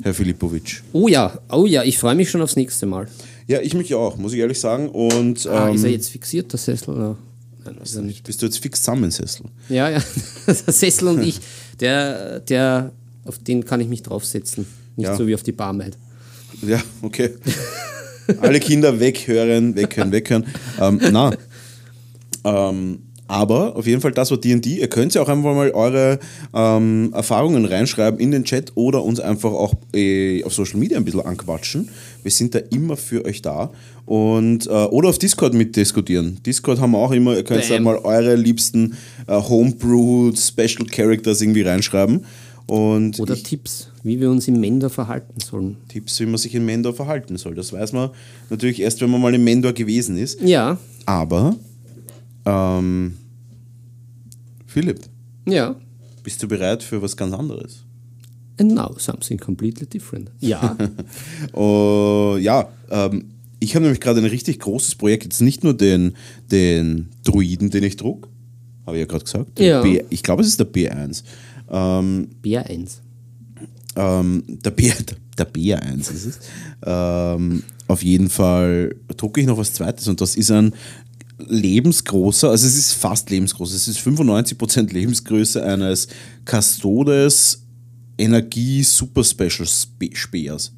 Herr 0.03 0.15
Filipovic. 0.15 0.83
Oh 0.93 1.09
ja, 1.09 1.39
oh 1.51 1.67
ja, 1.67 1.83
ich 1.83 1.99
freue 1.99 2.15
mich 2.15 2.31
schon 2.31 2.41
aufs 2.41 2.55
nächste 2.57 2.87
Mal. 2.87 3.09
Ja, 3.49 3.61
ich 3.61 3.75
mich 3.75 3.93
auch, 3.95 4.17
muss 4.17 4.33
ich 4.33 4.39
ehrlich 4.39 4.61
sagen. 4.61 4.89
Und 4.89 5.45
Ah, 5.47 5.69
ähm, 5.69 5.75
ist 5.75 5.83
er 5.85 5.91
jetzt 5.91 6.09
fixiert, 6.09 6.53
der 6.53 6.59
Sessel? 6.59 6.95
Oder? 6.95 7.17
Nein, 7.65 7.77
ist 7.83 7.97
er 7.97 8.03
nicht. 8.03 8.23
bist 8.25 8.41
du 8.41 8.47
jetzt 8.47 8.59
fix 8.59 8.81
zusammen, 8.81 9.11
Sessel? 9.11 9.47
Ja, 9.69 9.91
ja, 9.91 10.01
der 10.47 10.73
Sessel 10.73 11.09
und 11.09 11.23
ich, 11.23 11.41
der, 11.81 12.41
der, 12.41 12.93
auf 13.25 13.39
den 13.39 13.65
kann 13.65 13.81
ich 13.81 13.89
mich 13.89 14.03
draufsetzen. 14.03 14.67
Nicht 14.97 15.09
Ja. 15.09 15.17
so 15.17 15.27
wie 15.27 15.35
auf 15.35 15.43
die 15.43 15.53
Barmaid. 15.53 15.99
Ja, 16.63 16.81
okay. 17.03 17.31
Alle 18.41 18.61
Kinder 18.61 18.99
weghören, 19.01 19.77
weghören, 19.77 20.13
weghören. 20.13 20.45
Ähm, 20.81 21.01
na, 21.13 21.33
ähm, 22.45 22.99
aber 23.27 23.75
auf 23.77 23.87
jeden 23.87 24.03
Fall, 24.03 24.13
das 24.13 24.31
war 24.31 24.39
D&D. 24.39 24.81
Ihr 24.81 24.89
könnt 24.89 25.15
ja 25.15 25.23
auch 25.23 25.29
einfach 25.29 25.55
mal 25.55 25.71
eure 25.71 26.19
ähm, 26.53 27.11
Erfahrungen 27.15 27.65
reinschreiben 27.65 28.21
in 28.21 28.31
den 28.31 28.45
Chat 28.45 28.73
oder 28.75 29.03
uns 29.03 29.19
einfach 29.19 29.51
auch 29.51 29.75
äh, 29.95 30.45
auf 30.45 30.53
Social 30.53 30.79
Media 30.79 30.99
ein 30.99 31.05
bisschen 31.05 31.23
anquatschen. 31.23 31.89
Wir 32.23 32.31
sind 32.31 32.55
da 32.55 32.59
immer 32.71 32.97
für 32.97 33.25
euch 33.25 33.41
da. 33.41 33.71
Und, 34.05 34.67
äh, 34.67 34.71
oder 34.71 35.09
auf 35.09 35.19
Discord 35.19 35.55
mitdiskutieren. 35.55 36.39
Discord 36.45 36.79
haben 36.79 36.91
wir 36.91 36.99
auch 36.99 37.13
immer, 37.13 37.35
ihr 37.35 37.45
könnt 37.45 37.69
da 37.71 37.81
mal 37.81 37.97
eure 37.97 38.37
liebsten 38.37 38.95
äh, 39.27 39.33
Homebrew 39.33 40.33
Special 40.37 40.87
Characters 40.87 41.41
irgendwie 41.41 41.63
reinschreiben. 41.63 42.27
Und 42.67 43.19
Oder 43.21 43.35
ich, 43.35 43.43
Tipps, 43.43 43.89
wie 44.05 44.21
wir 44.21 44.31
uns 44.31 44.47
im 44.47 44.61
Mender 44.61 44.91
verhalten 44.91 45.41
sollen. 45.41 45.79
Tipps, 45.89 46.21
wie 46.21 46.27
man 46.27 46.37
sich 46.37 46.55
in 46.55 46.65
Mendor 46.65 46.93
verhalten 46.95 47.37
soll. 47.39 47.55
Das 47.55 47.73
weiß 47.73 47.93
man 47.95 48.11
natürlich 48.51 48.81
erst, 48.81 49.01
wenn 49.01 49.11
man 49.11 49.21
mal 49.21 49.35
in 49.35 49.43
Mendor 49.43 49.73
gewesen 49.73 50.17
ist. 50.19 50.41
Ja, 50.43 50.79
Aber, 51.07 51.57
ähm, 52.45 53.17
Philipp, 54.67 55.01
ja. 55.49 55.75
bist 56.23 56.43
du 56.43 56.49
bereit 56.49 56.83
für 56.83 57.01
was 57.03 57.17
ganz 57.17 57.33
anderes? 57.35 57.85
And 58.61 58.75
now 58.75 58.95
something 58.99 59.39
completely 59.39 59.87
different. 59.87 60.31
Ja, 60.39 60.77
Oh, 61.53 62.37
ja, 62.39 62.69
ähm, 62.91 63.25
ich 63.59 63.75
habe 63.75 63.85
nämlich 63.85 64.01
gerade 64.01 64.21
ein 64.21 64.27
richtig 64.27 64.61
großes 64.61 64.97
Projekt. 64.97 65.25
Jetzt 65.25 65.41
nicht 65.41 65.65
nur 65.65 65.75
den, 65.75 66.15
den 66.53 67.09
Druiden, 67.25 67.71
den 67.71 67.83
ich 67.85 67.97
druck, 67.97 68.29
habe 68.87 68.99
ich 68.99 69.01
ja 69.01 69.07
gerade 69.07 69.25
gesagt. 69.25 69.59
Ja. 69.59 69.81
B, 69.81 70.03
ich 70.11 70.23
glaube, 70.23 70.43
es 70.43 70.49
ist 70.49 70.61
der 70.61 70.71
B1. 70.71 71.25
Ähm, 71.71 72.29
Bär 72.43 72.69
1. 72.69 73.01
ähm, 73.97 74.43
der, 74.49 74.71
B, 74.71 74.91
der 75.39 75.53
B1 75.53 76.01
ist 76.13 76.27
es. 76.27 76.39
Ähm, 76.85 77.63
auf 77.89 78.03
jeden 78.03 78.31
Fall 78.31 78.95
drucke 79.17 79.41
ich 79.41 79.47
noch 79.47 79.59
was 79.59 79.73
Zweites 79.75 80.09
und 80.09 80.21
das 80.21 80.37
ist 80.37 80.51
ein 80.51 80.73
lebensgroßer, 81.39 82.49
also 82.51 82.67
es 82.67 82.77
ist 82.77 82.93
fast 82.93 83.29
lebensgroß, 83.31 83.73
es 83.75 83.89
ist 83.89 83.99
95% 83.99 84.93
Lebensgröße 84.93 85.63
eines 85.65 86.07
Custodes 86.49 87.61
Energie 88.17 88.83
Super 88.85 89.25
Special 89.25 89.67
Spe 89.67 90.11
Speers. 90.15 90.73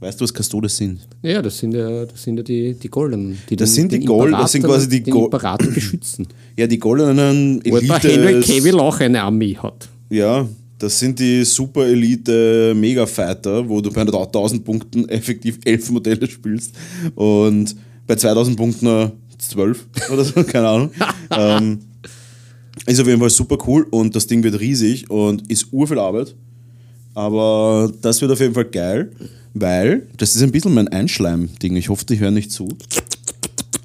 Weißt 0.00 0.20
du, 0.20 0.24
was 0.24 0.32
Custodes 0.32 0.76
sind? 0.76 1.00
Ja, 1.22 1.40
das 1.40 1.58
sind 1.58 1.72
ja, 1.72 2.04
das 2.04 2.22
sind 2.22 2.36
ja 2.36 2.42
die, 2.42 2.74
die 2.74 2.88
Goldenen. 2.88 3.38
Die 3.48 3.56
Das 3.56 3.70
den- 3.70 3.74
sind 3.82 3.92
die 3.92 3.98
den 4.00 4.06
Gold- 4.06 4.32
das 4.34 4.52
sind 4.52 4.62
quasi 4.64 4.88
die 4.88 5.02
den 5.02 5.12
Go- 5.14 5.24
Imperator 5.26 5.70
beschützen. 5.70 6.26
Ja, 6.58 6.66
die 6.66 6.78
goldenen 6.78 7.60
Wobei 7.66 7.98
Henry 7.98 8.32
Elite. 8.36 8.50
Cavill 8.50 8.80
auch 8.80 8.98
eine 9.00 9.22
Armee 9.22 9.54
hat. 9.58 9.90
Ja, 10.08 10.48
das 10.78 10.98
sind 10.98 11.18
die 11.18 11.44
Super 11.44 11.86
Elite 11.86 12.74
Mega 12.76 13.06
Fighter, 13.06 13.66
wo 13.68 13.80
du 13.80 13.90
bei 13.90 14.02
1000 14.02 14.64
Punkten 14.64 15.08
effektiv 15.08 15.58
11 15.64 15.90
Modelle 15.90 16.26
spielst 16.26 16.74
und 17.14 17.74
bei 18.06 18.16
2000 18.16 18.56
Punkten 18.56 18.86
äh, 18.86 19.10
12 19.38 19.86
oder 20.12 20.24
so, 20.24 20.44
keine 20.44 20.68
Ahnung. 20.68 20.90
ähm, 21.30 21.78
ist 22.86 23.00
auf 23.00 23.06
jeden 23.06 23.20
Fall 23.20 23.30
super 23.30 23.58
cool 23.66 23.86
und 23.90 24.14
das 24.14 24.26
Ding 24.26 24.42
wird 24.42 24.60
riesig 24.60 25.10
und 25.10 25.50
ist 25.50 25.72
urviel 25.72 25.98
Arbeit. 25.98 26.34
Aber 27.14 27.90
das 28.02 28.20
wird 28.20 28.30
auf 28.30 28.40
jeden 28.40 28.54
Fall 28.54 28.66
geil, 28.66 29.10
weil 29.54 30.06
das 30.18 30.36
ist 30.36 30.42
ein 30.42 30.52
bisschen 30.52 30.74
mein 30.74 30.88
Einschleim-Ding. 30.88 31.74
Ich 31.76 31.88
hoffe, 31.88 32.04
die 32.04 32.18
hören 32.18 32.34
nicht 32.34 32.52
zu. 32.52 32.68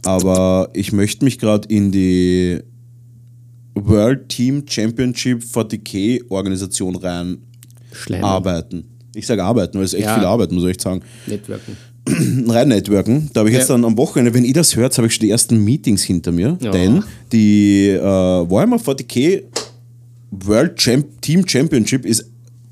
Aber 0.04 0.70
ich 0.74 0.92
möchte 0.92 1.24
mich 1.24 1.40
gerade 1.40 1.68
in 1.70 1.92
die 1.92 2.60
World 3.76 4.30
Team 4.30 4.64
Championship 4.68 5.44
40k 5.44 6.24
Organisation 6.30 6.96
rein 6.96 7.38
Schleim. 7.94 8.24
arbeiten. 8.24 8.86
Ich 9.16 9.28
sage 9.28 9.44
arbeiten, 9.44 9.78
weil 9.78 9.86
es 9.86 9.94
echt 9.94 10.06
Ja. 10.06 10.16
viel 10.16 10.26
Arbeit, 10.26 10.52
muss 10.52 10.64
ich 10.64 10.70
echt 10.72 10.82
sagen. 10.82 11.02
Networken. 11.28 11.78
Rein 12.48 12.70
networken. 12.70 13.30
Da 13.34 13.42
habe 13.42 13.50
ich 13.50 13.56
jetzt 13.56 13.70
Ja. 13.70 13.76
dann 13.76 13.86
am 13.86 13.96
Wochenende, 13.98 14.34
wenn 14.34 14.44
ihr 14.44 14.54
das 14.56 14.76
hört, 14.76 14.98
habe 14.98 15.08
ich 15.08 15.14
schon 15.14 15.22
die 15.22 15.30
ersten 15.30 15.64
Meetings 15.64 16.02
hinter 16.04 16.32
mir. 16.32 16.58
Ja. 16.60 16.72
Denn 16.72 17.04
die 17.32 17.90
äh, 17.90 18.02
Warhammer 18.02 18.78
40k 18.78 19.44
World 20.32 20.78
Champ 20.78 21.22
Team 21.22 21.48
Championship 21.48 22.06
ist 22.06 22.26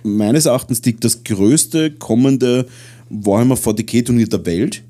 meines 0.03 0.45
Erachtens 0.47 0.81
die, 0.81 0.95
das 0.99 1.23
größte 1.23 1.91
kommende 1.91 2.65
Warhammer 3.09 3.55
40k 3.55 4.03
Turnier 4.05 4.27
der 4.27 4.43
Welt. 4.47 4.81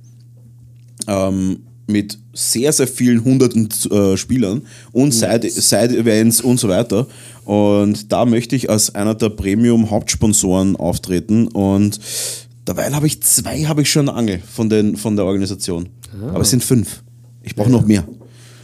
Ähm, 1.08 1.60
mit 1.90 2.18
sehr, 2.34 2.72
sehr 2.72 2.88
vielen 2.88 3.24
hunderten 3.24 3.68
äh, 3.92 4.16
Spielern 4.16 4.62
und 4.92 5.14
Side- 5.14 5.50
Side-Events 5.50 6.42
und 6.42 6.60
so 6.60 6.70
weiter. 6.70 7.08
Und 7.46 8.12
da 8.12 8.26
möchte 8.26 8.56
ich 8.56 8.70
als 8.70 8.94
einer 8.96 9.16
der 9.16 9.30
Premium-Hauptsponsoren 9.30 10.76
auftreten. 10.76 11.48
Und 11.48 12.00
dabei 12.66 12.92
habe 12.92 13.08
ich 13.08 13.22
zwei 13.24 13.64
habe 13.66 13.82
ich 13.82 13.90
schon 13.92 14.08
Angel 14.10 14.40
von, 14.50 14.70
den, 14.70 14.96
von 14.98 15.16
der 15.16 15.26
Organisation. 15.26 15.90
Aber 16.22 16.42
es 16.42 16.50
sind 16.50 16.64
fünf. 16.64 17.04
Ich 17.44 17.56
brauche 17.56 17.70
noch 17.72 17.86
mehr. 17.86 18.04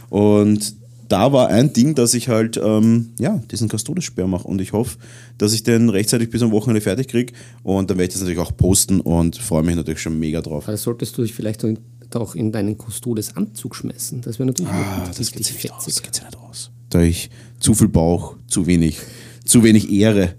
Und 0.08 0.74
da 1.08 1.32
war 1.32 1.48
ein 1.48 1.72
Ding, 1.72 1.94
dass 1.94 2.14
ich 2.14 2.28
halt 2.28 2.60
ähm, 2.62 3.10
ja, 3.18 3.40
diesen 3.50 3.68
Custodes-Sperr 3.68 4.26
mache. 4.26 4.46
Und 4.48 4.60
ich 4.60 4.72
hoffe, 4.72 4.98
dass 5.38 5.52
ich 5.52 5.62
den 5.62 5.88
rechtzeitig 5.88 6.30
bis 6.30 6.42
am 6.42 6.50
Wochenende 6.50 6.80
fertig 6.80 7.08
kriege. 7.08 7.32
Und 7.62 7.90
dann 7.90 7.98
werde 7.98 8.08
ich 8.08 8.14
das 8.14 8.22
natürlich 8.22 8.40
auch 8.40 8.56
posten 8.56 9.00
und 9.00 9.36
freue 9.36 9.62
mich 9.62 9.76
natürlich 9.76 10.00
schon 10.00 10.18
mega 10.18 10.40
drauf. 10.40 10.68
Also 10.68 10.82
solltest 10.84 11.16
du 11.16 11.22
dich 11.22 11.32
vielleicht 11.34 11.64
auch 11.64 11.68
in- 11.68 11.78
auch 12.14 12.34
in 12.36 12.52
deinen 12.52 12.76
Custodes 12.78 13.36
Anzug 13.36 13.74
schmeißen. 13.74 14.20
Das 14.20 14.38
wäre 14.38 14.46
natürlich 14.46 14.70
Ah, 14.72 15.04
das 15.16 15.32
geht 15.32 15.44
sich 15.44 15.56
nicht 15.56 15.72
aus. 15.72 15.84
fetzig. 15.84 15.94
Das 15.94 16.02
geht 16.04 16.14
sich 16.14 16.24
nicht 16.24 16.36
aus. 16.38 16.70
Da 16.90 17.00
ich 17.02 17.30
zu 17.58 17.74
viel 17.74 17.88
Bauch, 17.88 18.36
zu 18.46 18.66
wenig, 18.66 18.98
zu 19.44 19.64
wenig 19.64 19.90
Ehre. 19.90 20.34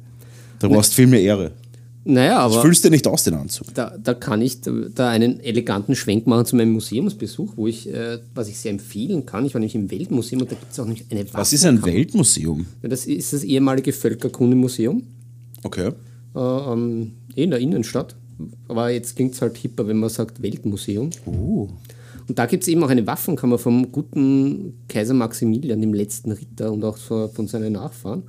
Da 0.60 0.68
brauchst 0.70 0.92
du 0.94 0.96
viel 0.96 1.08
mehr 1.08 1.22
Ehre. 1.22 1.52
Naja, 2.10 2.46
Das 2.46 2.54
aber 2.54 2.62
fühlst 2.62 2.86
du 2.86 2.90
nicht 2.90 3.06
aus, 3.06 3.26
den 3.26 3.34
Anzug. 3.34 3.74
da, 3.74 3.98
da 4.02 4.14
kann 4.14 4.42
ich 4.42 4.62
da 4.62 5.10
einen 5.10 5.42
eleganten 5.42 5.94
Schwenk 5.94 6.26
machen 6.26 6.46
zu 6.46 6.56
meinem 6.56 6.72
Museumsbesuch, 6.72 7.58
wo 7.58 7.68
ich, 7.68 7.90
äh, 7.94 8.20
was 8.34 8.48
ich 8.48 8.58
sehr 8.58 8.72
empfehlen 8.72 9.26
kann. 9.26 9.46
Ich 9.46 9.54
war 9.54 9.60
nämlich 9.60 9.76
im 9.76 9.92
Weltmuseum 9.92 10.44
und 10.44 10.50
da 10.52 10.56
gibt 10.56 10.72
es 10.72 10.80
auch 10.80 10.86
nicht 10.86 11.12
eine 11.12 11.26
Waffen. 11.26 11.34
Was 11.38 11.52
ist 11.52 11.66
ein 11.66 11.84
Weltmuseum? 11.84 12.66
Ja, 12.82 12.88
das 12.88 13.06
ist 13.08 13.34
das 13.34 13.44
ehemalige 13.44 13.92
Völkerkundemuseum 13.92 15.04
Okay. 15.64 15.92
äh, 16.34 16.40
ähm, 16.40 17.12
in 17.36 17.50
der 17.50 17.60
Innenstadt. 17.60 18.16
Aber 18.68 18.90
jetzt 18.90 19.16
klingt 19.16 19.34
es 19.34 19.42
halt 19.42 19.58
hipper, 19.58 19.88
wenn 19.88 19.98
man 19.98 20.10
sagt 20.10 20.42
Weltmuseum. 20.42 21.10
Uh. 21.26 21.68
Und 22.28 22.38
da 22.38 22.46
gibt 22.46 22.64
es 22.64 22.68
eben 22.68 22.84
auch 22.84 22.90
eine 22.90 23.08
Waffenkammer 23.08 23.58
vom 23.58 23.92
guten 23.92 24.74
Kaiser 24.88 25.14
Maximilian, 25.14 25.80
dem 25.80 25.94
letzten 25.94 26.32
Ritter 26.32 26.72
und 26.72 26.84
auch 26.84 26.98
so 26.98 27.30
von 27.34 27.48
seinen 27.48 27.74
Nachfahren. 27.74 28.24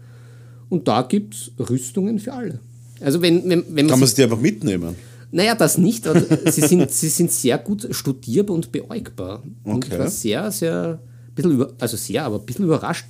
Und 0.69 0.87
da 0.87 1.03
gibt 1.03 1.35
es 1.35 1.51
Rüstungen 1.69 2.19
für 2.19 2.33
alle. 2.33 2.61
Also 3.01 3.23
wenn, 3.23 3.49
wenn, 3.49 3.65
wenn 3.69 3.87
man 3.87 3.89
Kann 3.89 4.01
man 4.01 4.07
sich 4.07 4.17
die 4.17 4.23
einfach 4.23 4.41
mitnehmen? 4.41 4.95
Naja, 5.31 5.55
das 5.55 5.79
nicht. 5.79 6.05
sie, 6.47 6.61
sind, 6.61 6.91
sie 6.91 7.09
sind 7.09 7.31
sehr 7.33 7.59
gut 7.59 7.89
studierbar 7.91 8.55
und 8.57 8.73
beäugbar. 8.73 9.43
Und 9.65 9.85
ich 9.85 9.93
Okay. 9.93 10.01
war 10.01 10.09
sehr, 10.09 10.51
sehr, 10.51 11.01
bisschen 11.35 11.53
über, 11.53 11.73
also 11.79 11.97
sehr, 11.97 12.25
aber 12.25 12.39
ein 12.39 12.47
bisschen 12.47 12.65
überrascht, 12.65 13.07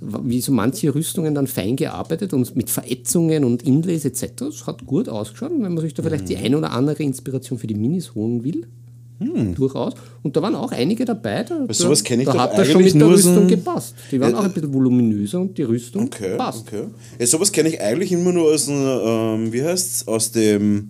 wie 0.00 0.40
so 0.40 0.52
manche 0.52 0.94
Rüstungen 0.94 1.34
dann 1.34 1.46
fein 1.46 1.76
gearbeitet 1.76 2.32
und 2.34 2.54
mit 2.56 2.68
Verätzungen 2.70 3.44
und 3.44 3.62
Inlays 3.62 4.04
etc. 4.04 4.32
Das 4.36 4.66
hat 4.66 4.84
gut 4.86 5.08
ausgeschaut, 5.08 5.50
wenn 5.52 5.72
man 5.74 5.78
sich 5.82 5.94
da 5.94 6.02
vielleicht 6.02 6.24
Mhm. 6.24 6.28
die 6.28 6.36
eine 6.36 6.58
oder 6.58 6.72
andere 6.72 7.02
Inspiration 7.02 7.58
für 7.58 7.66
die 7.66 7.74
Minis 7.74 8.14
holen 8.14 8.44
will. 8.44 8.66
Durchaus. 9.54 9.94
Und 10.22 10.36
da 10.36 10.42
waren 10.42 10.54
auch 10.56 10.72
einige 10.72 11.04
dabei. 11.04 11.44
Da, 11.44 11.56
Hm. 11.56 11.72
sowas 11.72 12.02
kenn 12.04 12.20
ich 12.20 12.26
da 12.26 12.36
hat 12.36 12.58
das 12.58 12.68
schon 12.68 12.82
mit 12.82 12.92
der 12.92 13.00
nur 13.06 13.16
so- 13.16 13.30
Rüstung 13.30 13.48
gepasst. 13.48 13.94
Die 14.10 14.20
waren 14.20 14.32
Ja, 14.32 14.38
auch 14.40 14.44
ein 14.44 14.52
bisschen 14.52 14.74
voluminöser 14.74 15.40
und 15.40 15.56
die 15.56 15.62
Rüstung 15.62 16.06
Okay, 16.06 16.36
passt. 16.36 16.66
okay. 16.66 16.82
Ja, 17.18 17.26
sowas 17.26 17.50
kenne 17.52 17.68
ich 17.70 17.80
eigentlich 17.80 18.12
immer 18.12 18.32
nur 18.32 18.52
aus 18.52 18.68
ähm, 18.68 19.50
wie 19.52 19.62
heißt's, 19.62 20.06
aus 20.08 20.32
dem, 20.32 20.88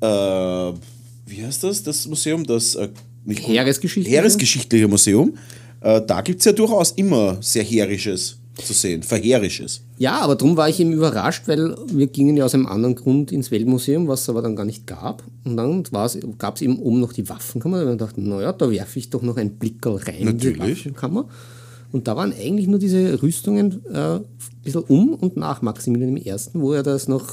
äh, 0.00 0.06
wie 0.06 1.44
heißt 1.44 1.62
das, 1.64 1.82
das 1.82 2.06
Museum, 2.08 2.44
das, 2.44 2.74
äh, 2.74 2.88
nicht 3.24 3.46
Heeresgeschichte. 3.46 4.10
Heeresgeschichtliche 4.10 4.88
Museum. 4.88 5.34
Äh, 5.80 6.02
da 6.06 6.20
gibt 6.20 6.40
es 6.40 6.44
ja 6.44 6.52
durchaus 6.52 6.92
immer 6.92 7.38
sehr 7.40 7.64
Heerisches 7.64 8.38
zu 8.62 8.72
sehen, 8.72 9.02
Verheerisches. 9.02 9.82
Ja, 9.98 10.20
aber 10.20 10.34
darum 10.34 10.56
war 10.56 10.68
ich 10.68 10.80
eben 10.80 10.92
überrascht, 10.92 11.44
weil 11.46 11.74
wir 11.92 12.06
gingen 12.06 12.36
ja 12.36 12.44
aus 12.44 12.54
einem 12.54 12.66
anderen 12.66 12.94
Grund 12.94 13.32
ins 13.32 13.50
Weltmuseum, 13.50 14.08
was 14.08 14.22
es 14.22 14.28
aber 14.28 14.42
dann 14.42 14.56
gar 14.56 14.66
nicht 14.66 14.86
gab. 14.86 15.22
Und 15.44 15.56
dann 15.56 15.82
gab 16.38 16.56
es 16.56 16.62
eben 16.62 16.78
oben 16.78 17.00
noch 17.00 17.12
die 17.12 17.28
Waffenkammer. 17.28 17.82
Und 17.82 17.92
ich 17.92 17.98
dachte, 17.98 18.20
naja, 18.20 18.52
da 18.52 18.70
werfe 18.70 18.98
ich 18.98 19.10
doch 19.10 19.22
noch 19.22 19.36
einen 19.36 19.56
Blickerl 19.56 19.96
rein 19.96 20.28
in 20.28 20.38
die 20.38 20.48
Natürlich. 20.48 20.80
Waffenkammer. 20.80 21.28
Und 21.92 22.06
da 22.06 22.16
waren 22.16 22.32
eigentlich 22.32 22.68
nur 22.68 22.78
diese 22.78 23.20
Rüstungen 23.22 23.82
äh, 23.92 24.16
ein 24.16 24.24
bisschen 24.62 24.82
um 24.82 25.14
und 25.14 25.36
nach 25.36 25.60
Maximilian 25.60 26.16
I., 26.16 26.34
wo 26.54 26.72
er 26.72 26.82
das 26.82 27.08
noch, 27.08 27.26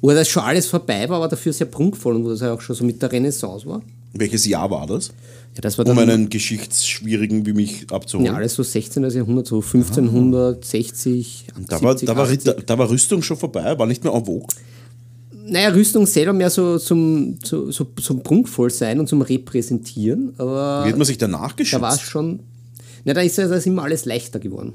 wo 0.00 0.10
er 0.10 0.16
das 0.16 0.28
schon 0.28 0.42
alles 0.42 0.66
vorbei 0.66 1.08
war, 1.08 1.16
aber 1.16 1.28
dafür 1.28 1.52
sehr 1.52 1.66
prunkvoll 1.66 2.16
und 2.16 2.24
wo 2.24 2.28
das 2.28 2.40
ja 2.40 2.52
auch 2.52 2.60
schon 2.60 2.76
so 2.76 2.84
mit 2.84 3.00
der 3.00 3.10
Renaissance 3.10 3.66
war. 3.66 3.82
Welches 4.12 4.44
Jahr 4.46 4.70
war 4.70 4.86
das? 4.86 5.10
Ja, 5.54 5.60
das 5.60 5.76
war 5.78 5.86
Um 5.86 5.96
dann 5.96 6.08
einen 6.08 6.28
Geschichtsschwierigen 6.30 7.44
wie 7.44 7.52
mich 7.52 7.86
abzuholen. 7.90 8.26
ja, 8.26 8.34
alles 8.34 8.54
so 8.54 8.62
16. 8.62 9.02
Jahrhundert, 9.10 9.46
so 9.46 9.60
1560, 9.60 11.46
da, 11.68 11.82
war, 11.82 11.92
70, 11.92 12.06
da, 12.06 12.16
war, 12.16 12.24
80. 12.24 12.38
Ritter- 12.38 12.62
da 12.62 12.78
war 12.78 12.90
Rüstung 12.90 13.22
schon 13.22 13.36
vorbei, 13.36 13.78
war 13.78 13.86
nicht 13.86 14.02
mehr 14.04 14.12
en 14.12 14.24
vogue. 14.24 14.46
Naja, 15.44 15.70
Rüstung 15.70 16.06
selber 16.06 16.32
mehr 16.32 16.50
so 16.50 16.78
zum, 16.78 17.38
zu, 17.42 17.70
so, 17.72 17.84
zum 18.00 18.22
prunkvoll 18.22 18.70
sein 18.70 19.00
und 19.00 19.08
zum 19.08 19.22
Repräsentieren, 19.22 20.32
aber 20.38 20.84
Wie 20.86 20.90
hat 20.90 20.96
man 20.98 21.06
sich 21.06 21.18
danach 21.18 21.52
da 21.52 21.80
war 21.80 21.90
es 21.90 21.96
geschützt? 21.96 22.10
schon. 22.10 22.40
Na, 23.04 23.12
da 23.12 23.20
ist 23.20 23.36
ja 23.38 23.48
das 23.48 23.66
immer 23.66 23.82
alles 23.82 24.04
leichter 24.04 24.38
geworden. 24.38 24.74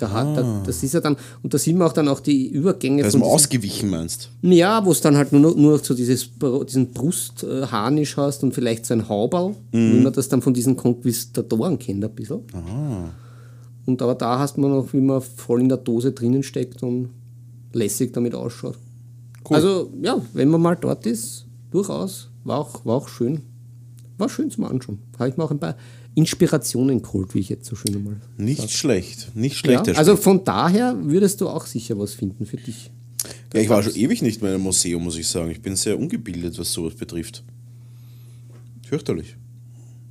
Da 0.00 0.10
hat, 0.10 0.36
da, 0.36 0.62
das 0.66 0.82
ist 0.82 0.94
ja 0.94 1.00
dann, 1.00 1.16
und 1.42 1.54
da 1.54 1.58
sieht 1.58 1.76
man 1.76 1.86
auch 1.88 1.92
dann 1.92 2.08
auch 2.08 2.20
die 2.20 2.48
Übergänge 2.48 3.02
Da 3.02 3.08
ist 3.08 3.14
man 3.14 3.22
diesen- 3.22 3.34
ausgewichen, 3.34 3.90
meinst 3.90 4.30
Ja, 4.42 4.84
wo 4.84 4.90
es 4.92 5.00
dann 5.00 5.16
halt 5.16 5.32
nur 5.32 5.40
noch, 5.40 5.54
nur 5.56 5.76
noch 5.76 5.84
so 5.84 5.94
dieses, 5.94 6.30
diesen 6.68 6.90
Brustharnisch 6.92 8.16
hast 8.16 8.42
und 8.42 8.52
vielleicht 8.54 8.86
so 8.86 8.94
ein 8.94 9.08
Hauberl, 9.08 9.54
wie 9.72 10.00
man 10.00 10.12
das 10.12 10.28
dann 10.28 10.42
von 10.42 10.52
diesen 10.54 10.76
Konquistatoren 10.76 11.78
kennt 11.78 12.04
ein 12.04 12.14
bisschen. 12.14 12.40
Und 13.86 14.00
aber 14.02 14.14
da 14.14 14.38
hast 14.38 14.56
man 14.58 14.70
noch, 14.70 14.92
wie 14.92 15.00
man 15.00 15.20
voll 15.20 15.60
in 15.60 15.68
der 15.68 15.78
Dose 15.78 16.12
drinnen 16.12 16.42
steckt 16.42 16.82
und 16.82 17.10
lässig 17.72 18.12
damit 18.12 18.34
ausschaut. 18.34 18.78
Cool. 19.48 19.56
Also 19.56 19.90
ja, 20.02 20.16
wenn 20.32 20.48
man 20.48 20.62
mal 20.62 20.74
dort 20.74 21.04
ist, 21.06 21.44
durchaus, 21.70 22.30
war 22.44 22.58
auch, 22.60 22.84
war 22.86 22.96
auch 22.96 23.08
schön. 23.08 23.42
War 24.16 24.28
schön 24.28 24.50
zum 24.50 24.64
Anschauen. 24.64 25.00
Habe 25.18 25.28
ich 25.28 25.36
mir 25.36 25.44
auch 25.44 25.50
ein 25.50 25.58
paar 25.58 25.76
Inspirationen 26.14 27.02
geholt, 27.02 27.34
wie 27.34 27.40
ich 27.40 27.48
jetzt 27.48 27.66
so 27.66 27.74
schön 27.76 27.96
einmal. 27.96 28.20
Nicht 28.36 28.70
schlecht, 28.70 29.34
nicht 29.34 29.54
Ja, 29.56 29.58
schlecht. 29.60 29.86
Herr 29.88 29.98
also 29.98 30.16
von 30.16 30.44
daher 30.44 30.96
würdest 31.02 31.40
du 31.40 31.48
auch 31.48 31.66
sicher 31.66 31.98
was 31.98 32.14
finden 32.14 32.46
für 32.46 32.56
dich. 32.56 32.90
Ja, 33.52 33.60
ich 33.60 33.68
war 33.68 33.82
schon 33.82 33.94
ewig 33.96 34.22
nicht 34.22 34.40
mehr 34.42 34.50
in 34.50 34.56
einem 34.56 34.64
Museum, 34.64 35.02
muss 35.02 35.16
ich 35.16 35.26
sagen. 35.26 35.50
Ich 35.50 35.60
bin 35.62 35.76
sehr 35.76 35.98
ungebildet, 35.98 36.58
was 36.58 36.72
sowas 36.72 36.94
betrifft. 36.94 37.42
Fürchterlich. 38.86 39.36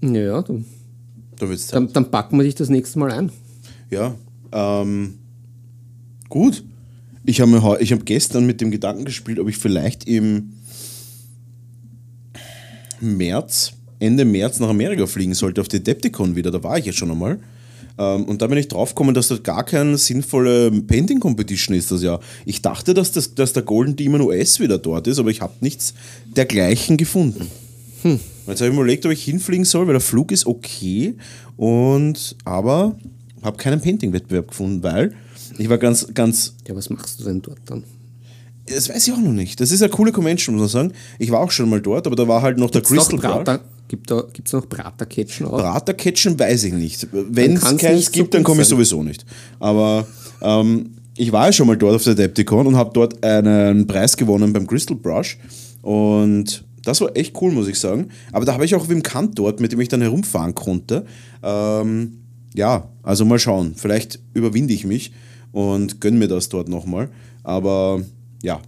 Ja, 0.01 0.41
dann, 0.41 0.65
Da 1.37 1.47
wird's 1.47 1.67
Zeit. 1.67 1.75
dann, 1.75 1.93
dann 1.93 2.11
packen 2.11 2.37
wir 2.37 2.43
dich 2.43 2.55
das 2.55 2.69
nächste 2.69 2.99
Mal 2.99 3.11
ein. 3.11 3.31
Ja. 3.89 4.15
Ähm, 4.51 5.15
gut. 6.27 6.63
Ich 7.25 7.39
habe 7.39 7.77
ich 7.79 7.93
hab 7.93 8.05
gestern 8.05 8.45
mit 8.45 8.59
dem 8.59 8.71
Gedanken 8.71 9.05
gespielt, 9.05 9.39
ob 9.39 9.47
ich 9.47 9.57
vielleicht 9.57 10.05
im 10.07 10.53
März, 12.99 13.73
Ende 14.03 14.25
März 14.25 14.59
nach 14.59 14.69
Amerika 14.69 15.07
fliegen 15.07 15.33
sollte, 15.33 15.61
auf 15.61 15.67
die 15.67 15.77
Adepticon 15.77 16.35
wieder. 16.35 16.51
Da 16.51 16.61
war 16.63 16.77
ich 16.77 16.85
ja 16.85 16.93
schon 16.93 17.11
einmal. 17.11 17.39
Ähm, 17.97 18.25
und 18.25 18.41
da 18.41 18.47
bin 18.47 18.57
ich 18.57 18.67
draufgekommen, 18.67 19.13
dass 19.13 19.27
dort 19.27 19.43
gar 19.43 19.63
keine 19.63 19.97
sinnvolle 19.97 20.71
Painting 20.71 21.19
Competition 21.19 21.75
ist 21.75 21.91
das 21.91 22.03
Jahr. 22.03 22.19
Ich 22.45 22.61
dachte, 22.61 22.93
dass, 22.93 23.11
das, 23.11 23.35
dass 23.35 23.53
der 23.53 23.63
Golden 23.63 23.95
Demon 23.95 24.21
US 24.21 24.59
wieder 24.59 24.77
dort 24.77 25.07
ist, 25.07 25.19
aber 25.19 25.29
ich 25.29 25.41
habe 25.41 25.53
nichts 25.61 25.93
dergleichen 26.35 26.97
gefunden. 26.97 27.47
Jetzt 28.03 28.59
habe 28.59 28.69
ich 28.69 28.75
mir 28.75 28.81
überlegt, 28.81 29.05
ob 29.05 29.11
ich 29.11 29.23
hinfliegen 29.23 29.65
soll, 29.65 29.87
weil 29.87 29.93
der 29.93 30.01
Flug 30.01 30.31
ist 30.31 30.45
okay. 30.45 31.15
Und 31.55 32.35
aber 32.43 32.97
habe 33.41 33.57
keinen 33.57 33.79
Painting-Wettbewerb 33.81 34.49
gefunden, 34.49 34.83
weil 34.83 35.13
ich 35.57 35.69
war 35.69 35.77
ganz, 35.77 36.07
ganz 36.13 36.55
Ja, 36.67 36.75
was 36.75 36.89
machst 36.89 37.19
du 37.19 37.25
denn 37.25 37.41
dort 37.41 37.59
dann? 37.65 37.83
das 38.65 38.89
weiß 38.89 39.07
ich 39.07 39.13
auch 39.13 39.19
noch 39.19 39.33
nicht. 39.33 39.59
Das 39.59 39.71
ist 39.71 39.81
eine 39.81 39.91
coole 39.91 40.11
Convention, 40.11 40.55
muss 40.55 40.73
man 40.73 40.87
sagen. 40.87 40.93
Ich 41.19 41.31
war 41.31 41.41
auch 41.41 41.51
schon 41.51 41.69
mal 41.69 41.81
dort, 41.81 42.07
aber 42.07 42.15
da 42.15 42.27
war 42.27 42.41
halt 42.41 42.57
noch 42.57 42.71
der 42.71 42.81
Gibt's 42.81 43.09
Crystal 43.09 43.43
Bar. 43.43 43.59
Gibt 43.93 44.09
da, 44.09 44.23
gibt's 44.33 44.51
noch 44.53 44.67
Pratercatchen 44.67 45.45
auch? 45.45 45.59
Bratercatchen 45.59 46.39
weiß 46.39 46.63
ich 46.63 46.73
nicht. 46.73 47.07
Wenn 47.11 47.57
es 47.57 47.77
keins 47.77 48.05
so 48.05 48.11
gibt, 48.11 48.33
dann 48.33 48.41
komme 48.41 48.63
ich 48.63 48.67
sein. 48.67 48.77
sowieso 48.77 49.03
nicht. 49.03 49.23
Aber 49.59 50.07
ähm, 50.41 50.95
ich 51.15 51.31
war 51.31 51.45
ja 51.45 51.53
schon 51.53 51.67
mal 51.67 51.77
dort 51.77 51.93
auf 51.93 52.03
der 52.03 52.13
Adepticon 52.13 52.65
und 52.65 52.75
habe 52.75 52.89
dort 52.91 53.23
einen 53.23 53.85
Preis 53.85 54.17
gewonnen 54.17 54.51
beim 54.51 54.65
Crystal 54.65 54.97
Brush. 54.97 55.37
Und 55.83 56.65
das 56.83 57.01
war 57.01 57.15
echt 57.15 57.39
cool, 57.39 57.51
muss 57.51 57.67
ich 57.67 57.79
sagen. 57.79 58.09
Aber 58.31 58.45
da 58.45 58.53
habe 58.53 58.65
ich 58.65 58.73
auch 58.73 58.89
Wim 58.89 59.03
Kant 59.03 59.37
dort, 59.37 59.59
mit 59.59 59.71
dem 59.71 59.79
ich 59.79 59.89
dann 59.89 60.01
herumfahren 60.01 60.55
konnte. 60.55 61.05
Ähm, 61.43 62.17
ja, 62.55 62.89
also 63.03 63.25
mal 63.25 63.37
schauen. 63.37 63.75
Vielleicht 63.75 64.17
überwinde 64.33 64.73
ich 64.73 64.85
mich 64.85 65.11
und 65.51 66.01
gönne 66.01 66.17
mir 66.17 66.27
das 66.27 66.49
dort 66.49 66.67
nochmal. 66.67 67.09
Aber 67.43 68.01
ja, 68.41 68.59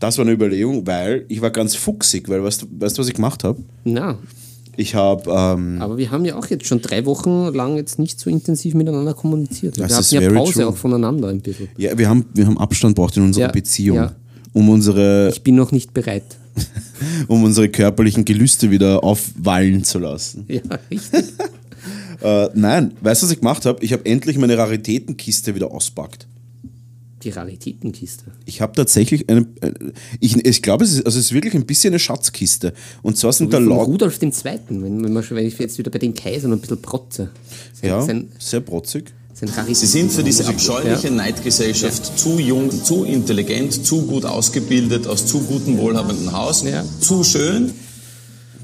das 0.00 0.18
war 0.18 0.24
eine 0.24 0.32
Überlegung, 0.32 0.86
weil 0.86 1.24
ich 1.28 1.40
war 1.40 1.50
ganz 1.50 1.74
fuchsig, 1.74 2.28
weil 2.28 2.42
weißt 2.42 2.62
du, 2.62 2.66
weißt, 2.78 2.96
du, 2.96 3.00
was 3.02 3.08
ich 3.08 3.14
gemacht 3.14 3.44
habe? 3.44 3.62
Na, 3.84 4.18
Ich 4.76 4.94
habe 4.94 5.30
ähm, 5.30 5.80
aber 5.80 5.96
wir 5.96 6.10
haben 6.10 6.24
ja 6.26 6.36
auch 6.36 6.46
jetzt 6.46 6.66
schon 6.66 6.82
drei 6.82 7.06
Wochen 7.06 7.46
lang 7.54 7.76
jetzt 7.76 7.98
nicht 7.98 8.20
so 8.20 8.28
intensiv 8.28 8.74
miteinander 8.74 9.14
kommuniziert. 9.14 9.78
Das 9.80 10.12
wir 10.12 10.20
hatten 10.20 10.34
ja 10.34 10.38
Pause 10.40 10.52
true. 10.54 10.66
auch 10.66 10.76
voneinander 10.76 11.28
ein 11.28 11.40
bisschen. 11.40 11.68
Ja, 11.78 11.96
wir 11.96 12.08
haben, 12.08 12.26
wir 12.34 12.46
haben 12.46 12.58
Abstand 12.58 12.94
braucht 12.94 13.16
in 13.16 13.22
unserer 13.22 13.46
Ja, 13.46 13.52
Beziehung, 13.52 13.96
ja. 13.96 14.14
um, 14.52 14.68
unsere, 14.68 15.30
Ich 15.30 15.42
bin 15.42 15.54
noch 15.54 15.72
nicht 15.72 15.94
bereit. 15.94 16.24
um 17.28 17.44
unsere 17.44 17.68
körperlichen 17.68 18.24
Gelüste 18.24 18.70
wieder 18.70 19.02
aufwallen 19.04 19.84
zu 19.84 19.98
lassen. 19.98 20.44
Ja, 20.48 20.60
richtig. 20.90 21.24
Äh, 22.22 22.48
nein, 22.54 22.92
weißt 23.02 23.20
du, 23.22 23.26
was 23.26 23.32
ich 23.32 23.40
gemacht 23.40 23.66
habe? 23.66 23.84
Ich 23.84 23.92
habe 23.92 24.06
endlich 24.06 24.38
meine 24.38 24.56
Raritätenkiste 24.56 25.54
wieder 25.54 25.70
auspackt. 25.70 26.26
Die 27.26 27.30
Raritätenkiste. 27.30 28.26
Ich 28.44 28.60
habe 28.60 28.72
tatsächlich 28.76 29.28
eine, 29.28 29.46
äh, 29.60 29.72
ich, 30.20 30.36
ich 30.46 30.62
glaube, 30.62 30.84
es 30.84 30.92
ist, 30.92 31.06
also 31.06 31.18
es 31.18 31.26
ist 31.26 31.32
wirklich 31.32 31.54
ein 31.54 31.66
bisschen 31.66 31.90
eine 31.92 31.98
Schatzkiste. 31.98 32.72
Und 33.02 33.16
zwar 33.18 33.32
sind 33.32 33.52
da 33.52 33.56
Von 33.56 33.68
laut, 33.68 33.88
Rudolf 33.88 34.22
II., 34.22 34.30
wenn, 34.68 35.02
wenn, 35.02 35.12
man, 35.12 35.24
schon- 35.24 35.36
wenn 35.36 35.44
ich 35.44 35.58
jetzt 35.58 35.76
wieder 35.76 35.90
bei 35.90 35.98
den 35.98 36.14
Kaisern 36.14 36.52
ein 36.52 36.60
bisschen 36.60 36.80
protze. 36.80 37.30
Sein, 37.80 37.90
ja, 37.90 38.00
sein, 38.00 38.28
sehr 38.38 38.60
protzig. 38.60 39.12
sein 39.34 39.50
Sie 39.74 39.86
sind 39.86 40.12
für 40.12 40.22
diese 40.22 40.46
abscheuliche 40.46 41.08
Ja. 41.08 41.14
Neidgesellschaft 41.14 42.16
zu 42.16 42.38
jung, 42.38 42.70
zu 42.70 43.02
intelligent, 43.02 43.84
zu 43.84 44.02
gut 44.02 44.24
ausgebildet, 44.24 45.08
aus 45.08 45.26
zu 45.26 45.40
gutem, 45.40 45.78
wohlhabenden 45.78 46.30
Haus, 46.30 46.62
Ja. 46.62 46.84
zu 47.00 47.24
schön. 47.24 47.72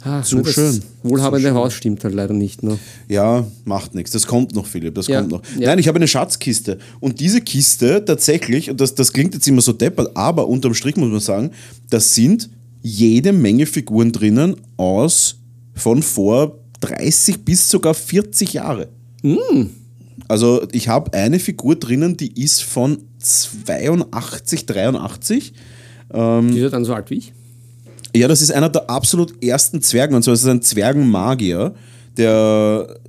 Ah, 0.04 0.18
das 0.20 0.30
schön. 0.30 0.82
Wohlhabende 1.02 1.54
Haus 1.54 1.74
stimmt 1.74 2.02
halt 2.02 2.14
leider 2.14 2.34
nicht. 2.34 2.62
Ne? 2.62 2.78
Ja, 3.08 3.46
macht 3.64 3.94
nichts. 3.94 4.10
Das 4.10 4.26
kommt 4.26 4.54
noch, 4.54 4.66
Philipp. 4.66 4.94
Das 4.96 5.06
Ja, 5.06 5.20
kommt 5.20 5.32
noch. 5.32 5.42
ja. 5.58 5.68
Nein, 5.68 5.78
ich 5.78 5.86
habe 5.88 5.96
eine 5.96 6.08
Schatzkiste. 6.08 6.78
Und 7.00 7.20
diese 7.20 7.40
Kiste 7.40 8.04
tatsächlich, 8.04 8.68
und 8.70 8.80
das, 8.80 8.94
das 8.94 9.12
klingt 9.12 9.34
jetzt 9.34 9.46
immer 9.46 9.60
so 9.60 9.72
deppert, 9.72 10.16
aber 10.16 10.48
unterm 10.48 10.74
Strich 10.74 10.96
muss 10.96 11.10
man 11.10 11.20
sagen, 11.20 11.50
das 11.90 12.14
sind 12.14 12.50
jede 12.82 13.32
Menge 13.32 13.66
Figuren 13.66 14.10
drinnen 14.10 14.56
aus 14.76 15.36
von 15.74 16.02
vor 16.02 16.58
30 16.80 17.44
bis 17.44 17.70
sogar 17.70 17.94
40 17.94 18.54
Jahre. 18.54 18.88
Also 20.26 20.66
ich 20.72 20.88
habe 20.88 21.12
eine 21.14 21.38
Figur 21.38 21.76
drinnen, 21.76 22.16
die 22.16 22.42
ist 22.42 22.62
von 22.64 22.98
82, 23.20 24.66
83. 24.66 25.52
Die 26.12 26.18
ist 26.18 26.56
ja 26.56 26.68
dann 26.70 26.84
so 26.84 26.92
alt 26.94 27.08
wie 27.10 27.14
ich. 27.14 27.32
Ja, 28.14 28.28
das 28.28 28.42
ist 28.42 28.52
einer 28.52 28.68
der 28.68 28.90
absolut 28.90 29.42
ersten 29.42 29.80
Zwergen. 29.80 30.14
Und 30.14 30.22
zwar 30.22 30.34
ist 30.34 30.42
es 30.42 30.48
ein 30.48 30.62
Zwergenmagier, 30.62 31.74
der 32.16 33.00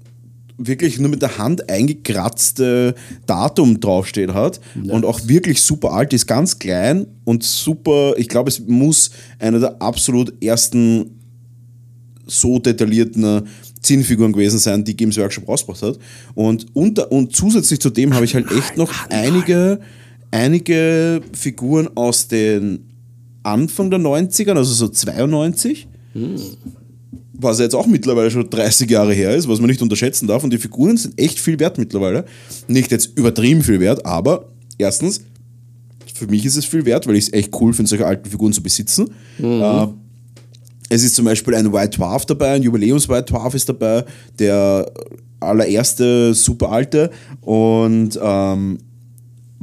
wirklich 0.58 1.00
nur 1.00 1.10
mit 1.10 1.22
der 1.22 1.38
Hand 1.38 1.70
eingekratzte 1.70 2.96
Datum 3.26 3.80
draufsteht 3.80 4.34
hat 4.34 4.62
und 4.88 5.04
auch 5.04 5.28
wirklich 5.28 5.62
super 5.62 5.92
alt 5.94 6.14
ist, 6.14 6.28
ganz 6.28 6.60
klein 6.60 7.08
und 7.26 7.44
super, 7.44 8.14
ich 8.18 8.30
glaube, 8.30 8.50
es 8.50 8.60
muss 8.60 9.12
einer 9.40 9.60
der 9.60 9.82
absolut 9.82 10.42
ersten 10.44 11.20
so 12.28 12.60
detaillierten 12.60 13.48
Zinnfiguren 13.82 14.32
gewesen 14.32 14.60
sein, 14.60 14.84
die 14.84 14.96
Games 14.96 15.18
Workshop 15.18 15.48
rausgebracht 15.48 15.82
hat. 15.82 16.00
Und, 16.36 16.68
unter, 16.74 17.12
und 17.12 17.36
zusätzlich 17.36 17.82
zu 17.82 17.90
dem 17.90 18.14
habe 18.14 18.24
ich 18.24 18.36
halt 18.36 18.50
echt 18.52 18.78
noch 18.78 18.92
einige, 19.10 19.80
einige 20.32 21.22
Figuren 21.34 21.90
aus 21.96 22.28
den 22.28 22.93
Anfang 23.44 23.90
der 23.90 24.00
90ern, 24.00 24.56
also 24.56 24.74
so 24.74 24.88
92. 24.88 25.88
Was 27.34 27.60
jetzt 27.60 27.76
auch 27.76 27.88
mittlerweile 27.88 28.32
schon 28.32 28.50
30 28.50 28.90
Jahre 28.90 29.14
her 29.14 29.36
ist, 29.36 29.48
was 29.50 29.60
man 29.60 29.70
nicht 29.70 29.82
unterschätzen 29.82 30.28
darf. 30.28 30.44
Und 30.44 30.52
die 30.54 30.58
Figuren 30.58 30.96
sind 30.98 31.20
echt 31.20 31.40
viel 31.40 31.60
wert 31.60 31.78
mittlerweile. 31.78 32.26
Nicht 32.68 32.92
jetzt 32.92 33.18
übertrieben 33.18 33.62
viel 33.64 33.80
wert, 33.80 34.06
aber 34.06 34.50
erstens, 34.78 35.22
für 36.14 36.28
mich 36.28 36.46
ist 36.46 36.56
es 36.56 36.66
viel 36.66 36.86
wert, 36.86 37.06
weil 37.08 37.16
ich 37.16 37.26
es 37.26 37.34
echt 37.34 37.54
cool 37.60 37.74
finde, 37.74 37.90
solche 37.90 38.06
alten 38.06 38.30
Figuren 38.30 38.54
zu 38.54 38.64
besitzen. 38.64 39.10
Äh, 39.40 39.88
es 40.90 41.04
ist 41.04 41.16
zum 41.16 41.26
Beispiel 41.26 41.56
ein 41.56 41.74
White 41.74 41.98
Dwarf 41.98 42.26
dabei, 42.26 42.54
ein 42.54 42.64
Jubiläums-White 42.64 43.34
Dwarf 43.34 43.56
ist 43.56 43.68
dabei, 43.68 44.06
der 44.40 44.90
allererste 45.40 46.34
super 46.34 46.72
alte. 46.72 47.10
Und 47.42 48.18
ähm, 48.22 48.78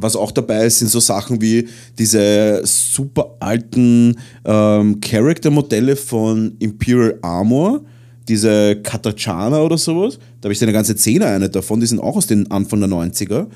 was 0.03 0.17
auch 0.17 0.33
dabei 0.33 0.67
ist, 0.67 0.79
sind 0.79 0.91
so 0.91 1.01
Sachen 1.01 1.41
wie 1.41 1.69
diese 1.99 2.61
super 2.65 3.37
alten 3.41 4.17
ähm, 4.45 5.01
Charaktermodelle 5.01 5.97
von 5.97 6.57
Imperial 6.59 7.19
Armor, 7.23 7.81
diese 8.29 8.77
Katachana 8.77 9.61
oder 9.61 9.79
sowas. 9.79 10.19
Da 10.41 10.47
habe 10.47 10.53
ich 10.53 10.63
eine 10.63 10.73
ganze 10.73 10.97
Szene 10.97 11.27
eine 11.27 11.49
davon, 11.49 11.81
die 11.81 11.87
sind 11.87 12.01
auch 12.01 12.17
aus 12.17 12.27
den 12.27 12.51
Anfang 12.51 12.81
der 12.81 12.89
90er. 12.89 13.47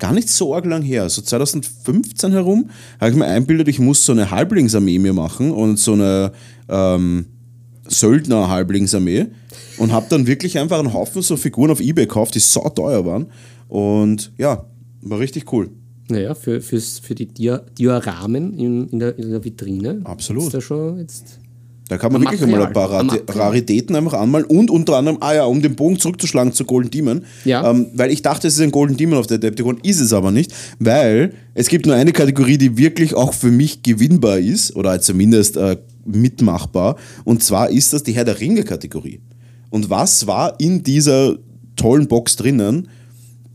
gar 0.00 0.12
nicht 0.12 0.28
so 0.28 0.54
arg 0.54 0.66
lang 0.66 0.82
her, 0.82 1.08
so 1.08 1.22
2015 1.22 2.32
herum, 2.32 2.70
habe 3.00 3.10
ich 3.10 3.16
mir 3.16 3.26
einbildet, 3.26 3.68
ich 3.68 3.78
muss 3.78 4.04
so 4.04 4.12
eine 4.12 4.30
Halblingsarmee 4.30 4.98
mir 4.98 5.12
machen 5.12 5.52
und 5.52 5.78
so 5.78 5.92
eine 5.92 6.32
ähm, 6.68 7.26
Söldner-Halblingsarmee 7.86 9.26
und 9.78 9.92
habe 9.92 10.06
dann 10.08 10.26
wirklich 10.26 10.58
einfach 10.58 10.78
einen 10.78 10.92
Haufen 10.92 11.22
so 11.22 11.36
Figuren 11.36 11.70
auf 11.70 11.80
Ebay 11.80 12.06
gekauft, 12.06 12.34
die 12.34 12.40
so 12.40 12.60
teuer 12.68 13.04
waren. 13.04 13.26
Und 13.68 14.32
ja, 14.38 14.66
war 15.02 15.18
richtig 15.18 15.52
cool. 15.52 15.70
Naja, 16.08 16.34
für, 16.34 16.60
fürs, 16.60 16.98
für 16.98 17.14
die 17.14 17.26
Dioramen 17.26 18.58
in, 18.58 18.88
in, 18.88 18.98
der, 18.98 19.16
in 19.16 19.30
der 19.30 19.44
Vitrine. 19.44 20.00
Absolut. 20.04 20.44
Ist 20.44 20.54
da 20.54 20.60
schon 20.60 20.98
jetzt. 20.98 21.38
Da 21.90 21.98
kann 21.98 22.12
man 22.12 22.22
wirklich 22.22 22.40
einmal 22.40 22.64
ein 22.64 22.72
paar 22.72 23.02
Material. 23.02 23.46
Raritäten 23.46 23.96
einfach 23.96 24.12
anmalen 24.12 24.46
und 24.46 24.70
unter 24.70 24.96
anderem, 24.96 25.18
ah 25.20 25.34
ja, 25.34 25.44
um 25.44 25.60
den 25.60 25.74
Bogen 25.74 25.98
zurückzuschlagen 25.98 26.52
zu 26.52 26.64
Golden 26.64 26.88
Demon. 26.88 27.24
Ja. 27.44 27.68
Ähm, 27.68 27.88
weil 27.94 28.12
ich 28.12 28.22
dachte, 28.22 28.46
es 28.46 28.54
ist 28.54 28.60
ein 28.60 28.70
Golden 28.70 28.96
Demon 28.96 29.18
auf 29.18 29.26
der 29.26 29.38
Adepticon, 29.38 29.80
ist 29.82 29.98
es 29.98 30.12
aber 30.12 30.30
nicht, 30.30 30.54
weil 30.78 31.34
es 31.54 31.66
gibt 31.66 31.86
nur 31.86 31.96
eine 31.96 32.12
Kategorie, 32.12 32.58
die 32.58 32.78
wirklich 32.78 33.14
auch 33.14 33.34
für 33.34 33.50
mich 33.50 33.82
gewinnbar 33.82 34.38
ist 34.38 34.76
oder 34.76 35.00
zumindest 35.00 35.56
äh, 35.56 35.78
mitmachbar 36.04 36.94
und 37.24 37.42
zwar 37.42 37.70
ist 37.70 37.92
das 37.92 38.04
die 38.04 38.12
Herr 38.12 38.24
der 38.24 38.38
Ringe 38.38 38.62
Kategorie. 38.62 39.20
Und 39.70 39.90
was 39.90 40.28
war 40.28 40.60
in 40.60 40.84
dieser 40.84 41.38
tollen 41.74 42.06
Box 42.06 42.36
drinnen? 42.36 42.88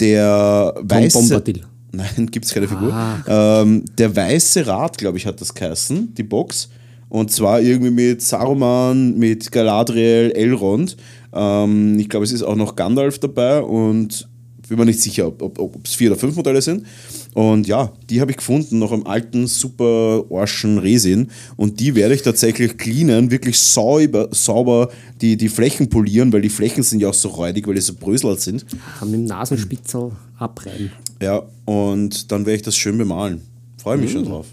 Der 0.02 0.76
weiße... 0.82 1.20
Bombadil. 1.20 1.62
Nein, 1.94 2.28
gibt 2.32 2.44
es 2.44 2.54
keine 2.54 2.68
Figur. 2.68 2.94
Ah. 2.94 3.62
Ähm, 3.62 3.86
der 3.98 4.14
weiße 4.14 4.68
Rat, 4.68 4.98
glaube 4.98 5.18
ich, 5.18 5.26
hat 5.26 5.40
das 5.40 5.54
geheißen, 5.54 6.14
die 6.16 6.24
Box. 6.24 6.68
Und 7.16 7.32
zwar 7.32 7.62
irgendwie 7.62 7.92
mit 7.92 8.22
Saruman, 8.22 9.18
mit 9.18 9.50
Galadriel, 9.50 10.34
Elrond. 10.36 10.98
Ähm, 11.32 11.98
ich 11.98 12.10
glaube, 12.10 12.26
es 12.26 12.34
ist 12.34 12.44
auch 12.44 12.58
noch 12.58 12.76
Gandalf 12.76 13.20
dabei 13.20 13.62
und 13.62 14.28
bin 14.68 14.78
mir 14.78 14.84
nicht 14.84 15.00
sicher, 15.00 15.28
ob 15.28 15.80
es 15.86 15.96
vier 15.96 16.12
oder 16.12 16.20
fünf 16.20 16.36
Modelle 16.36 16.62
sind. 16.62 16.86
Und 17.34 17.68
ja, 17.68 17.94
die 18.10 18.20
habe 18.20 18.32
ich 18.32 18.38
gefunden, 18.38 18.80
noch 18.80 18.92
am 18.92 19.08
alten, 19.08 19.48
super 19.48 20.30
Orschen 20.30 20.78
Resin. 20.78 21.30
Und 21.56 21.80
die 21.80 21.96
werde 21.96 22.16
ich 22.16 22.22
tatsächlich 22.22 22.78
cleanen, 22.78 23.32
wirklich 23.32 23.58
sauber, 23.60 24.28
sauber 24.32 24.90
die, 25.22 25.38
die 25.38 25.48
Flächen 25.48 25.88
polieren, 25.88 26.34
weil 26.34 26.42
die 26.42 26.50
Flächen 26.50 26.84
sind 26.84 27.00
ja 27.00 27.08
auch 27.08 27.14
so 27.14 27.30
räudig, 27.30 27.66
weil 27.66 27.76
die 27.76 27.82
so 27.82 27.94
bröselt 27.94 28.42
sind. 28.42 28.66
Mit 29.02 29.14
dem 29.14 29.24
Nasenspitzel 29.24 30.12
abreiben. 30.38 30.92
Ja, 31.22 31.44
und 31.64 32.30
dann 32.30 32.46
werde 32.46 32.58
ich 32.58 32.64
das 32.64 32.76
schön 32.76 32.98
bemalen. 32.98 33.40
Freue 33.78 34.00
mich 34.00 34.12
schon 34.12 34.26
drauf. 34.26 34.48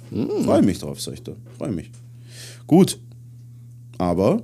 Freue 0.45 0.63
mich 0.63 0.79
drauf, 0.79 1.01
sag 1.01 1.15
ich 1.15 1.25
da. 1.25 1.33
Freue 1.59 1.73
mich. 1.73 1.91
Gut. 2.73 2.99
Aber, 3.99 4.43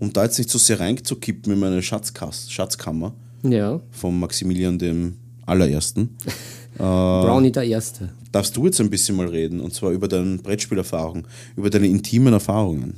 um 0.00 0.12
da 0.12 0.24
jetzt 0.24 0.36
nicht 0.36 0.50
so 0.50 0.58
sehr 0.58 0.80
reinzukippen 0.80 1.52
in 1.52 1.60
meine 1.60 1.80
Schatzkammer 1.80 3.14
Ja. 3.44 3.80
vom 3.92 4.18
Maximilian 4.18 4.80
dem 4.80 5.14
allerersten, 5.46 6.16
Brownie 6.76 7.52
der 7.52 7.62
Erste. 7.62 8.08
darfst 8.32 8.56
du 8.56 8.64
jetzt 8.64 8.80
ein 8.80 8.90
bisschen 8.90 9.16
mal 9.16 9.28
reden. 9.28 9.60
Und 9.60 9.72
zwar 9.72 9.92
über 9.92 10.08
deine 10.08 10.38
Brettspielerfahrung, 10.38 11.28
über 11.56 11.70
deine 11.70 11.86
intimen 11.86 12.32
Erfahrungen. 12.32 12.94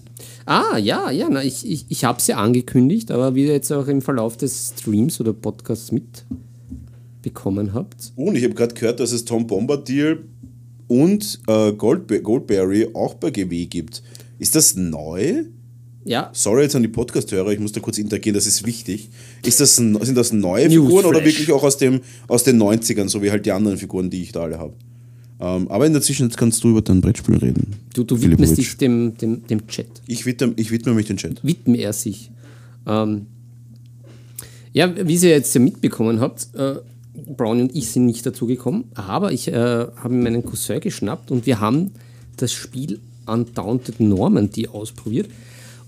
Ah, 0.47 0.79
ja, 0.79 1.11
ja, 1.11 1.29
na, 1.31 1.45
ich, 1.45 1.71
ich, 1.71 1.85
ich 1.91 2.05
habe 2.05 2.19
es 2.19 2.27
ja 2.27 2.39
angekündigt, 2.39 3.11
aber 3.11 3.35
wie 3.35 3.45
ihr 3.45 3.53
jetzt 3.53 3.71
auch 3.71 3.87
im 3.87 4.01
Verlauf 4.01 4.39
des 4.39 4.73
Streams 4.79 5.21
oder 5.21 5.35
Podcasts 5.35 5.93
mitbekommen 5.93 7.75
habt. 7.75 8.13
Und 8.17 8.35
ich 8.35 8.45
habe 8.45 8.55
gerade 8.55 8.75
gehört, 8.75 8.99
dass 8.99 9.13
es 9.13 9.27
Tom 9.27 9.47
Bombadil 9.47 10.25
und 10.89 11.39
äh, 11.49 11.73
Goldbe 11.75 12.23
Goldberry 12.23 12.89
auch 12.95 13.13
bei 13.13 13.31
GW 13.31 13.67
gibt. 13.67 14.03
Ist 14.39 14.55
das 14.55 14.77
neu? 14.77 15.45
Ja, 16.05 16.31
Sorry 16.33 16.63
jetzt 16.63 16.75
an 16.75 16.83
die 16.83 16.89
Podcast-Hörer, 16.89 17.53
ich 17.53 17.61
muss 17.61 17.73
da 17.73 17.81
kurz 17.81 17.99
interagieren, 17.99 18.35
das 18.35 18.47
ist 18.47 18.65
wichtig. 18.65 19.11
Ist 19.45 19.61
das, 19.61 19.77
sind 19.77 19.95
das 20.17 20.33
neue 20.33 20.69
Newsflash. 20.69 20.85
Figuren 20.87 21.05
oder 21.05 21.25
wirklich 21.25 21.53
auch 21.53 21.63
aus, 21.63 21.77
dem, 21.77 22.01
aus 22.29 22.45
den 22.45 22.61
90ern, 22.63 23.09
so 23.09 23.23
wie 23.23 23.31
halt 23.31 23.45
die 23.45 23.53
anderen 23.53 23.77
Figuren, 23.77 24.09
die 24.09 24.23
ich 24.23 24.33
da 24.33 24.43
alle 24.43 24.59
habe? 24.59 24.73
Ähm, 25.41 25.69
aber 25.69 25.87
in 25.87 25.93
der 25.93 26.03
Zwischenzeit 26.03 26.39
kannst 26.39 26.65
du 26.65 26.71
über 26.71 26.83
dein 26.83 27.01
Brettspiel 27.01 27.37
reden. 27.37 27.77
du, 27.95 28.05
du 28.05 28.21
widmest 28.21 28.57
dich 28.57 28.77
dem, 28.77 29.17
dem, 29.19 29.47
dem 29.47 29.67
Chat. 29.67 29.87
Ich 30.07 30.25
widme, 30.25 30.55
ich 30.57 30.71
widme 30.71 30.95
mich 30.95 31.07
den 31.07 31.17
Chat. 31.17 31.45
widme 31.45 31.77
er 31.77 31.93
sich. 31.93 32.31
Ähm, 32.87 33.27
ja, 34.73 34.95
wie 35.07 35.15
ihr 35.15 35.31
jetzt 35.31 35.55
ja 35.55 35.61
mitbekommen 35.61 36.21
habt, 36.21 36.49
äh, 36.55 36.77
Brownie 37.37 37.63
und 37.63 37.77
ich 37.77 37.91
sind 37.91 38.07
nicht 38.07 38.25
dazu 38.25 38.47
gekommen, 38.47 38.85
aber 38.95 39.33
ich 39.33 39.49
äh, 39.49 39.53
habe 39.53 40.15
meinen 40.15 40.45
Cousin 40.45 40.81
geschnappt 40.81 41.31
und 41.31 41.47
wir 41.47 41.61
haben 41.61 41.93
das 42.37 42.53
Spiel 42.53 43.01
Undaunted 43.29 44.01
Normandy 44.01 44.67
ausprobiert 44.69 45.29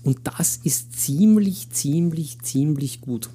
und 0.03 0.19
das 0.23 0.59
ist 0.63 0.99
ziemlich, 0.99 1.69
ziemlich, 1.71 2.39
ziemlich 2.41 3.01
gut. 3.01 3.29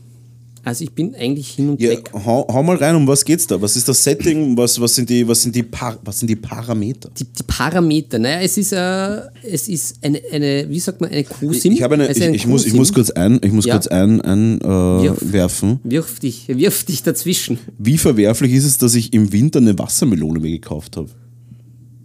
Also 0.64 0.82
ich 0.82 0.90
bin 0.90 1.14
eigentlich 1.14 1.50
hin 1.50 1.68
und 1.68 1.80
Ja, 1.80 1.90
weg. 1.90 2.10
hau, 2.12 2.44
hau 2.52 2.60
mal 2.64 2.74
rein, 2.74 2.96
um 2.96 3.06
was 3.06 3.24
geht's 3.24 3.46
da? 3.46 3.62
Was 3.62 3.76
ist 3.76 3.86
das 3.88 4.02
Setting? 4.02 4.56
Was, 4.56 4.80
was, 4.80 4.96
sind, 4.96 5.08
die, 5.08 5.28
was, 5.28 5.42
sind, 5.42 5.54
die 5.54 5.62
Par 5.62 5.96
was 6.04 6.18
sind 6.18 6.26
die 6.28 6.34
Parameter? 6.34 7.08
Die, 7.16 7.22
die 7.22 7.42
Parameter, 7.46 8.18
naja, 8.18 8.40
es 8.40 8.58
ist, 8.58 8.72
äh, 8.72 9.20
es 9.44 9.68
ist 9.68 10.02
eine, 10.02 10.20
eine, 10.32 10.68
wie 10.68 10.80
sagt 10.80 11.00
man, 11.00 11.10
eine 11.10 11.22
Q-Sim. 11.22 11.70
Ich, 11.72 11.84
eine, 11.84 12.08
Also 12.08 12.20
ich, 12.24 12.34
ich, 12.34 12.46
muss, 12.48 12.66
ich 12.66 12.72
muss 12.74 12.92
kurz 12.92 13.10
ein, 13.10 13.38
ich 13.44 13.52
muss 13.52 13.64
Ja. 13.64 13.74
kurz 13.74 13.86
ein, 13.86 14.20
ein 14.22 14.60
äh, 14.60 14.64
Wirf. 14.64 15.18
werfen. 15.32 15.78
Wirf 15.84 16.18
dich, 16.18 16.48
wirf 16.48 16.82
dich 16.82 17.04
dazwischen. 17.04 17.60
Wie 17.78 17.96
verwerflich 17.96 18.52
ist 18.52 18.64
es, 18.64 18.76
dass 18.76 18.96
ich 18.96 19.12
im 19.12 19.32
Winter 19.32 19.60
eine 19.60 19.78
Wassermelone 19.78 20.40
mir 20.40 20.50
gekauft 20.50 20.96
habe? 20.96 21.10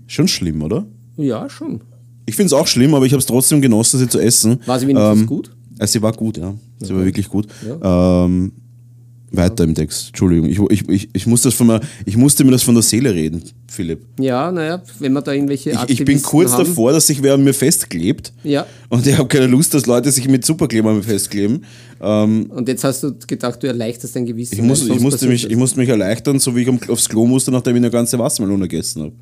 Schon 0.05 0.27
schlimm, 0.27 0.61
oder? 0.61 0.85
Ja, 1.17 1.49
schon. 1.49 1.81
Ich 2.31 2.37
finde 2.37 2.45
es 2.45 2.53
auch 2.53 2.65
schlimm, 2.65 2.95
aber 2.95 3.05
ich 3.05 3.11
habe 3.11 3.19
es 3.19 3.25
trotzdem 3.25 3.61
genossen, 3.61 3.99
sie 3.99 4.07
zu 4.07 4.17
essen. 4.17 4.61
War 4.65 4.79
sie 4.79 4.87
wenigstens 4.87 5.27
gut? 5.27 5.51
Äh, 5.77 5.85
sie 5.85 6.01
war 6.01 6.13
gut, 6.13 6.37
ja. 6.37 6.53
Sie 6.79 6.95
war 6.95 7.03
wirklich 7.03 7.27
gut. 7.27 7.45
Ähm, 7.83 8.53
weiter 9.31 9.65
im 9.65 9.75
Text. 9.75 10.07
Entschuldigung, 10.07 10.47
ich, 10.47 10.57
ich, 10.69 10.87
ich, 10.87 11.09
ich, 11.11 11.27
muss 11.27 11.41
das 11.41 11.53
von 11.53 11.67
der, 11.67 11.81
ich 12.05 12.15
musste 12.15 12.45
mir 12.45 12.51
das 12.51 12.63
von 12.63 12.73
der 12.73 12.83
Seele 12.83 13.13
reden, 13.13 13.43
Philipp. 13.67 13.99
Ja, 14.17 14.49
naja, 14.49 14.81
wenn 14.99 15.11
man 15.11 15.25
da 15.25 15.33
irgendwelche 15.33 15.71
Ich, 15.71 15.99
ich 15.99 16.05
bin 16.05 16.21
kurz 16.21 16.53
haben, 16.53 16.63
davor, 16.63 16.93
dass 16.93 17.07
sich 17.07 17.21
wer 17.21 17.33
an 17.33 17.43
mir 17.43 17.53
festklebt. 17.53 18.31
Ja. 18.45 18.65
Und 18.87 19.05
ich 19.05 19.17
habe 19.17 19.27
keine 19.27 19.47
Lust, 19.47 19.73
dass 19.73 19.85
Leute 19.85 20.09
sich 20.09 20.29
mit 20.29 20.45
Superkleber 20.45 20.91
an 20.91 20.97
mir 20.97 21.03
festkleben. 21.03 21.65
Ähm, 21.99 22.45
Und 22.45 22.69
jetzt 22.69 22.85
hast 22.85 23.03
du 23.03 23.13
gedacht, 23.27 23.61
du 23.61 23.67
erleichterst 23.67 24.15
dein 24.15 24.25
Gewissen. 24.25 24.55
ich, 24.55 24.61
muss, 24.61 24.87
ich, 24.87 25.01
musste 25.01 25.27
mich, 25.27 25.41
das. 25.41 25.51
ich 25.51 25.57
musste 25.57 25.79
mich 25.79 25.89
erleichtern, 25.89 26.39
so 26.39 26.55
wie 26.55 26.61
ich 26.61 26.89
aufs 26.89 27.09
Klo 27.09 27.25
musste, 27.25 27.51
nachdem 27.51 27.75
ich 27.75 27.81
eine 27.81 27.91
ganze 27.91 28.17
Wassermelone 28.17 28.69
gegessen 28.69 29.03
habe. 29.03 29.13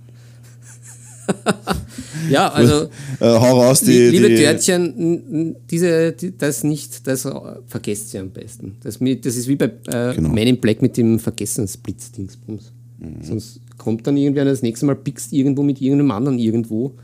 Ja, 2.29 2.49
also, 2.49 2.89
Äh, 3.19 3.25
hau 3.25 3.61
raus, 3.61 3.81
die. 3.81 4.09
liebe 4.09 4.29
die, 4.29 4.35
Törtchen, 4.35 5.55
diese, 5.69 6.11
die, 6.11 6.37
das 6.37 6.63
nicht, 6.63 7.07
das 7.07 7.27
vergesst 7.67 8.13
ihr 8.13 8.21
am 8.21 8.29
besten. 8.29 8.75
Das, 8.81 8.99
mit, 8.99 9.25
das 9.25 9.35
ist 9.35 9.47
wie 9.47 9.55
bei 9.55 9.71
äh, 9.87 10.13
Genau. 10.15 10.29
Man 10.29 10.37
in 10.37 10.59
Black 10.59 10.81
mit 10.81 10.95
dem 10.97 11.19
Vergessensblitz-Dingsbums. 11.19 12.71
Mhm. 12.99 13.23
Sonst 13.23 13.61
kommt 13.77 14.05
dann 14.05 14.17
irgendwer 14.17 14.45
das 14.45 14.61
nächste 14.61 14.85
Mal 14.85 14.95
pickst 14.95 15.33
irgendwo 15.33 15.63
mit 15.63 15.81
irgendeinem 15.81 16.11
anderen 16.11 16.39
irgendwo 16.39 16.95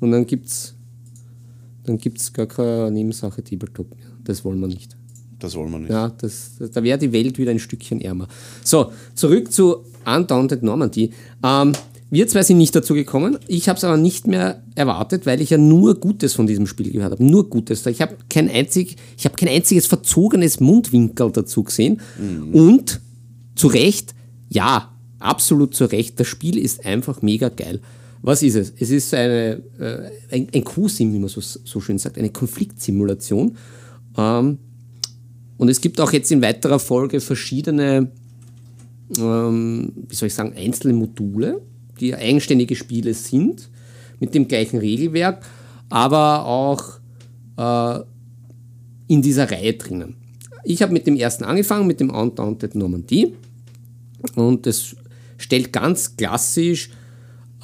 und 0.00 0.12
dann 0.12 0.26
gibt's 0.26 0.74
dann 1.84 1.98
gibt's 1.98 2.32
gar 2.32 2.46
keine 2.46 2.90
Nebensache 2.90 3.42
Tabletop 3.42 3.90
mehr. 3.96 4.06
Das 4.24 4.44
wollen 4.44 4.60
wir 4.60 4.68
nicht. 4.68 4.96
Das 5.38 5.54
wollen 5.56 5.70
wir 5.72 5.78
nicht. 5.78 5.90
Ja, 5.90 6.10
das, 6.10 6.56
das, 6.58 6.70
da 6.70 6.82
wäre 6.82 6.98
die 6.98 7.12
Welt 7.12 7.38
wieder 7.38 7.50
ein 7.50 7.58
Stückchen 7.58 8.00
ärmer. 8.00 8.28
So, 8.62 8.92
zurück 9.14 9.50
zu 9.50 9.84
Undaunted 10.04 10.62
Normandy. 10.62 11.10
Ähm, 11.42 11.72
wir 12.10 12.26
zwei 12.26 12.42
sind 12.42 12.58
nicht 12.58 12.74
dazu 12.74 12.94
gekommen. 12.94 13.38
Ich 13.46 13.68
habe 13.68 13.76
es 13.76 13.84
aber 13.84 13.96
nicht 13.96 14.26
mehr 14.26 14.64
erwartet, 14.74 15.26
weil 15.26 15.40
ich 15.40 15.50
ja 15.50 15.58
nur 15.58 15.94
Gutes 15.94 16.34
von 16.34 16.46
diesem 16.46 16.66
Spiel 16.66 16.90
gehört 16.90 17.12
habe. 17.12 17.24
Nur 17.24 17.48
Gutes. 17.48 17.86
Ich 17.86 18.02
habe 18.02 18.16
kein, 18.28 18.50
einzig, 18.50 18.96
ich 19.16 19.24
hab 19.24 19.36
kein 19.36 19.48
einziges 19.48 19.86
verzogenes 19.86 20.58
Mundwinkel 20.58 21.30
dazu 21.30 21.62
gesehen. 21.62 22.00
Und 22.52 23.00
zu 23.54 23.68
Recht, 23.68 24.14
ja, 24.48 24.92
absolut 25.20 25.74
zu 25.74 25.84
Recht, 25.84 26.18
das 26.18 26.26
Spiel 26.26 26.58
ist 26.58 26.84
einfach 26.84 27.22
mega 27.22 27.48
geil. 27.48 27.80
Was 28.22 28.42
ist 28.42 28.56
es? 28.56 28.72
Es 28.78 28.90
ist 28.90 29.14
eine, 29.14 29.62
äh, 29.78 30.10
ein, 30.34 30.48
ein 30.52 30.64
Q-Sim, 30.64 31.12
wie 31.14 31.18
man 31.18 31.28
so, 31.28 31.40
so 31.40 31.80
schön 31.80 31.98
sagt, 31.98 32.18
eine 32.18 32.30
Konfliktsimulation. 32.30 33.56
Ähm, 34.16 34.58
und 35.56 35.68
es 35.68 35.80
gibt 35.80 36.00
auch 36.00 36.12
jetzt 36.12 36.32
in 36.32 36.42
weiterer 36.42 36.78
Folge 36.78 37.20
verschiedene, 37.20 38.10
ähm, 39.16 39.92
wie 40.08 40.14
soll 40.14 40.26
ich 40.26 40.34
sagen, 40.34 40.54
einzelne 40.56 40.94
Module, 40.94 41.62
die 42.00 42.14
eigenständige 42.14 42.76
Spiele 42.76 43.14
sind, 43.14 43.68
mit 44.18 44.34
dem 44.34 44.48
gleichen 44.48 44.78
Regelwerk, 44.78 45.44
aber 45.88 46.46
auch 46.46 47.00
äh, 47.56 48.04
in 49.08 49.22
dieser 49.22 49.50
Reihe 49.50 49.74
drinnen. 49.74 50.16
Ich 50.64 50.82
habe 50.82 50.92
mit 50.92 51.06
dem 51.06 51.16
ersten 51.16 51.44
angefangen, 51.44 51.86
mit 51.86 52.00
dem 52.00 52.10
Undaunted 52.10 52.74
Normandie. 52.74 53.34
Und 54.34 54.66
das 54.66 54.94
stellt 55.38 55.72
ganz 55.72 56.16
klassisch 56.16 56.90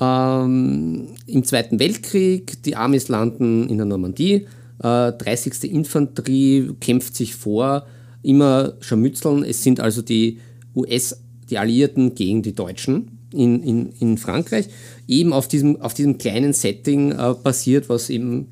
ähm, 0.00 1.08
im 1.26 1.44
Zweiten 1.44 1.78
Weltkrieg, 1.78 2.62
die 2.62 2.76
Amis 2.76 3.08
landen 3.08 3.68
in 3.68 3.76
der 3.76 3.86
Normandie, 3.86 4.46
äh, 4.82 5.12
30. 5.12 5.72
Infanterie 5.72 6.70
kämpft 6.80 7.16
sich 7.16 7.34
vor, 7.34 7.86
immer 8.22 8.74
Scharmützeln. 8.80 9.44
Es 9.44 9.62
sind 9.62 9.80
also 9.80 10.02
die 10.02 10.38
US, 10.74 11.22
die 11.48 11.58
Alliierten 11.58 12.14
gegen 12.14 12.42
die 12.42 12.54
Deutschen 12.54 13.15
in, 13.32 13.62
in, 13.62 13.92
in 14.00 14.18
Frankreich, 14.18 14.66
eben 15.08 15.32
auf 15.32 15.48
diesem, 15.48 15.80
auf 15.80 15.94
diesem 15.94 16.18
kleinen 16.18 16.52
Setting 16.52 17.12
äh, 17.12 17.34
basiert, 17.42 17.88
was 17.88 18.10
eben 18.10 18.46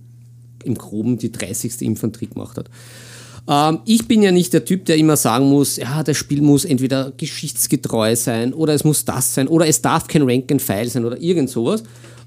im 0.64 0.75
Groben 0.75 1.18
die 1.18 1.31
30. 1.31 1.83
Infanterie 1.83 2.27
gemacht 2.27 2.57
hat. 2.57 2.70
Ähm, 3.49 3.81
ich 3.85 4.07
bin 4.09 4.22
ja 4.22 4.33
nicht 4.33 4.53
der 4.53 4.64
Typ, 4.64 4.85
der 4.87 4.97
immer 4.97 5.16
sagen 5.16 5.49
muss, 5.51 5.77
ja, 5.77 6.03
das 6.03 6.16
Spiel 6.16 6.41
muss 6.43 6.64
entweder 6.64 7.12
geschichtsgetreu 7.16 8.16
sein 8.16 8.55
oder 8.55 8.75
es 8.75 8.85
muss 8.85 9.05
das 9.05 9.35
sein 9.35 9.49
oder 9.49 9.66
es 9.66 9.83
darf 9.83 10.07
kein 10.09 10.22
Rank 10.22 10.51
and 10.51 10.62
File 10.62 10.89
sein 10.89 11.05
oder 11.05 11.20
irgend 11.20 11.51
sowas. 11.51 11.83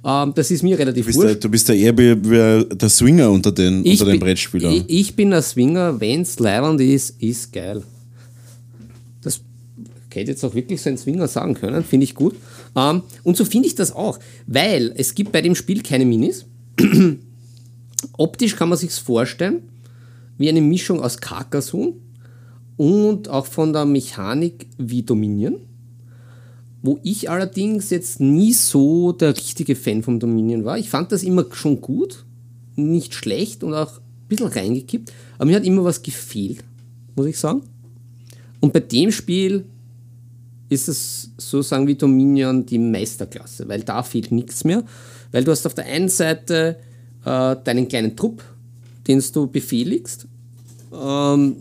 Ähm, 0.06 0.32
das 0.36 0.52
ist 0.52 0.62
mir 0.64 0.78
relativ 0.78 1.08
Du 1.08 1.12
bist, 1.12 1.24
der, 1.24 1.36
du 1.36 1.50
bist 1.50 1.70
der 1.70 1.76
eher 1.76 1.94
der 1.94 2.90
Swinger 2.90 3.32
unter 3.32 3.52
den, 3.52 3.80
unter 3.84 4.06
den 4.06 4.12
bin- 4.12 4.20
Brettspielern. 4.20 4.74
Ich, 4.74 4.84
ich 4.88 5.16
bin 5.16 5.32
der 5.32 5.42
Swinger, 5.42 6.00
wenn 6.00 6.22
es 6.22 6.38
leibend 6.40 6.80
ist, 6.82 7.22
ist 7.22 7.52
geil. 7.52 7.82
Hätte 10.18 10.32
jetzt 10.32 10.44
auch 10.44 10.56
wirklich 10.56 10.82
so 10.82 10.90
ein 10.90 10.98
Swinger 10.98 11.28
sagen 11.28 11.54
können, 11.54 11.84
finde 11.84 12.04
ich 12.06 12.16
gut. 12.16 12.36
Ähm, 12.76 13.04
und 13.24 13.38
so 13.38 13.46
finde 13.46 13.68
ich 13.68 13.76
das 13.76 13.92
auch, 13.92 14.20
weil 14.46 14.94
es 14.96 15.16
gibt 15.16 15.32
bei 15.32 15.42
dem 15.42 15.56
Spiel 15.56 15.82
keine 15.84 16.06
Minis. 16.06 16.46
Optisch 18.18 18.56
kann 18.56 18.70
man 18.70 18.78
sich 18.78 18.92
vorstellen, 18.92 19.64
wie 20.38 20.50
eine 20.50 20.62
Mischung 20.62 21.02
aus 21.02 21.18
Carcassonne 21.18 21.94
und 22.78 23.28
auch 23.30 23.46
von 23.46 23.74
der 23.74 23.86
Mechanik 23.86 24.68
wie 24.78 25.04
Dominion. 25.04 25.58
Wo 26.84 27.00
ich 27.04 27.30
allerdings 27.30 27.90
jetzt 27.90 28.20
nie 28.20 28.54
so 28.54 29.12
der 29.12 29.36
richtige 29.36 29.76
Fan 29.76 30.04
vom 30.04 30.20
Dominion 30.20 30.64
war. 30.64 30.78
Ich 30.78 30.90
fand 30.90 31.12
das 31.12 31.24
immer 31.24 31.46
schon 31.52 31.82
gut, 31.82 32.24
nicht 32.76 33.16
schlecht 33.16 33.64
und 33.64 33.74
auch 33.74 33.98
ein 33.98 34.28
bisschen 34.28 34.48
reingekippt, 34.48 35.12
aber 35.38 35.48
mir 35.48 35.56
hat 35.56 35.66
immer 35.66 35.84
was 35.84 36.04
gefehlt, 36.04 36.64
muss 37.16 37.26
ich 37.26 37.38
sagen. 37.38 37.62
Und 38.60 38.74
bei 38.74 38.80
dem 38.80 39.12
Spiel 39.12 39.66
ist 40.70 40.90
es 40.90 41.32
sozusagen 41.38 41.88
wie 41.88 41.96
Dominion 41.96 42.66
die 42.66 42.80
Meisterklasse, 42.80 43.68
weil 43.68 43.82
da 43.84 44.04
fehlt 44.04 44.32
nichts 44.32 44.64
mehr. 44.64 44.84
Weil 45.32 45.44
du 45.44 45.52
hast 45.52 45.66
auf 45.66 45.74
der 45.74 45.86
einen 45.86 46.10
Seite 46.10 46.78
äh, 47.26 47.56
deinen 47.64 47.88
kleinen 47.88 48.16
Trupp, 48.16 48.44
den 49.08 49.24
du 49.34 49.48
befehligst, 49.48 50.28
ähm, 50.94 51.58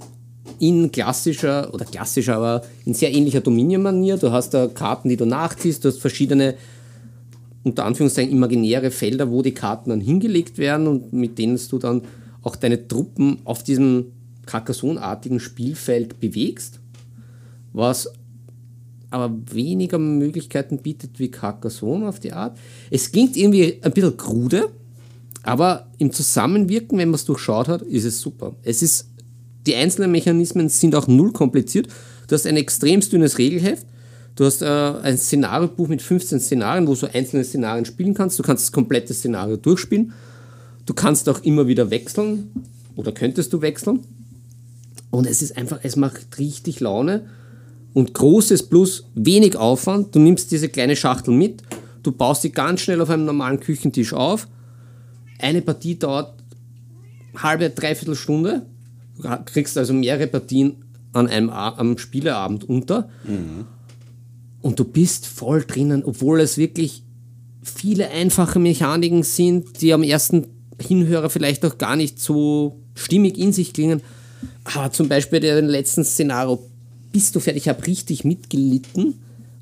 in 0.58 0.90
klassischer, 0.90 1.72
oder 1.74 1.84
klassischer, 1.84 2.36
aber 2.36 2.62
in 2.84 2.94
sehr 2.94 3.12
ähnlicher 3.12 3.40
Dominion-Manier. 3.40 4.16
Du 4.16 4.32
hast 4.32 4.54
da 4.54 4.68
Karten, 4.68 5.08
die 5.08 5.16
du 5.16 5.26
nachziehst, 5.26 5.84
du 5.84 5.88
hast 5.88 6.00
verschiedene, 6.00 6.54
unter 7.62 7.84
Anführungszeichen, 7.84 8.32
imaginäre 8.32 8.90
Felder, 8.90 9.30
wo 9.30 9.42
die 9.42 9.54
Karten 9.54 9.90
dann 9.90 10.00
hingelegt 10.00 10.58
werden 10.58 10.86
und 10.86 11.12
mit 11.12 11.38
denen 11.38 11.60
du 11.68 11.78
dann 11.78 12.02
auch 12.42 12.56
deine 12.56 12.86
Truppen 12.86 13.38
auf 13.44 13.64
diesem 13.64 14.12
Carcassonne-artigen 14.46 15.40
Spielfeld 15.40 16.20
bewegst, 16.20 16.78
was 17.72 18.08
aber 19.10 19.34
weniger 19.52 19.98
Möglichkeiten 19.98 20.78
bietet 20.78 21.18
wie 21.18 21.30
Carcassonne 21.30 22.08
auf 22.08 22.20
die 22.20 22.32
Art. 22.32 22.58
Es 22.90 23.12
klingt 23.12 23.36
irgendwie 23.36 23.78
ein 23.82 23.92
bisschen 23.92 24.16
krude, 24.16 24.70
aber 25.42 25.86
im 25.98 26.12
Zusammenwirken, 26.12 26.98
wenn 26.98 27.10
man 27.10 27.14
es 27.14 27.24
durchschaut 27.24 27.68
hat, 27.68 27.82
ist 27.82 28.04
es 28.04 28.20
super. 28.20 28.56
Es 28.62 28.82
ist, 28.82 29.08
die 29.66 29.76
einzelnen 29.76 30.10
Mechanismen 30.10 30.68
sind 30.68 30.94
auch 30.96 31.06
null 31.06 31.32
kompliziert. 31.32 31.88
Du 32.26 32.34
hast 32.34 32.46
ein 32.46 32.56
extrem 32.56 33.00
dünnes 33.00 33.38
Regelheft. 33.38 33.86
Du 34.34 34.44
hast 34.44 34.60
äh, 34.60 34.66
ein 34.66 35.16
Szenariobuch 35.16 35.88
mit 35.88 36.02
15 36.02 36.40
Szenarien, 36.40 36.86
wo 36.86 36.94
du 36.94 37.06
einzelne 37.12 37.44
Szenarien 37.44 37.84
spielen 37.84 38.12
kannst. 38.12 38.38
Du 38.38 38.42
kannst 38.42 38.64
das 38.64 38.72
komplette 38.72 39.14
Szenario 39.14 39.56
durchspielen. 39.56 40.12
Du 40.84 40.94
kannst 40.94 41.28
auch 41.28 41.42
immer 41.42 41.66
wieder 41.66 41.90
wechseln 41.90 42.50
oder 42.96 43.12
könntest 43.12 43.52
du 43.52 43.62
wechseln. 43.62 44.00
Und 45.10 45.26
es 45.26 45.42
ist 45.42 45.56
einfach, 45.56 45.78
es 45.82 45.96
macht 45.96 46.38
richtig 46.38 46.80
Laune. 46.80 47.26
Und 47.96 48.12
großes 48.12 48.64
Plus, 48.64 49.04
wenig 49.14 49.56
Aufwand. 49.56 50.14
Du 50.14 50.18
nimmst 50.18 50.52
diese 50.52 50.68
kleine 50.68 50.96
Schachtel 50.96 51.32
mit, 51.32 51.62
du 52.02 52.12
baust 52.12 52.42
sie 52.42 52.52
ganz 52.52 52.82
schnell 52.82 53.00
auf 53.00 53.08
einem 53.08 53.24
normalen 53.24 53.58
Küchentisch 53.58 54.12
auf. 54.12 54.48
Eine 55.38 55.62
Partie 55.62 55.98
dauert 55.98 56.34
halbe, 57.38 57.70
dreiviertel 57.70 58.14
Stunde. 58.14 58.66
Du 59.16 59.26
kriegst 59.46 59.78
also 59.78 59.94
mehrere 59.94 60.26
Partien 60.26 60.84
an 61.14 61.26
einem 61.26 61.48
am 61.48 61.96
Spieleabend 61.96 62.68
unter. 62.68 63.08
Und 64.60 64.78
du 64.78 64.84
bist 64.84 65.26
voll 65.26 65.64
drinnen, 65.64 66.04
obwohl 66.04 66.40
es 66.40 66.58
wirklich 66.58 67.02
viele 67.62 68.10
einfache 68.10 68.58
Mechaniken 68.58 69.22
sind, 69.22 69.80
die 69.80 69.94
am 69.94 70.02
ersten 70.02 70.48
Hinhörer 70.82 71.30
vielleicht 71.30 71.64
auch 71.64 71.78
gar 71.78 71.96
nicht 71.96 72.20
so 72.20 72.78
stimmig 72.94 73.38
in 73.38 73.54
sich 73.54 73.72
klingen. 73.72 74.02
Aber 74.64 74.92
zum 74.92 75.08
Beispiel 75.08 75.40
der 75.40 75.62
letzten 75.62 76.04
Szenario, 76.04 76.62
bist 77.16 77.34
du 77.34 77.40
fertig, 77.40 77.62
ich 77.62 77.68
habe 77.70 77.86
richtig 77.86 78.24
mitgelitten. 78.24 79.14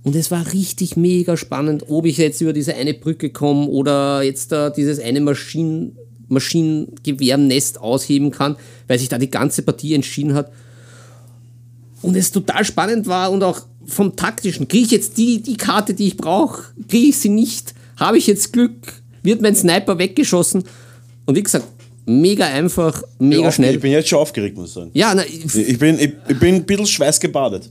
Und 0.03 0.17
es 0.17 0.33
war 0.33 0.53
richtig 0.53 0.97
mega 0.97 1.37
spannend, 1.37 1.85
ob 1.89 2.05
ich 2.05 2.17
jetzt 2.17 2.41
über 2.41 2.53
diese 2.53 2.75
eine 2.75 2.95
Brücke 2.95 3.31
komme 3.31 3.69
oder 3.69 4.25
jetzt 4.25 4.51
da 4.51 4.71
dieses 4.71 4.99
eine 4.99 5.21
Maschinen, 5.21 5.97
Maschinengewehrnest 6.27 7.81
ausheben 7.81 8.33
kann, 8.33 8.57
weil 8.89 8.99
sich 8.99 9.09
da 9.09 9.19
die 9.19 9.31
ganze 9.31 9.63
Partie 9.63 9.95
entschieden 9.95 10.35
hat. 10.35 10.51
Und 12.03 12.17
es 12.17 12.33
total 12.33 12.65
spannend 12.65 13.07
war 13.07 13.31
und 13.31 13.45
auch 13.45 13.61
vom 13.87 14.17
taktischen, 14.17 14.67
kriege 14.67 14.87
ich 14.87 14.91
jetzt 14.91 15.17
die, 15.17 15.41
die 15.41 15.57
Karte, 15.57 15.95
die 15.95 16.09
ich 16.09 16.17
brauche, 16.17 16.65
kriege 16.89 17.11
ich 17.11 17.19
sie 17.19 17.29
nicht, 17.29 17.73
habe 17.97 18.19
ich 18.19 18.27
jetzt 18.27 18.53
Glück, 18.53 19.01
wird 19.23 19.43
mein 19.43 19.55
Sniper 19.55 19.97
weggeschossen. 19.99 20.65
Und 21.25 21.37
wie 21.37 21.43
gesagt, 21.45 21.67
mega 22.07 22.47
einfach, 22.47 23.03
mega 23.19 23.43
Ja, 23.43 23.53
schnell. 23.53 23.75
Ich 23.77 23.81
bin 23.81 23.93
jetzt 23.93 24.09
schon 24.09 24.19
aufgeregt, 24.19 24.57
muss 24.57 24.69
ich 24.69 24.75
sagen. 24.75 24.91
Ja, 24.95 25.15
na, 25.15 25.23
Ich 25.25 25.79
bin, 25.79 25.99
ich, 25.99 26.13
ich 26.29 26.39
bin 26.39 26.57
ein 26.57 26.65
bisschen 26.65 26.87
schweißgebadet. 26.87 27.71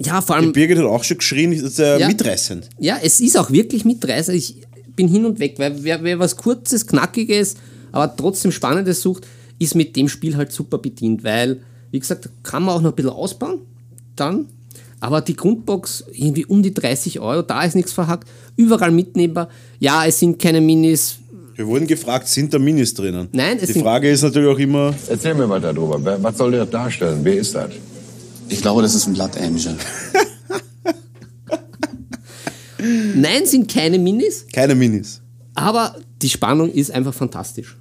ja, 0.00 0.20
vor 0.20 0.36
allem, 0.36 0.52
Birgit 0.52 0.78
hat 0.78 0.84
auch 0.84 1.04
schon 1.04 1.18
geschrien, 1.18 1.52
ist 1.52 1.78
äh, 1.78 1.98
Ja. 1.98 2.08
mitreißend. 2.08 2.68
ja, 2.78 2.98
es 3.02 3.20
ist 3.20 3.36
auch 3.36 3.50
wirklich 3.50 3.84
mitreißer. 3.84 4.32
Ich 4.34 4.56
bin 4.96 5.08
hin 5.08 5.24
und 5.24 5.38
weg, 5.38 5.54
weil 5.58 5.82
wer, 5.82 6.02
wer 6.02 6.18
was 6.18 6.36
Kurzes, 6.36 6.86
Knackiges, 6.86 7.54
aber 7.92 8.14
trotzdem 8.16 8.52
Spannendes 8.52 9.00
sucht, 9.02 9.26
ist 9.58 9.74
mit 9.74 9.94
dem 9.96 10.08
Spiel 10.08 10.36
halt 10.36 10.52
super 10.52 10.78
bedient, 10.78 11.24
weil, 11.24 11.60
wie 11.90 11.98
gesagt, 12.00 12.28
kann 12.42 12.62
man 12.64 12.74
auch 12.76 12.80
noch 12.82 12.90
ein 12.92 12.96
bisschen 12.96 13.10
ausbauen. 13.12 13.60
dann. 14.16 14.46
Aber 15.00 15.20
die 15.20 15.34
Grundbox, 15.34 16.04
irgendwie 16.12 16.44
um 16.46 16.62
die 16.62 16.72
30 16.72 17.18
Euro, 17.18 17.42
da 17.42 17.64
ist 17.64 17.74
nichts 17.74 17.92
verhackt, 17.92 18.28
überall 18.56 18.92
mitnehmbar. 18.92 19.48
Ja, 19.80 20.06
es 20.06 20.20
sind 20.20 20.38
keine 20.38 20.60
Minis. 20.60 21.16
Wir 21.54 21.66
wurden 21.66 21.86
gefragt, 21.86 22.28
sind 22.28 22.52
da 22.54 22.58
Minis 22.58 22.94
drinnen? 22.94 23.28
Nein, 23.32 23.58
es 23.60 23.66
Die 23.66 23.72
sind- 23.74 23.82
Frage 23.82 24.10
ist 24.10 24.22
natürlich 24.22 24.48
auch 24.54 24.58
immer, 24.58 24.94
Erzähl 25.08 25.34
mir 25.34 25.46
mal 25.46 25.60
darüber. 25.60 26.02
Wer- 26.04 26.22
Was 26.22 26.38
soll 26.38 26.52
der 26.52 26.64
darstellen? 26.66 27.20
Wer 27.22 27.34
ist 27.36 27.54
das? 27.54 27.70
Ich 28.48 28.60
glaube, 28.62 28.82
das 28.82 28.94
ist 28.94 29.06
ein 29.06 29.14
Blood 29.14 29.36
Angel. 29.38 29.76
Nein, 33.14 33.46
sind 33.46 33.70
keine 33.72 33.98
Minis, 33.98 34.46
keine 34.52 34.74
Minis. 34.74 35.20
aber 35.54 35.94
die 36.20 36.28
Spannung 36.28 36.70
ist 36.72 36.90
einfach 36.90 37.14
fantastisch. 37.14 37.76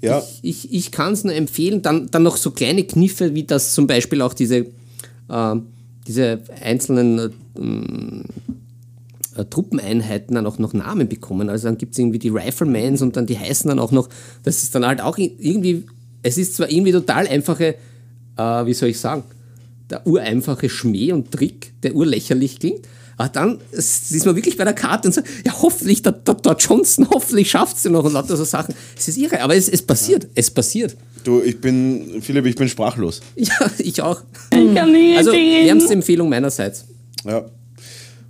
Ja, 0.00 0.22
Ich, 0.42 0.72
ich 0.72 0.90
kann 0.92 1.12
es 1.12 1.24
nur 1.24 1.34
empfehlen. 1.34 1.82
Dann, 1.82 2.08
dann 2.10 2.22
noch 2.22 2.36
so 2.36 2.52
kleine 2.52 2.84
Kniffe, 2.84 3.34
wie 3.34 3.42
das 3.44 3.74
zum 3.74 3.86
Beispiel 3.88 4.22
auch 4.22 4.32
diese, 4.32 4.66
äh, 5.28 5.56
diese 6.06 6.40
einzelnen 6.62 7.18
äh, 7.18 7.30
ähm, 7.58 8.24
äh, 9.38 9.44
Truppeneinheiten 9.44 10.34
dann 10.34 10.46
auch 10.46 10.58
noch 10.58 10.72
Namen 10.72 11.08
bekommen. 11.08 11.48
Also 11.48 11.68
dann 11.68 11.78
gibt 11.78 11.92
es 11.92 11.98
irgendwie 11.98 12.18
die 12.18 12.28
Riflemans 12.28 13.02
und 13.02 13.16
dann 13.16 13.26
die 13.26 13.38
heißen 13.38 13.68
dann 13.68 13.78
auch 13.78 13.92
noch, 13.92 14.08
das 14.42 14.62
ist 14.62 14.74
dann 14.74 14.84
halt 14.84 15.00
auch 15.00 15.16
irgendwie, 15.18 15.84
es 16.22 16.38
ist 16.38 16.56
zwar 16.56 16.70
irgendwie 16.70 16.92
total 16.92 17.28
einfache, 17.28 17.76
äh, 18.36 18.66
wie 18.66 18.74
soll 18.74 18.88
ich 18.88 18.98
sagen, 18.98 19.22
der 19.90 20.06
ureinfache 20.06 20.68
Schmäh 20.68 21.12
und 21.12 21.30
Trick, 21.30 21.72
der 21.82 21.94
urlächerlich 21.94 22.58
klingt. 22.58 22.86
Aber 23.16 23.28
dann 23.30 23.58
ist 23.72 24.24
man 24.26 24.36
wirklich 24.36 24.56
bei 24.56 24.64
der 24.64 24.74
Karte 24.74 25.08
und 25.08 25.12
sagt, 25.12 25.28
ja, 25.44 25.52
hoffentlich, 25.60 26.02
der, 26.02 26.12
der, 26.12 26.34
der 26.34 26.56
Johnson, 26.56 27.08
hoffentlich 27.10 27.50
schafft 27.50 27.76
es 27.76 27.84
noch 27.84 28.04
und 28.04 28.12
lauter 28.12 28.36
so 28.36 28.44
Sachen. 28.44 28.74
Es 28.96 29.08
ist 29.08 29.18
irre, 29.18 29.40
aber 29.40 29.56
es, 29.56 29.68
es 29.68 29.82
passiert, 29.82 30.28
es 30.34 30.50
passiert. 30.50 30.96
du, 31.24 31.42
ich 31.42 31.60
bin, 31.60 32.22
Philipp, 32.22 32.46
ich 32.46 32.54
bin 32.54 32.68
sprachlos. 32.68 33.20
Ja, 33.36 33.70
ich 33.78 34.02
auch. 34.02 34.22
Also, 34.52 35.32
wärmste 35.32 35.94
Empfehlung 35.94 36.28
meinerseits. 36.28 36.84
Ja, 37.24 37.46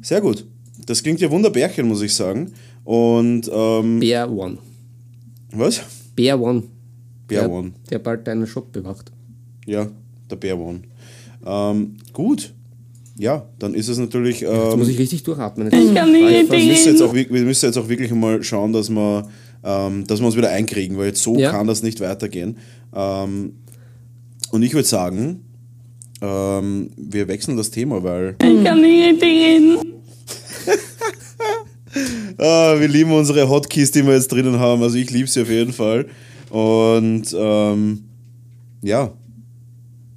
sehr 0.01 0.23
gut. 0.23 0.47
Das 0.89 1.03
klingt 1.03 1.21
ja 1.21 1.31
wunderbärchen, 1.31 1.87
muss 1.87 2.01
ich 2.01 2.15
sagen. 2.15 2.53
Und, 2.83 3.43
ähm, 3.53 4.01
Bear 4.01 4.31
One. 4.33 4.57
was? 5.53 5.83
Bear 6.17 6.41
One. 6.41 6.63
Bear 7.27 7.43
der, 7.43 7.51
One. 7.51 7.73
Der 7.91 7.99
bald 7.99 8.27
deinen 8.27 8.47
Shop 8.47 8.73
bewacht. 8.73 9.13
Ja, 9.67 9.89
der 10.31 10.37
Bear 10.37 10.59
One. 10.59 10.81
Ähm, 11.45 11.97
gut. 12.15 12.55
Ja, 13.19 13.47
dann 13.59 13.75
ist 13.75 13.89
es 13.89 13.99
natürlich. 13.99 14.41
Jetzt 14.41 14.51
Ähm, 14.51 14.79
muss 14.79 14.89
ich 14.89 14.99
richtig 14.99 15.25
durchatmen. 15.25 15.71
wir, 15.71 16.47
müssen 16.49 16.89
jetzt 16.89 17.03
auch, 17.03 17.13
wir 17.13 17.29
wir 17.29 17.43
müssen 17.43 17.67
jetzt 17.67 17.77
auch 17.77 17.89
wirklich 17.91 18.11
mal 18.13 18.43
schauen, 18.43 18.73
dass 18.73 18.89
wir, 18.89 19.29
ähm, 19.65 20.07
dass 20.07 20.21
wir 20.21 20.27
uns 20.27 20.37
wieder 20.37 20.49
einkriegen, 20.51 20.97
weil 20.97 21.09
jetzt 21.09 21.23
so 21.23 21.37
Ja. 21.37 21.51
kann 21.51 21.67
das 21.67 21.83
nicht 21.83 22.01
weitergehen. 22.01 22.57
Ähm, 22.95 23.57
und 24.53 24.63
ich 24.63 24.73
würde 24.73 24.89
sagen, 24.89 25.45
ähm, 26.23 26.91
wir 26.97 27.29
wechseln 27.29 27.59
das 27.59 27.71
Thema, 27.71 28.03
weil 28.03 28.37
Ah, 32.37 32.77
wir 32.79 32.87
lieben 32.87 33.11
unsere 33.13 33.49
Hotkeys, 33.49 33.91
die 33.91 34.07
wir 34.07 34.15
jetzt 34.15 34.31
drinnen 34.31 34.61
haben. 34.61 34.83
Also 34.83 34.97
ich 34.97 35.11
liebe 35.11 35.27
sie 35.27 35.43
auf 35.43 35.49
jeden 35.49 35.73
Fall. 35.73 36.07
Und 36.51 37.35
ähm, 37.37 38.05
ja, 38.83 39.13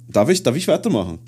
darf 0.08 0.28
ich, 0.28 0.42
darf 0.42 0.54
ich 0.54 0.68
weitermachen? 0.68 1.18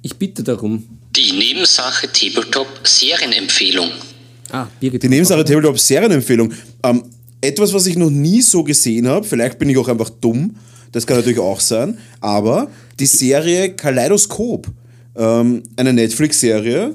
Ich 0.00 0.16
bitte 0.16 0.42
darum. 0.42 0.82
Die 1.14 1.32
Nebensache 1.32 2.10
Tabletop 2.10 2.66
Serienempfehlung. 2.82 3.90
Ah, 4.50 4.66
Birgit. 4.80 5.02
Die 5.04 5.08
Nebensache 5.08 5.44
Tabletop 5.44 5.78
Serienempfehlung. 5.78 6.52
Ähm, 6.82 7.04
etwas, 7.40 7.72
was 7.72 7.86
ich 7.86 7.96
noch 7.96 8.10
nie 8.10 8.40
so 8.40 8.64
gesehen 8.64 9.06
habe, 9.06 9.26
vielleicht 9.26 9.58
bin 9.58 9.68
ich 9.68 9.76
auch 9.76 9.88
einfach 9.88 10.10
dumm, 10.10 10.56
das 10.92 11.06
kann 11.06 11.16
natürlich 11.16 11.38
auch 11.38 11.60
sein, 11.60 11.98
aber 12.20 12.70
die 13.00 13.06
Serie 13.06 13.74
Kaleidoskop, 13.74 14.68
ähm, 15.16 15.62
eine 15.76 15.92
Netflix-Serie. 15.92 16.94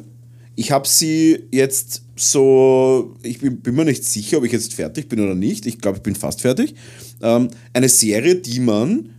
Ich 0.59 0.71
habe 0.71 0.87
sie 0.87 1.43
jetzt 1.51 2.01
so, 2.15 3.15
ich 3.21 3.39
bin, 3.39 3.57
bin 3.57 3.75
mir 3.75 3.85
nicht 3.85 4.03
sicher, 4.03 4.39
ob 4.39 4.43
ich 4.43 4.51
jetzt 4.51 4.73
fertig 4.73 5.07
bin 5.07 5.19
oder 5.19 5.35
nicht. 5.35 5.67
Ich 5.67 5.77
glaube, 5.77 5.97
ich 5.97 6.03
bin 6.03 6.15
fast 6.15 6.41
fertig. 6.41 6.73
Ähm, 7.21 7.49
eine 7.73 7.89
Serie, 7.89 8.35
die 8.35 8.59
man 8.59 9.11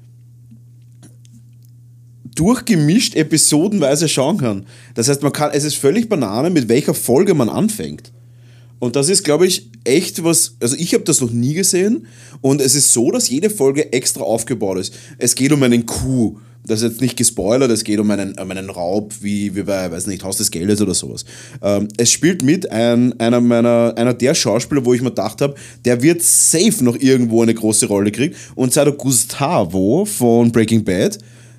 durchgemischt 2.34 3.14
episodenweise 3.14 4.08
schauen 4.08 4.38
kann. 4.38 4.66
Das 4.94 5.08
heißt, 5.08 5.22
man 5.22 5.32
kann, 5.32 5.52
es 5.52 5.62
ist 5.62 5.76
völlig 5.76 6.08
Banane, 6.08 6.50
mit 6.50 6.68
welcher 6.68 6.92
Folge 6.92 7.34
man 7.34 7.48
anfängt. 7.48 8.12
Und 8.80 8.96
das 8.96 9.08
ist, 9.08 9.22
glaube 9.22 9.46
ich, 9.46 9.70
echt 9.84 10.24
was. 10.24 10.56
Also, 10.58 10.74
ich 10.76 10.92
habe 10.92 11.04
das 11.04 11.20
noch 11.20 11.30
nie 11.30 11.54
gesehen. 11.54 12.08
Und 12.40 12.60
es 12.60 12.74
ist 12.74 12.92
so, 12.92 13.12
dass 13.12 13.28
jede 13.28 13.48
Folge 13.48 13.92
extra 13.92 14.22
aufgebaut 14.22 14.78
ist. 14.78 14.92
Es 15.18 15.36
geht 15.36 15.52
um 15.52 15.62
einen 15.62 15.86
Coup. 15.86 16.40
Das 16.68 16.82
ist 16.82 16.90
jetzt 16.92 17.00
nicht 17.00 17.16
gespoilert, 17.16 17.70
es 17.70 17.82
geht 17.82 17.98
um 17.98 18.10
einen, 18.10 18.38
um 18.38 18.50
einen 18.50 18.68
Raub, 18.70 19.14
wie, 19.20 19.54
wie 19.56 19.62
bei, 19.62 19.90
weiß 19.90 20.06
nicht, 20.06 20.22
Haus 20.22 20.36
des 20.36 20.50
Geldes 20.50 20.80
oder 20.82 20.94
sowas. 20.94 21.24
Ähm, 21.62 21.88
es 21.96 22.12
spielt 22.12 22.42
mit 22.42 22.70
ein, 22.70 23.18
einer, 23.18 23.40
meiner, 23.40 23.94
einer 23.96 24.12
der 24.14 24.34
Schauspieler, 24.34 24.84
wo 24.84 24.92
ich 24.92 25.00
mir 25.00 25.08
gedacht 25.08 25.40
habe, 25.40 25.54
der 25.84 26.02
wird 26.02 26.22
safe 26.22 26.84
noch 26.84 26.96
irgendwo 26.96 27.42
eine 27.42 27.54
große 27.54 27.86
Rolle 27.86 28.12
kriegen. 28.12 28.34
Und 28.54 28.72
zwar 28.74 28.84
der 28.84 28.94
Gustavo 28.94 30.04
von 30.04 30.52
Breaking 30.52 30.84
Bad, 30.84 31.18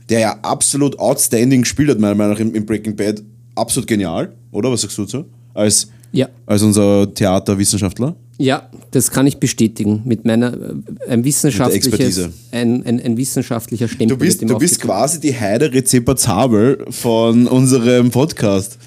der 0.10 0.20
ja 0.20 0.40
absolut 0.44 0.98
outstanding 1.00 1.64
gespielt 1.64 1.90
hat, 1.90 2.00
meiner 2.00 2.16
Meinung 2.16 2.34
nach, 2.34 2.40
im, 2.40 2.54
im 2.54 2.66
Breaking 2.66 2.96
Bad. 2.96 3.24
Absolut 3.56 3.88
genial, 3.88 4.32
oder? 4.52 4.72
Was 4.72 4.82
sagst 4.82 4.98
du 4.98 5.04
dazu? 5.04 5.26
Als 5.54 5.88
Ja. 6.12 6.30
als 6.46 6.62
unser 6.62 7.12
Theaterwissenschaftler. 7.14 8.16
Ja, 8.42 8.70
das 8.92 9.12
kann 9.12 9.28
ich 9.28 9.38
bestätigen. 9.38 10.02
Mit 10.06 10.24
meiner 10.24 10.54
äh, 10.54 10.74
ein 11.10 11.26
wissenschaftliches, 11.26 11.88
Expertise. 11.88 12.32
ein, 12.52 12.86
ein, 12.86 13.02
ein 13.02 13.18
wissenschaftlicher 13.18 13.90
Stempel. 13.90 14.16
Du 14.16 14.18
bist, 14.18 14.42
du 14.42 14.58
bist 14.58 14.80
quasi 14.80 15.20
die 15.20 15.38
Heide 15.38 15.74
Rezepazabel 15.74 16.86
von 16.90 17.48
unserem 17.48 18.12
Podcast. 18.12 18.78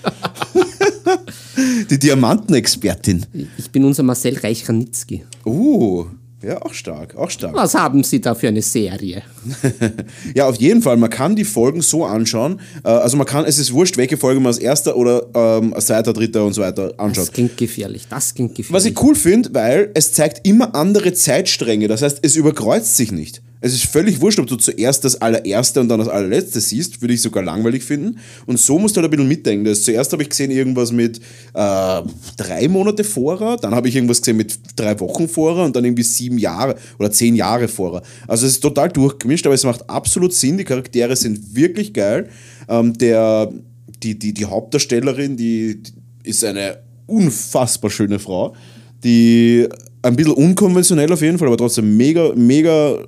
die 1.90 1.98
Diamantenexpertin. 1.98 3.26
Ich 3.58 3.70
bin 3.70 3.84
unser 3.84 4.02
Marcel 4.02 4.38
Reich-Ranitzky. 4.38 5.22
Uh, 5.44 6.06
ja, 6.42 6.60
auch 6.62 6.74
stark, 6.74 7.16
auch 7.16 7.30
stark. 7.30 7.54
Was 7.54 7.74
haben 7.74 8.02
Sie 8.04 8.20
da 8.20 8.34
für 8.34 8.48
eine 8.48 8.62
Serie? 8.62 9.22
Ja, 10.34 10.46
auf 10.48 10.56
jeden 10.56 10.82
Fall. 10.82 10.96
Man 10.96 11.10
kann 11.10 11.36
die 11.36 11.44
Folgen 11.44 11.82
so 11.82 12.04
anschauen. 12.04 12.60
Äh, 12.84 12.88
Also 12.88 13.16
man 13.16 13.26
kann, 13.26 13.44
es 13.44 13.58
ist 13.58 13.72
wurscht, 13.72 13.96
welche 13.96 14.16
Folge 14.16 14.40
man 14.40 14.48
als 14.48 14.58
erster 14.58 14.96
oder 14.96 15.26
ähm, 15.34 15.74
als 15.74 15.86
zweiter, 15.86 16.12
dritter 16.12 16.44
und 16.44 16.52
so 16.54 16.62
weiter 16.62 16.92
anschaut. 16.96 17.24
Das 17.26 17.32
klingt 17.32 17.56
gefährlich. 17.56 18.06
Das 18.08 18.34
klingt 18.34 18.54
gefährlich. 18.54 18.72
Was 18.74 18.84
ich 18.84 19.00
cool 19.02 19.14
finde, 19.14 19.52
weil 19.52 19.90
es 19.94 20.12
zeigt 20.12 20.46
immer 20.46 20.74
andere 20.74 21.12
Zeitstränge. 21.12 21.88
Das 21.88 22.02
heißt, 22.02 22.18
es 22.22 22.36
überkreuzt 22.36 22.96
sich 22.96 23.12
nicht. 23.12 23.42
Es 23.62 23.72
ist 23.72 23.86
völlig 23.86 24.20
wurscht, 24.20 24.40
ob 24.40 24.48
du 24.48 24.56
zuerst 24.56 25.04
das 25.04 25.20
allererste 25.20 25.80
und 25.80 25.88
dann 25.88 26.00
das 26.00 26.08
allerletzte 26.08 26.60
siehst. 26.60 27.00
Würde 27.00 27.14
ich 27.14 27.22
sogar 27.22 27.44
langweilig 27.44 27.84
finden. 27.84 28.18
Und 28.44 28.58
so 28.58 28.76
musst 28.76 28.96
du 28.96 29.00
halt 29.00 29.06
ein 29.06 29.10
bisschen 29.12 29.28
mitdenken. 29.28 29.64
Das 29.64 29.84
zuerst 29.84 30.12
habe 30.12 30.24
ich 30.24 30.30
gesehen 30.30 30.50
irgendwas 30.50 30.90
mit 30.90 31.18
äh, 31.18 32.02
drei 32.36 32.68
Monate 32.68 33.04
vorer, 33.04 33.56
dann 33.56 33.72
habe 33.72 33.88
ich 33.88 33.94
irgendwas 33.94 34.20
gesehen 34.20 34.36
mit 34.36 34.58
drei 34.74 34.98
Wochen 34.98 35.28
vorer 35.28 35.64
und 35.64 35.76
dann 35.76 35.84
irgendwie 35.84 36.02
sieben 36.02 36.38
Jahre 36.38 36.74
oder 36.98 37.12
zehn 37.12 37.36
Jahre 37.36 37.68
vorer. 37.68 38.02
Also 38.26 38.46
es 38.46 38.54
ist 38.54 38.60
total 38.60 38.88
durchgemischt, 38.88 39.46
aber 39.46 39.54
es 39.54 39.62
macht 39.62 39.88
absolut 39.88 40.34
Sinn. 40.34 40.58
Die 40.58 40.64
Charaktere 40.64 41.14
sind 41.14 41.54
wirklich 41.54 41.94
geil. 41.94 42.28
Ähm, 42.68 42.98
der, 42.98 43.52
die, 44.02 44.18
die, 44.18 44.34
die 44.34 44.44
Hauptdarstellerin, 44.44 45.36
die, 45.36 45.82
die 45.82 45.92
ist 46.28 46.44
eine 46.44 46.78
unfassbar 47.06 47.90
schöne 47.92 48.18
Frau, 48.18 48.54
die 49.04 49.68
ein 50.02 50.16
bisschen 50.16 50.32
unkonventionell 50.32 51.12
auf 51.12 51.22
jeden 51.22 51.38
Fall, 51.38 51.46
aber 51.46 51.56
trotzdem 51.56 51.96
mega, 51.96 52.32
mega 52.34 52.98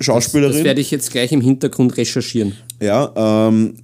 Schauspielerin. 0.00 0.54
Das 0.54 0.64
werde 0.64 0.80
ich 0.80 0.90
jetzt 0.90 1.10
gleich 1.10 1.32
im 1.32 1.40
Hintergrund 1.40 1.96
recherchieren. 1.96 2.56
Ja, 2.80 3.48
ähm, 3.48 3.74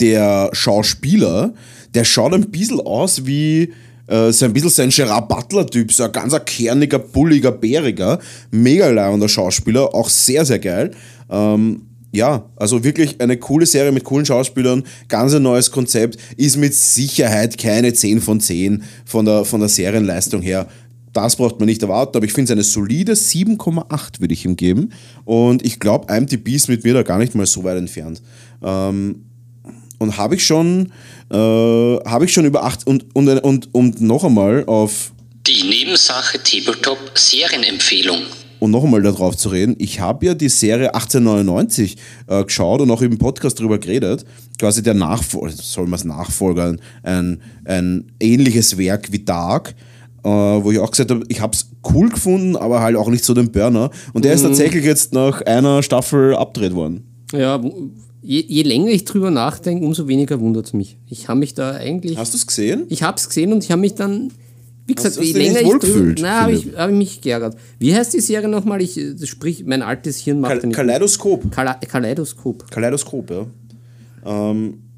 der 0.00 0.50
Schauspieler, 0.52 1.54
der 1.94 2.04
schaut 2.04 2.34
ein 2.34 2.50
bisschen 2.50 2.80
aus 2.80 3.26
wie 3.26 3.72
äh, 4.06 4.32
so 4.32 4.44
ein 4.44 4.52
bisschen 4.52 4.70
so 4.70 4.82
ein 4.82 4.90
Gerard 4.90 5.28
Butler-Typ, 5.28 5.92
so 5.92 6.04
ein 6.04 6.12
ganz 6.12 6.34
ein 6.34 6.44
kerniger, 6.44 6.98
bulliger, 6.98 7.52
bäriger, 7.52 8.18
mega 8.50 8.88
leibender 8.88 9.28
Schauspieler, 9.28 9.94
auch 9.94 10.08
sehr, 10.08 10.44
sehr 10.44 10.58
geil. 10.58 10.90
Ähm, 11.30 11.82
ja, 12.12 12.44
also 12.56 12.82
wirklich 12.82 13.20
eine 13.20 13.36
coole 13.36 13.66
Serie 13.66 13.92
mit 13.92 14.02
coolen 14.02 14.26
Schauspielern, 14.26 14.82
ganz 15.08 15.32
ein 15.32 15.42
neues 15.42 15.70
Konzept, 15.70 16.18
ist 16.36 16.56
mit 16.56 16.74
Sicherheit 16.74 17.56
keine 17.56 17.92
10 17.92 18.20
von 18.20 18.40
10 18.40 18.82
von 19.04 19.24
der, 19.24 19.44
von 19.44 19.60
der 19.60 19.68
Serienleistung 19.68 20.42
her. 20.42 20.66
Das 21.12 21.36
braucht 21.36 21.58
man 21.58 21.66
nicht 21.66 21.82
erwarten, 21.82 22.16
aber 22.16 22.24
ich 22.24 22.32
finde 22.32 22.52
es 22.52 22.56
eine 22.56 22.62
solide 22.62 23.12
7,8 23.12 24.20
würde 24.20 24.32
ich 24.32 24.44
ihm 24.44 24.56
geben. 24.56 24.92
Und 25.24 25.64
ich 25.64 25.80
glaube, 25.80 26.12
IMDb 26.12 26.48
ist 26.50 26.68
mit 26.68 26.84
mir 26.84 26.94
da 26.94 27.02
gar 27.02 27.18
nicht 27.18 27.34
mal 27.34 27.46
so 27.46 27.64
weit 27.64 27.78
entfernt. 27.78 28.22
Ähm, 28.62 29.24
und 29.98 30.16
habe 30.16 30.36
ich 30.36 30.46
schon, 30.46 30.92
äh, 31.30 31.36
habe 31.36 32.24
ich 32.24 32.32
schon 32.32 32.46
über 32.46 32.64
8 32.64 32.86
und, 32.86 33.06
und, 33.14 33.28
und, 33.28 33.74
und 33.74 34.00
noch 34.00 34.24
einmal 34.24 34.64
auf 34.66 35.12
Die 35.46 35.62
Nebensache 35.68 36.38
Tabletop 36.42 36.98
Serienempfehlung. 37.14 38.20
und 38.60 38.70
noch 38.70 38.84
einmal 38.84 39.02
darauf 39.02 39.36
zu 39.36 39.48
reden, 39.48 39.74
ich 39.78 40.00
habe 40.00 40.26
ja 40.26 40.34
die 40.34 40.48
Serie 40.48 40.94
1899 40.94 41.96
äh, 42.28 42.44
geschaut 42.44 42.80
und 42.80 42.90
auch 42.90 43.02
im 43.02 43.18
Podcast 43.18 43.58
darüber 43.58 43.78
geredet. 43.78 44.24
Quasi 44.58 44.82
der 44.82 44.94
Nachfolger, 44.94 45.54
soll 45.56 45.86
man 45.86 45.98
es 45.98 46.04
Nachfolger, 46.04 46.76
ein, 47.02 47.42
ein 47.64 48.12
ähnliches 48.20 48.78
Werk 48.78 49.10
wie 49.12 49.24
Dark, 49.24 49.74
wo 50.28 50.70
ich 50.70 50.78
auch 50.78 50.90
gesagt 50.90 51.10
habe, 51.10 51.22
ich 51.28 51.40
habe 51.40 51.54
es 51.54 51.70
cool 51.92 52.08
gefunden, 52.08 52.56
aber 52.56 52.80
halt 52.80 52.96
auch 52.96 53.08
nicht 53.08 53.24
so 53.24 53.34
den 53.34 53.50
Burner. 53.50 53.90
Und 54.12 54.24
der 54.24 54.34
ist 54.34 54.42
tatsächlich 54.42 54.84
jetzt 54.84 55.12
nach 55.12 55.42
einer 55.42 55.82
Staffel 55.82 56.34
abgedreht 56.34 56.74
worden. 56.74 57.04
Ja, 57.32 57.60
je, 58.22 58.44
je 58.46 58.62
länger 58.62 58.90
ich 58.90 59.04
drüber 59.04 59.30
nachdenke, 59.30 59.84
umso 59.84 60.08
weniger 60.08 60.40
wundert 60.40 60.66
es 60.66 60.72
mich. 60.72 60.98
Ich 61.06 61.28
habe 61.28 61.38
mich 61.38 61.54
da 61.54 61.72
eigentlich. 61.72 62.18
Hast 62.18 62.34
du 62.34 62.38
es 62.38 62.46
gesehen? 62.46 62.84
Ich 62.88 63.02
habe 63.02 63.16
es 63.16 63.28
gesehen 63.28 63.52
und 63.52 63.64
ich 63.64 63.70
habe 63.70 63.80
mich 63.80 63.94
dann, 63.94 64.30
wie 64.86 64.94
gesagt, 64.94 65.16
hast 65.16 65.24
je 65.24 65.32
du 65.32 65.38
dich 65.38 65.52
länger 65.52 65.60
ich 65.60 65.80
drüber, 65.80 66.14
na, 66.20 66.40
habe 66.42 66.52
ich, 66.52 66.76
hab 66.76 66.90
ich 66.90 66.96
mich 66.96 67.20
geärgert. 67.20 67.56
Wie 67.78 67.94
heißt 67.94 68.12
die 68.14 68.20
Serie 68.20 68.48
nochmal? 68.48 68.82
Ich, 68.82 68.98
äh, 68.98 69.14
sprich, 69.26 69.64
mein 69.64 69.82
altes 69.82 70.18
Hirn 70.18 70.40
macht 70.40 70.60
Kal. 70.60 70.70
Kaleidoskop. 70.70 71.50
Kaleidoskop. 71.50 72.70
Kaleidoskop, 72.70 73.30
ja. 73.30 73.46
Ähm, 74.24 74.89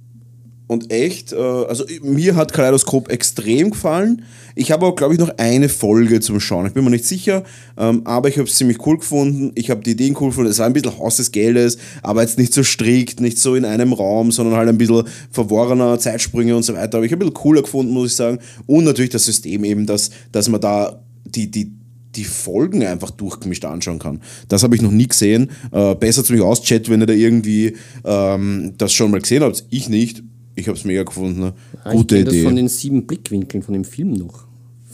und 0.72 0.90
echt, 0.90 1.32
äh, 1.32 1.36
also 1.36 1.84
mir 2.02 2.34
hat 2.34 2.52
Kaleidoskop 2.52 3.10
extrem 3.10 3.70
gefallen. 3.70 4.22
Ich 4.54 4.70
habe 4.70 4.86
auch, 4.86 4.96
glaube 4.96 5.14
ich, 5.14 5.20
noch 5.20 5.30
eine 5.38 5.68
Folge 5.68 6.20
zum 6.20 6.40
Schauen. 6.40 6.66
Ich 6.66 6.72
bin 6.72 6.84
mir 6.84 6.90
nicht 6.90 7.06
sicher, 7.06 7.44
ähm, 7.78 8.02
aber 8.04 8.28
ich 8.28 8.38
habe 8.38 8.48
es 8.48 8.56
ziemlich 8.56 8.84
cool 8.86 8.98
gefunden. 8.98 9.52
Ich 9.54 9.70
habe 9.70 9.82
die 9.82 9.92
Ideen 9.92 10.16
cool 10.20 10.28
gefunden. 10.28 10.50
Es 10.50 10.58
war 10.58 10.66
ein 10.66 10.72
bisschen 10.72 10.98
Haus 10.98 11.16
des 11.16 11.32
Geldes, 11.32 11.78
aber 12.02 12.22
jetzt 12.22 12.38
nicht 12.38 12.52
so 12.52 12.62
strikt, 12.62 13.20
nicht 13.20 13.38
so 13.38 13.54
in 13.54 13.64
einem 13.64 13.92
Raum, 13.92 14.30
sondern 14.32 14.56
halt 14.56 14.68
ein 14.68 14.78
bisschen 14.78 15.04
verworrener, 15.30 15.98
Zeitsprünge 15.98 16.56
und 16.56 16.64
so 16.64 16.74
weiter. 16.74 16.98
Aber 16.98 17.06
ich 17.06 17.12
habe 17.12 17.24
ein 17.24 17.30
bisschen 17.30 17.42
cooler 17.42 17.62
gefunden, 17.62 17.92
muss 17.92 18.10
ich 18.10 18.16
sagen. 18.16 18.38
Und 18.66 18.84
natürlich 18.84 19.10
das 19.10 19.24
System 19.24 19.64
eben, 19.64 19.86
dass, 19.86 20.10
dass 20.32 20.48
man 20.48 20.60
da 20.60 21.02
die, 21.24 21.50
die, 21.50 21.72
die 22.14 22.24
Folgen 22.24 22.84
einfach 22.84 23.10
durchgemischt 23.10 23.64
anschauen 23.64 23.98
kann. 23.98 24.20
Das 24.48 24.62
habe 24.62 24.76
ich 24.76 24.82
noch 24.82 24.90
nie 24.90 25.08
gesehen. 25.08 25.50
Äh, 25.70 25.94
besser 25.94 26.24
zu 26.24 26.32
mich 26.32 26.42
aus, 26.42 26.62
Chat, 26.62 26.90
wenn 26.90 27.00
ihr 27.00 27.06
da 27.06 27.14
irgendwie 27.14 27.74
ähm, 28.04 28.74
das 28.76 28.92
schon 28.92 29.10
mal 29.10 29.20
gesehen 29.20 29.42
habt. 29.42 29.64
Ich 29.70 29.88
nicht. 29.88 30.22
Ich 30.54 30.68
habe 30.68 30.76
es 30.76 30.84
mega 30.84 31.02
gefunden. 31.02 31.40
Ne? 31.40 31.52
Ah, 31.84 31.92
Gute 31.92 32.16
ich 32.16 32.22
Idee. 32.22 32.36
das 32.38 32.44
von 32.44 32.56
den 32.56 32.68
sieben 32.68 33.06
Blickwinkeln 33.06 33.62
von 33.62 33.72
dem 33.74 33.84
Film 33.84 34.12
noch. 34.12 34.44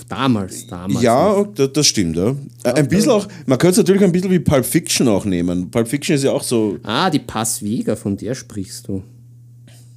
Damals, 0.09 0.67
damals. 0.67 1.03
ja, 1.03 1.45
das, 1.55 1.73
das 1.73 1.87
stimmt. 1.87 2.17
Ja. 2.17 2.35
Äh, 2.65 2.73
Ein 2.75 2.89
bisschen 2.89 3.11
auch, 3.11 3.29
man 3.47 3.59
könnte 3.59 3.73
es 3.73 3.77
natürlich 3.79 4.03
ein 4.03 4.13
bisschen 4.13 4.31
wie 4.31 4.39
Pulp 4.39 4.65
Fiction 4.65 5.07
auch 5.09 5.25
nehmen. 5.27 5.71
Pulp 5.71 5.87
Fiction 5.89 6.15
ist 6.17 6.25
ja 6.25 6.33
auch 6.33 6.43
so. 6.43 6.79
Ah, 6.83 7.11
die 7.11 7.19
Paz 7.19 7.63
Vega, 7.63 7.95
von 7.95 8.17
der 8.17 8.35
sprichst 8.35 8.89
du. 8.89 9.03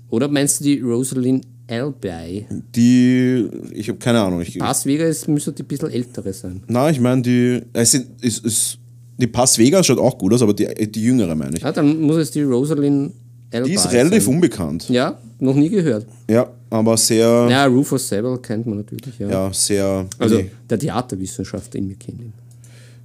Oder 0.09 0.27
meinst 0.27 0.59
du 0.59 0.63
die 0.65 0.79
Rosalind 0.81 1.45
Albay? 1.69 2.45
Die, 2.75 3.47
ich 3.71 3.87
habe 3.87 3.99
keine 3.99 4.19
Ahnung. 4.19 4.41
Ich, 4.41 4.59
Paz 4.59 4.85
Vega 4.85 5.05
ist, 5.05 5.27
müsste 5.29 5.53
die 5.53 5.63
ein 5.63 5.67
bisschen 5.67 5.91
ältere 5.91 6.33
sein. 6.33 6.63
na, 6.67 6.89
ich 6.89 6.99
meine, 6.99 7.21
die, 7.21 7.61
es 7.71 7.91
sind, 7.91 8.07
ist, 8.21 8.43
ist, 8.43 8.77
die 9.17 9.27
Pass 9.27 9.57
Vegas 9.57 9.85
schaut 9.85 9.99
auch 9.99 10.17
gut 10.17 10.33
aus, 10.33 10.41
aber 10.41 10.53
die, 10.53 10.67
die 10.91 11.03
jüngere 11.03 11.35
meine 11.35 11.55
ich. 11.55 11.63
Ja, 11.63 11.71
dann 11.71 12.01
muss 12.01 12.17
es 12.17 12.31
die 12.31 12.41
Rosalind 12.41 13.13
Albay 13.53 13.69
Die 13.69 13.75
ist 13.75 13.91
relativ 13.93 14.23
sein. 14.25 14.33
unbekannt. 14.35 14.89
Ja, 14.89 15.17
noch 15.41 15.55
nie 15.55 15.69
gehört. 15.69 16.05
Ja, 16.29 16.49
aber 16.69 16.95
sehr, 16.97 17.47
Ja, 17.49 17.65
Rufus 17.65 18.07
Sewell 18.07 18.37
kennt 18.37 18.65
man 18.65 18.77
natürlich, 18.77 19.17
ja. 19.19 19.29
ja, 19.29 19.53
sehr. 19.53 20.05
Also 20.17 20.37
nee. 20.37 20.51
der 20.69 20.79
Theaterwissenschaftler 20.79 21.79
in 21.79 21.87
mir 21.87 21.95
kennt 21.95 22.21
ihn. 22.21 22.33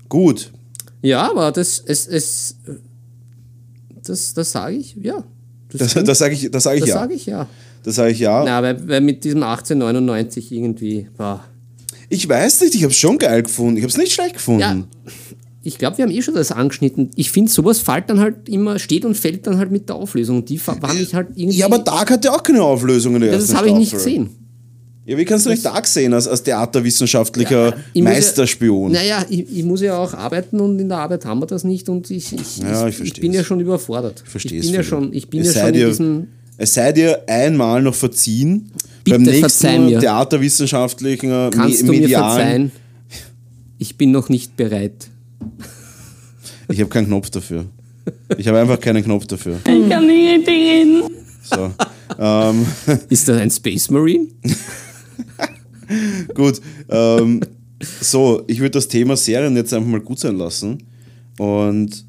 Gut. 0.08 0.52
Ja, 1.02 1.30
aber 1.30 1.50
das, 1.50 1.82
es, 1.84 2.06
es, 2.06 2.56
das, 4.04 4.34
das 4.34 4.52
sage 4.52 4.76
ich, 4.76 4.96
ja. 4.96 5.24
Das, 5.72 5.90
stimmt. 5.90 6.08
das 6.08 6.18
sage 6.18 6.34
ich, 6.34 6.50
das 6.50 6.62
sag 6.62 6.74
ich 6.74 6.80
das 6.80 6.88
ja. 6.88 6.94
sage 6.94 7.14
ich 7.14 7.26
ja. 7.26 7.48
Das 7.82 7.94
sage 7.94 8.10
ich 8.12 8.18
ja. 8.18 8.44
Na, 8.44 8.62
weil, 8.62 8.88
weil 8.88 9.00
mit 9.00 9.24
diesem 9.24 9.42
1899 9.42 10.52
irgendwie 10.52 11.08
war. 11.16 11.44
Ich 12.08 12.28
weiß 12.28 12.60
nicht, 12.62 12.74
ich 12.74 12.82
habe 12.82 12.92
es 12.92 12.98
schon 12.98 13.18
geil 13.18 13.42
gefunden. 13.42 13.76
Ich 13.76 13.82
habe 13.82 13.90
es 13.90 13.96
nicht 13.96 14.12
schlecht 14.12 14.34
gefunden. 14.34 14.60
Ja, 14.60 15.12
ich 15.66 15.78
glaube, 15.78 15.98
wir 15.98 16.04
haben 16.04 16.12
eh 16.12 16.22
schon 16.22 16.34
das 16.34 16.52
angeschnitten. 16.52 17.10
Ich 17.16 17.32
finde, 17.32 17.50
sowas 17.50 17.80
fällt 17.80 18.08
dann 18.08 18.20
halt 18.20 18.48
immer, 18.48 18.78
steht 18.78 19.04
und 19.04 19.16
fällt 19.16 19.46
dann 19.46 19.58
halt 19.58 19.72
mit 19.72 19.88
der 19.88 19.96
Auflösung. 19.96 20.44
Die 20.44 20.64
war 20.64 20.94
mich 20.94 21.14
halt 21.14 21.28
irgendwie. 21.34 21.58
Ja, 21.58 21.66
aber 21.66 21.80
Dark 21.80 22.10
hatte 22.10 22.32
auch 22.32 22.42
keine 22.42 22.62
Auflösung 22.62 23.16
in 23.16 23.22
der 23.22 23.32
Ja, 23.32 23.38
das 23.38 23.54
habe 23.54 23.68
ich 23.68 23.74
nicht 23.74 23.92
gesehen. 23.92 24.30
Ja, 25.04 25.16
wie 25.18 25.24
kannst 25.24 25.46
du 25.46 25.50
nicht 25.50 25.64
Dark 25.64 25.86
sehen 25.86 26.14
als, 26.14 26.26
als 26.26 26.42
theaterwissenschaftlicher 26.42 27.76
Ich 27.92 28.02
muss 28.02 28.12
Meisterspion? 28.12 28.92
Ja, 28.92 29.00
naja, 29.00 29.26
ich, 29.28 29.58
ich 29.58 29.64
muss 29.64 29.80
ja 29.80 29.98
auch 29.98 30.14
arbeiten 30.14 30.60
und 30.60 30.78
in 30.78 30.88
der 30.88 30.98
Arbeit 30.98 31.24
haben 31.24 31.40
wir 31.40 31.46
das 31.46 31.62
nicht 31.62 31.88
und 31.88 32.10
ich, 32.10 32.32
ich, 32.32 32.58
Ja, 32.58 32.88
ich 32.88 33.00
ich, 33.00 33.20
bin 33.20 33.32
ja 33.32 33.44
schon 33.44 33.60
überfordert. 33.60 34.22
Ich 34.24 34.30
verstehe 34.30 34.60
ja 34.60 34.82
schon, 34.82 35.12
ich 35.12 35.28
bin 35.28 35.42
es 35.42 35.48
ja 35.48 35.52
sei 35.52 35.60
schon 35.60 35.74
in 35.74 35.88
diesem. 35.88 36.26
Es 36.58 36.74
sei 36.74 36.92
dir 36.92 37.22
einmal 37.28 37.82
noch 37.82 37.94
verziehen. 37.94 38.70
Bitte 39.04 39.18
beim 39.18 39.22
nächsten 39.24 40.00
theaterwissenschaftlichen 40.00 41.30
äh, 41.30 41.50
Kannst 41.52 41.82
me 41.82 41.86
du 41.86 41.92
mir 41.92 42.00
medialen. 42.00 42.36
verzeihen? 42.36 42.72
Ich 43.78 43.96
bin 43.96 44.10
noch 44.10 44.28
nicht 44.28 44.56
bereit. 44.56 45.08
Ich 46.68 46.80
habe 46.80 46.90
keinen 46.90 47.06
Knopf 47.06 47.30
dafür. 47.30 47.66
Ich 48.38 48.46
habe 48.48 48.58
einfach 48.60 48.80
keinen 48.80 49.02
Knopf 49.02 49.26
dafür. 49.26 49.58
Ich 49.66 49.88
kann 49.88 50.06
nicht 50.06 50.48
reden. 50.48 51.02
So. 51.42 51.70
ähm, 52.18 52.66
Ist 53.08 53.28
das 53.28 53.38
ein 53.38 53.50
Space 53.50 53.90
Marine? 53.90 54.28
gut. 56.34 56.60
Ähm, 56.88 57.40
so, 58.00 58.42
ich 58.46 58.58
würde 58.58 58.70
das 58.72 58.88
Thema 58.88 59.16
Serien 59.16 59.56
jetzt 59.56 59.72
einfach 59.72 59.88
mal 59.88 60.00
gut 60.00 60.18
sein 60.18 60.36
lassen. 60.36 60.78
Und 61.38 62.04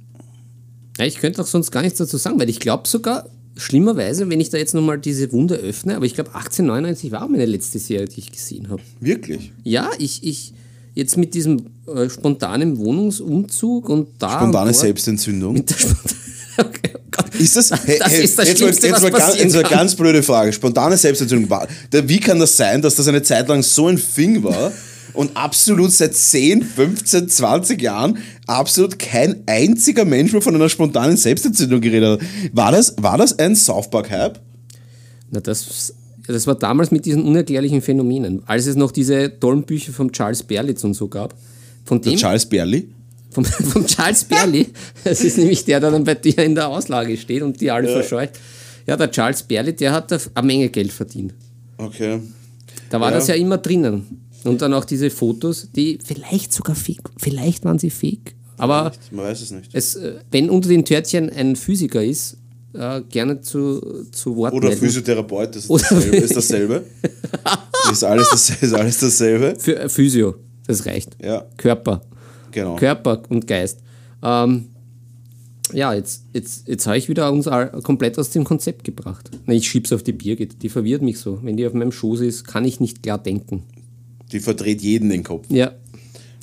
Ja, 0.98 1.06
ich 1.06 1.16
könnte 1.18 1.42
auch 1.42 1.48
sonst 1.48 1.72
gar 1.72 1.82
nichts 1.82 1.98
dazu 2.00 2.18
sagen, 2.18 2.40
weil 2.40 2.50
ich 2.50 2.60
glaube 2.60 2.88
sogar, 2.88 3.30
schlimmerweise, 3.56 4.30
wenn 4.30 4.40
ich 4.40 4.50
da 4.50 4.58
jetzt 4.58 4.74
nochmal 4.76 5.00
diese 5.00 5.32
Wunde 5.32 5.56
öffne, 5.56 5.96
aber 5.96 6.06
ich 6.06 6.14
glaube 6.14 6.30
1899 6.30 7.12
war 7.12 7.24
auch 7.24 7.30
meine 7.30 7.46
letzte 7.46 7.80
Serie, 7.80 8.08
die 8.08 8.20
ich 8.20 8.32
gesehen 8.32 8.70
habe. 8.70 8.82
wirklich. 9.00 9.52
Ja, 9.64 9.90
ich, 9.98 10.24
ich 10.24 10.54
jetzt 10.98 11.16
mit 11.16 11.36
diesem 11.36 11.62
äh, 11.86 12.10
spontanen 12.10 12.78
Wohnungsumzug 12.80 13.88
und 13.88 14.08
da. 14.18 14.40
Spontane 14.40 14.70
und 14.70 14.76
Selbstentzündung. 14.76 15.54
Mit 15.54 15.70
der 15.70 15.76
Spontan 15.78 16.18
okay, 16.58 16.94
oh 16.96 17.00
Gott. 17.12 17.36
Ist 17.36 17.56
das, 17.56 17.70
das 17.70 17.86
hey, 17.86 18.24
ist 18.24 18.40
das 18.40 18.48
jetzt 18.48 18.60
mal, 18.62 18.66
Schlimmste, 18.66 18.88
jetzt 18.88 19.04
was 19.04 19.12
mal, 19.12 19.38
jetzt 19.38 19.54
mal 19.54 19.62
kann. 19.62 19.78
ganz 19.78 19.96
blöde 19.96 20.24
Frage. 20.24 20.52
Spontane 20.52 20.98
Selbstentzündung. 20.98 21.60
Wie 21.92 22.20
kann 22.20 22.40
das 22.40 22.58
sein, 22.58 22.82
dass 22.82 22.96
das 22.96 23.08
eine 23.08 23.22
Zeit 23.22 23.48
lang 23.48 23.62
so 23.62 23.88
ein 23.88 24.02
Thing 24.02 24.42
war 24.44 24.72
und 25.14 25.38
absolut 25.38 25.92
seit 25.92 26.16
10, 26.16 26.64
15, 26.64 27.30
20 27.30 27.80
Jahren 27.80 28.18
absolut 28.48 28.98
kein 28.98 29.44
einziger 29.46 30.04
Mensch 30.04 30.32
mehr 30.32 30.42
von 30.42 30.56
einer 30.56 30.68
spontanen 30.68 31.16
Selbstentzündung 31.16 31.80
geredet 31.80 32.20
hat? 32.20 32.28
War 32.54 32.72
das, 32.72 32.96
war 32.98 33.20
das 33.20 33.38
ein 33.38 33.56
South 33.56 33.92
Park-Hype? 33.92 34.40
Na, 35.30 35.42
das, 35.42 35.94
das 36.28 36.48
war 36.48 36.56
damals 36.56 36.92
mit 36.92 37.06
diesen 37.06 37.24
unerklärlichen 37.24 37.82
Phänomenen, 37.82 38.42
als 38.46 38.66
es 38.68 38.76
noch 38.76 38.92
diese 38.92 39.40
tollen 39.40 39.64
Bücher 39.64 39.92
von 39.94 40.12
Charles 40.12 40.44
Berlitz 40.44 40.84
und 40.84 40.94
so 40.94 41.08
gab. 41.08 41.36
Von 41.86 42.02
Der 42.02 42.12
dem, 42.14 42.18
Charles 42.20 42.46
Berli? 42.46 42.90
vom, 43.30 43.46
vom 43.46 43.86
Charles 43.86 44.24
Berli, 44.24 44.68
das 45.04 45.22
ist 45.24 45.38
nämlich 45.38 45.64
der, 45.66 45.80
der 45.80 45.92
dann 45.92 46.04
bei 46.04 46.16
dir 46.16 46.38
in 46.44 46.56
der 46.56 46.68
Auslage 46.70 47.16
steht 47.18 47.42
und 47.44 47.60
die 47.62 47.70
alle 47.72 47.88
verscheucht. 47.88 48.32
Ja, 48.86 48.96
der 48.98 49.12
Charles 49.12 49.44
Berli, 49.44 49.74
der 49.76 49.92
hat 49.92 50.12
eine 50.34 50.48
Menge 50.48 50.70
Geld 50.70 50.92
verdient. 50.92 51.34
Okay. 51.78 52.22
Da 52.90 53.00
war 53.00 53.12
Ja. 53.12 53.18
das 53.18 53.28
ja 53.28 53.36
immer 53.36 53.58
drinnen. 53.58 54.22
Und 54.44 54.62
dann 54.62 54.74
auch 54.74 54.86
diese 54.86 55.10
Fotos, 55.10 55.68
die 55.76 56.00
vielleicht 56.04 56.54
sogar 56.54 56.76
fake, 56.76 57.10
vielleicht 57.18 57.66
waren 57.66 57.80
sie 57.80 57.90
fake. 57.90 58.34
Aber 58.58 58.92
Man 59.12 59.26
weiß 59.26 59.42
es 59.42 59.52
nicht. 59.52 59.70
es, 59.74 59.96
äh, 59.96 60.16
wenn 60.32 60.50
unter 60.50 60.70
den 60.70 60.86
Törtchen 60.86 61.30
ein 61.30 61.56
Physiker 61.56 62.04
ist, 62.04 62.38
äh, 62.78 63.02
gerne 63.10 63.42
zu, 63.42 64.06
zu 64.12 64.36
Wort 64.36 64.54
Oder 64.54 64.70
melden. 64.70 64.82
Physiotherapeut, 64.82 65.56
das 65.56 65.64
ist 65.64 65.70
Oder- 65.70 65.84
dasselbe. 65.84 66.18
Ist 66.24 66.36
dasselbe. 66.36 66.84
ist, 67.92 68.04
alles 68.04 68.30
das, 68.30 68.50
ist 68.62 68.74
alles 68.74 69.00
dasselbe. 69.00 69.56
Für 69.60 69.90
Physio, 69.90 70.36
das 70.66 70.86
reicht. 70.86 71.16
Ja. 71.24 71.46
Körper. 71.58 72.02
Genau. 72.52 72.76
Körper 72.76 73.22
und 73.30 73.48
Geist. 73.48 73.80
Ähm, 74.24 74.66
ja, 75.74 75.94
jetzt, 75.94 76.24
jetzt, 76.34 76.68
jetzt 76.68 76.88
habe 76.88 76.98
ich 76.98 77.10
wieder 77.10 77.32
uns 77.32 77.46
komplett 77.84 78.18
aus 78.18 78.30
dem 78.30 78.44
Konzept 78.44 78.84
gebracht. 78.84 79.30
Ich 79.48 79.68
schieb's 79.68 79.92
auf 79.92 80.02
die 80.04 80.14
Birgit, 80.14 80.64
die 80.64 80.70
verwirrt 80.70 81.02
mich 81.02 81.20
so. 81.20 81.40
Wenn 81.44 81.58
die 81.58 81.68
auf 81.68 81.74
meinem 81.74 81.92
Schoß 81.92 82.22
ist, 82.22 82.46
kann 82.48 82.64
ich 82.66 82.80
nicht 82.80 83.04
klar 83.04 83.18
denken. 83.18 83.64
Die 84.32 84.40
verdreht 84.40 84.82
jeden 84.82 85.10
den 85.10 85.24
Kopf. 85.24 85.46
Ja, 85.50 85.74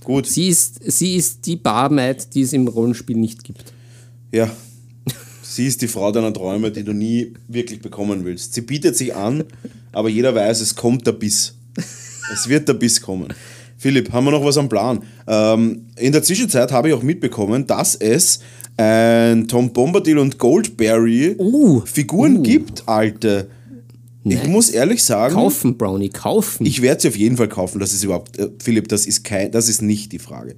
Gut. 0.05 0.27
sie 0.27 0.49
ist, 0.49 0.81
sie 0.91 1.17
ist 1.17 1.47
die 1.47 1.57
Barmaid, 1.57 2.35
die 2.35 2.43
es 2.43 2.53
im 2.53 2.69
Rollenspiel 2.69 3.17
nicht 3.17 3.45
gibt. 3.45 3.73
Ja. 4.33 4.51
Sie 5.55 5.67
ist 5.67 5.81
die 5.83 5.89
Frau 5.89 6.11
deiner 6.11 6.33
Träume, 6.33 6.73
die 6.73 6.83
du 6.83 6.93
nie 6.93 7.33
wirklich 7.47 7.81
bekommen 7.81 8.25
willst. 8.25 8.55
Sie 8.55 8.63
bietet 8.63 8.97
sich 8.97 9.15
an, 9.15 9.45
aber 9.93 10.09
jeder 10.09 10.35
weiß, 10.35 10.61
es 10.61 10.75
kommt 10.75 11.07
der 11.07 11.13
Biss. 11.13 11.55
Es 12.33 12.49
wird 12.49 12.67
der 12.69 12.75
Biss 12.75 13.01
kommen. 13.01 13.29
Philipp, 13.79 14.11
haben 14.13 14.25
wir 14.25 14.33
noch 14.33 14.45
was 14.45 14.57
am 14.59 14.69
Plan? 14.69 15.01
Ähm, 15.29 15.87
in 15.97 16.11
der 16.11 16.25
Zwischenzeit 16.25 16.73
habe 16.73 16.89
ich 16.89 16.95
auch 16.95 17.03
mitbekommen, 17.05 17.67
dass 17.69 17.95
es 17.95 18.41
ein 18.77 19.47
Tom 19.47 19.73
Bombadil 19.73 20.19
und 20.19 20.39
Goldberry 20.39 21.37
Oh, 21.39 21.83
Figuren 21.85 22.39
oh. 22.39 22.43
gibt, 22.43 22.83
alte. 22.89 23.49
Ich 24.25 24.35
Nice. 24.39 24.49
muss 24.49 24.71
ehrlich 24.71 25.05
sagen, 25.05 25.35
Kaufen, 25.35 25.77
Brownie, 25.79 26.09
kaufen. 26.09 26.67
ich 26.67 26.83
werde 26.83 27.03
sie 27.03 27.09
auf 27.09 27.17
jeden 27.17 27.37
Fall 27.37 27.49
kaufen. 27.49 27.79
Das 27.79 27.93
ist 27.93 28.03
überhaupt, 28.03 28.39
äh, 28.39 28.49
Philipp, 28.59 28.89
das 28.89 29.07
ist, 29.07 29.23
kein, 29.23 29.53
das 29.53 29.69
ist 29.69 29.83
nicht 29.83 30.11
die 30.11 30.19
Frage. 30.19 30.57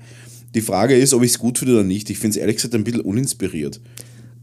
Die 0.54 0.60
Frage 0.62 0.96
ist, 0.96 1.12
ob 1.12 1.22
ich 1.22 1.32
es 1.32 1.38
gut 1.38 1.58
finde 1.58 1.74
oder 1.74 1.82
nicht. 1.84 2.08
Ich 2.08 2.18
finde 2.18 2.30
es 2.30 2.36
ehrlich 2.40 2.56
gesagt 2.56 2.74
ein 2.74 2.84
bisschen 2.84 3.00
uninspiriert. 3.02 3.80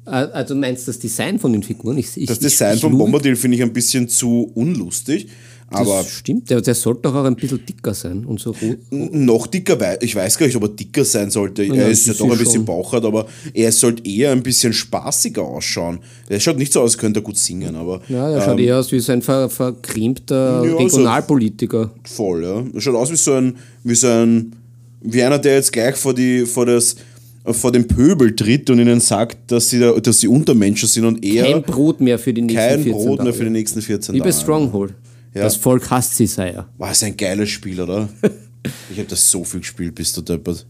Äh, 0.05 0.09
also 0.11 0.55
meinst 0.55 0.87
du 0.87 0.91
das 0.91 0.99
Design 0.99 1.39
von 1.39 1.53
den 1.53 1.63
Figuren? 1.63 1.97
Ich, 1.97 2.15
ich, 2.17 2.27
Das 2.27 2.39
Design 2.39 2.75
ich 2.75 2.81
von 2.81 2.97
Bombadil 2.97 3.35
finde 3.35 3.57
ich 3.57 3.63
ein 3.63 3.73
bisschen 3.73 4.07
zu 4.09 4.51
unlustig. 4.55 5.27
Aber 5.69 5.97
Das 6.03 6.09
stimmt, 6.11 6.51
der, 6.51 6.61
der 6.61 6.75
sollte 6.75 7.01
doch 7.03 7.15
auch 7.15 7.23
ein 7.23 7.35
bisschen 7.35 7.65
dicker 7.65 7.95
sein 7.95 8.25
und 8.25 8.39
so 8.39 8.51
rot. 8.51 8.77
noch 8.91 9.47
dicker, 9.47 9.75
ich 10.03 10.15
weiß 10.15 10.37
gar 10.37 10.45
nicht, 10.45 10.55
ob 10.55 10.63
er 10.63 10.69
dicker 10.69 11.03
sein 11.03 11.31
sollte. 11.31 11.63
Ja, 11.63 11.73
er 11.73 11.89
ist 11.89 12.05
ja 12.05 12.13
doch 12.13 12.25
ein 12.29 12.37
bisschen 12.37 12.55
schon. 12.57 12.65
bauchert, 12.65 13.03
aber 13.05 13.25
er 13.55 13.71
sollte 13.71 14.05
eher 14.07 14.33
ein 14.33 14.43
bisschen 14.43 14.71
spaßiger 14.71 15.41
ausschauen. 15.41 15.99
Er 16.29 16.39
schaut 16.39 16.59
nicht 16.59 16.71
so 16.73 16.81
aus, 16.81 16.91
als 16.91 16.97
könnte 16.99 17.21
er 17.21 17.23
gut 17.23 17.37
singen, 17.37 17.75
aber 17.75 18.01
Ja, 18.07 18.39
schaut 18.41 18.59
ähm, 18.59 18.65
eher 18.65 18.77
aus 18.77 18.91
wie 18.91 18.99
so 18.99 19.13
ein 19.13 19.23
ver, 19.23 19.49
Ja, 19.49 20.69
so- 20.69 20.77
Regionalpolitiker. 20.77 21.91
voll, 22.03 22.43
ja. 22.43 22.63
Er 22.71 22.81
schaut 22.81 22.95
aus 22.95 23.11
wie 23.11 23.15
so 23.15 23.33
ein, 23.33 23.55
wie 23.83 23.95
so 23.95 24.07
ein, 24.07 24.55
wie 25.01 25.23
einer, 25.23 25.39
der 25.39 25.55
jetzt 25.55 25.73
gleich 25.73 25.95
vor, 25.95 26.13
die, 26.13 26.45
vor 26.45 26.67
das 26.67 26.97
vor 27.45 27.71
den 27.71 27.87
Pöbel 27.87 28.35
tritt 28.35 28.69
und 28.69 28.79
ihnen 28.79 28.99
sagt, 29.01 29.51
dass 29.51 29.69
sie, 29.69 29.79
da, 29.79 29.91
dass 29.99 30.19
sie 30.21 30.27
Untermenschen 30.27 30.87
sind 30.87 31.05
und 31.05 31.23
er 31.25 31.43
Kein 31.43 31.61
Brot 31.63 31.99
mehr 31.99 32.17
für 32.17 32.33
die 32.33 32.41
nächsten 32.41 32.57
kein 32.57 32.83
14 32.83 32.91
Brot 32.91 33.23
mehr 33.23 33.33
für 33.33 33.43
die 33.43 33.49
nächsten 33.49 33.81
14 33.81 34.15
Wie 34.15 34.19
bei. 34.19 34.31
Stronghold. 34.31 34.93
Ja. 35.33 35.43
Das 35.43 35.55
Volk 35.55 35.89
hasst 35.89 36.15
sie, 36.15 36.27
Sire. 36.27 36.65
War 36.77 36.91
es 36.91 37.03
ein 37.03 37.17
geiles 37.17 37.49
Spiel, 37.49 37.81
oder? 37.81 38.07
ich 38.91 38.97
habe 38.97 39.09
das 39.09 39.29
so 39.29 39.43
viel 39.43 39.59
gespielt, 39.61 39.95
bis 39.95 40.13
du 40.13 40.21
deppert. 40.21 40.65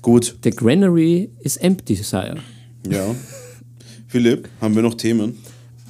Gut, 0.00 0.36
The 0.44 0.50
granary 0.50 1.28
is 1.40 1.56
empty, 1.56 1.96
Sire. 1.96 2.36
ja. 2.88 3.14
Philipp, 4.08 4.48
haben 4.60 4.74
wir 4.76 4.82
noch 4.82 4.94
Themen? 4.94 5.36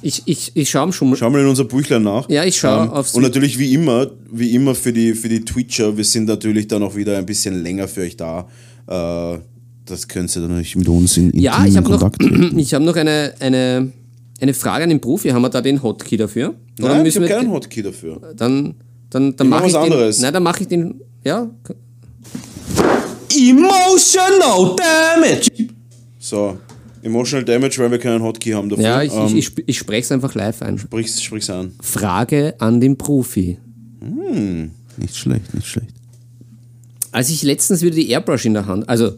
Ich, 0.01 0.23
ich, 0.25 0.51
ich 0.55 0.69
schaue 0.69 0.91
schon 0.91 1.09
mal. 1.11 1.15
Schau 1.15 1.29
mal 1.29 1.41
in 1.41 1.47
unser 1.47 1.63
Büchlein 1.65 2.03
nach. 2.03 2.27
Ja, 2.29 2.43
ich 2.43 2.57
schaue 2.57 2.91
aufs- 2.91 3.13
Und 3.13 3.21
natürlich 3.23 3.57
wie 3.57 3.73
immer, 3.73 4.11
wie 4.31 4.53
immer 4.53 4.75
für 4.75 4.91
die, 4.91 5.13
für 5.13 5.29
die 5.29 5.45
Twitcher, 5.45 5.95
wir 5.95 6.03
sind 6.03 6.25
natürlich 6.25 6.67
dann 6.67 6.83
auch 6.83 6.95
wieder 6.95 7.17
ein 7.17 7.25
bisschen 7.25 7.61
länger 7.63 7.87
für 7.87 8.01
euch 8.01 8.17
da. 8.17 8.47
Äh, 8.87 9.39
das 9.87 10.07
könnt 10.07 10.35
ihr 10.35 10.41
dann 10.41 10.49
natürlich 10.51 10.75
mit 10.75 10.87
uns 10.87 11.17
in, 11.17 11.31
in 11.31 11.39
Ja, 11.39 11.65
ich 11.65 11.75
habe 11.77 11.89
noch, 11.89 12.11
ich 12.57 12.73
hab 12.73 12.81
noch 12.83 12.95
eine, 12.95 13.33
eine, 13.39 13.91
eine 14.39 14.53
Frage 14.53 14.83
an 14.83 14.89
den 14.89 15.01
Profi. 15.01 15.29
Haben 15.29 15.41
wir 15.41 15.49
da 15.49 15.61
den 15.61 15.81
Hotkey 15.81 16.17
dafür? 16.17 16.53
Oder 16.79 16.95
Nein, 16.97 17.05
ich 17.05 17.15
habe 17.15 17.27
wir 17.27 17.35
keinen 17.35 17.49
Hotkey 17.51 17.81
dafür. 17.83 18.19
Dann, 18.35 18.75
dann, 19.09 19.35
dann 19.35 19.47
Ich 19.47 19.49
mach 19.49 19.59
mache 19.59 19.67
ich 19.69 19.73
was 19.73 19.83
den. 19.83 19.91
anderes. 19.93 20.19
Nein, 20.21 20.33
dann 20.33 20.43
mache 20.43 20.61
ich 20.61 20.67
den. 20.67 21.01
Ja, 21.23 21.49
Emotional 23.35 24.75
damage. 24.75 25.49
So, 26.19 26.57
Emotional 27.03 27.45
Damage, 27.45 27.77
weil 27.79 27.91
wir 27.91 27.99
keinen 27.99 28.21
Hotkey 28.23 28.51
haben 28.51 28.69
dafür. 28.69 28.83
ja 28.83 29.01
ich, 29.03 29.13
Ähm, 29.13 29.27
ich, 29.27 29.35
ich, 29.57 29.63
ich 29.67 29.77
spreche 29.77 30.01
es 30.03 30.11
einfach 30.11 30.33
live 30.35 30.61
ein. 30.61 30.77
sprich's, 30.77 31.21
sprich's 31.21 31.49
an. 31.49 31.73
Frage 31.81 32.55
an 32.59 32.79
den 32.81 32.97
Profi. 32.97 33.57
Nicht 34.97 35.15
schlecht, 35.15 35.53
nicht 35.53 35.67
schlecht. 35.67 35.93
Als 37.11 37.29
ich 37.29 37.43
letztens 37.43 37.81
wieder 37.81 37.95
die 37.95 38.09
Airbrush 38.09 38.45
in 38.45 38.53
der 38.53 38.65
Hand, 38.65 38.87
also 38.89 39.11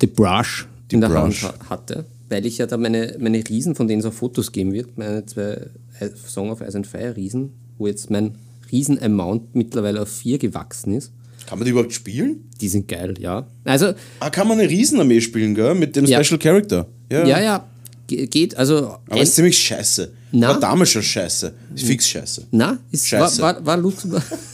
die 0.00 0.06
Brush 0.06 0.66
in 0.90 1.00
der 1.00 1.08
Brush. 1.08 1.42
Hand 1.44 1.54
ha 1.60 1.70
hatte, 1.70 2.04
weil 2.28 2.44
ich 2.46 2.58
ja 2.58 2.66
da 2.66 2.76
meine, 2.76 3.16
meine 3.18 3.42
Riesen, 3.48 3.74
von 3.74 3.86
denen 3.88 4.00
es 4.00 4.06
auch 4.06 4.12
Fotos 4.12 4.52
geben 4.52 4.72
wird, 4.72 4.96
meine 4.98 5.24
zwei 5.26 5.66
I- 6.00 6.10
Song 6.28 6.50
of 6.50 6.60
Ice 6.60 6.76
and 6.76 6.86
Fire 6.86 7.14
Riesen, 7.16 7.50
wo 7.78 7.86
jetzt 7.86 8.10
mein 8.10 8.36
Riesen-Amount 8.72 9.54
mittlerweile 9.54 10.02
auf 10.02 10.08
vier 10.10 10.38
gewachsen 10.38 10.94
ist. 10.94 11.12
Kann 11.46 11.58
man 11.58 11.64
die 11.66 11.72
überhaupt 11.72 11.92
spielen? 11.92 12.48
Die 12.60 12.68
sind 12.68 12.86
geil, 12.88 13.14
ja. 13.18 13.46
Also, 13.64 13.92
Ah, 14.20 14.30
kann 14.30 14.46
man 14.46 14.58
eine 14.60 14.68
Riesenarmee 14.68 15.20
spielen, 15.20 15.54
gell? 15.54 15.74
Mit 15.74 15.96
dem 15.96 16.04
Ja. 16.04 16.22
Special 16.22 16.38
Character. 16.38 16.86
Ja, 17.10 17.26
ja, 17.26 17.40
ja, 17.40 17.66
ge- 18.06 18.26
geht, 18.26 18.56
also. 18.56 18.98
Aber 19.08 19.20
ist 19.20 19.34
ziemlich 19.34 19.58
scheiße. 19.58 20.12
Na? 20.32 20.48
War 20.50 20.60
damals 20.60 20.90
schon 20.90 21.02
scheiße. 21.02 21.52
Ist 21.74 21.84
fix 21.84 22.08
scheiße. 22.08 22.46
Na, 22.52 22.78
ist, 22.92 23.10
war, 23.12 23.20
Scheiße. 23.28 23.42
war, 23.42 23.66
war 23.66 23.76
Lutz. 23.78 24.06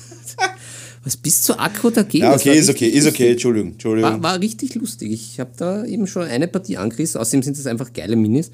Was 1.06 1.16
bist 1.16 1.44
zu 1.44 1.56
aggro 1.56 1.90
dagegen? 1.90 2.24
Ja, 2.24 2.34
okay, 2.34 2.58
ist 2.58 2.68
okay, 2.68 2.88
ist 2.88 3.06
okay, 3.06 3.30
Entschuldigung, 3.30 3.72
Entschuldigung. 3.74 4.10
War, 4.10 4.22
war 4.24 4.40
richtig 4.40 4.74
lustig. 4.74 5.12
Ich 5.12 5.38
habe 5.38 5.52
da 5.56 5.84
eben 5.84 6.08
schon 6.08 6.24
eine 6.24 6.48
Partie 6.48 6.78
angerissen. 6.78 7.20
Außerdem 7.20 7.44
sind 7.44 7.56
das 7.56 7.66
einfach 7.68 7.92
geile 7.92 8.16
Minis. 8.16 8.50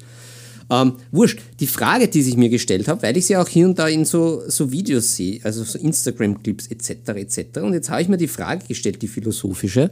Ähm, 0.69 0.93
wurscht, 1.11 1.39
die 1.59 1.65
Frage, 1.65 2.07
die 2.07 2.19
ich 2.19 2.37
mir 2.37 2.49
gestellt 2.49 2.87
habe, 2.87 3.01
weil 3.01 3.17
ich 3.17 3.25
sie 3.25 3.37
auch 3.37 3.47
hier 3.47 3.65
und 3.65 3.79
da 3.79 3.87
in 3.87 4.05
so, 4.05 4.43
so 4.47 4.71
Videos 4.71 5.15
sehe, 5.15 5.39
also 5.41 5.63
so 5.63 5.79
Instagram-Clips 5.79 6.67
etc. 6.67 6.91
etc. 7.15 7.61
Und 7.63 7.73
jetzt 7.73 7.89
habe 7.89 8.03
ich 8.03 8.07
mir 8.07 8.17
die 8.17 8.27
Frage 8.27 8.63
gestellt, 8.67 9.01
die 9.01 9.07
philosophische. 9.07 9.89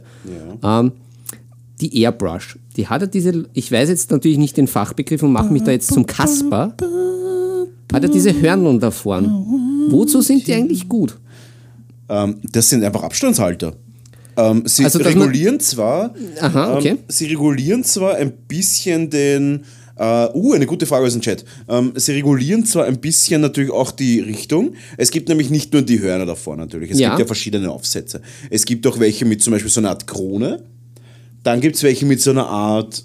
Ähm, 0.62 0.92
die 1.80 2.00
Airbrush, 2.00 2.60
die 2.76 2.86
hat 2.86 3.00
ja 3.00 3.08
diese, 3.08 3.44
ich 3.54 3.72
weiß 3.72 3.88
jetzt 3.88 4.12
natürlich 4.12 4.38
nicht 4.38 4.56
den 4.56 4.68
Fachbegriff 4.68 5.24
und 5.24 5.32
mache 5.32 5.52
mich 5.52 5.64
da 5.64 5.72
jetzt 5.72 5.92
zum 5.92 6.06
Kasper, 6.06 6.76
hat 7.92 8.02
ja 8.04 8.08
diese 8.08 8.40
Hörneln 8.40 8.78
da 8.78 8.92
vorn. 8.92 9.88
Wozu 9.90 10.20
sind 10.20 10.46
die 10.46 10.54
eigentlich 10.54 10.88
gut? 10.88 11.18
Ähm, 12.08 12.36
das 12.52 12.68
sind 12.68 12.84
einfach 12.84 13.02
Abstandshalter. 13.02 13.74
Ähm, 14.36 14.62
sie 14.66 14.84
Also, 14.84 14.98
regulieren 15.00 15.58
zwar, 15.60 16.14
Aha, 16.40 16.76
okay. 16.76 16.88
ähm, 16.90 16.98
sie 17.08 17.26
regulieren 17.26 17.82
zwar 17.84 18.14
ein 18.16 18.32
bisschen 18.48 19.10
den, 19.10 19.64
äh, 19.96 20.28
uh, 20.34 20.52
eine 20.54 20.64
gute 20.66 20.86
Frage 20.86 21.04
aus 21.06 21.12
dem 21.12 21.20
Chat. 21.20 21.44
Ähm, 21.68 21.92
sie 21.96 22.12
regulieren 22.12 22.64
zwar 22.64 22.86
ein 22.86 22.98
bisschen 22.98 23.42
natürlich 23.42 23.70
auch 23.70 23.90
die 23.90 24.20
Richtung. 24.20 24.72
Es 24.96 25.10
gibt 25.10 25.28
nämlich 25.28 25.50
nicht 25.50 25.72
nur 25.74 25.82
die 25.82 26.00
Hörner 26.00 26.24
davor 26.24 26.56
natürlich. 26.56 26.92
Es 26.92 26.98
Ja. 26.98 27.10
gibt 27.10 27.20
ja 27.20 27.26
verschiedene 27.26 27.70
Aufsätze. 27.70 28.22
Es 28.48 28.64
gibt 28.64 28.86
auch 28.86 28.98
welche 28.98 29.26
mit 29.26 29.42
zum 29.42 29.50
Beispiel 29.52 29.70
so 29.70 29.80
einer 29.80 29.90
Art 29.90 30.06
Krone. 30.06 30.62
Dann 31.42 31.60
gibt 31.60 31.76
es 31.76 31.82
welche 31.82 32.06
mit 32.06 32.22
so 32.22 32.30
einer 32.30 32.46
Art 32.46 33.04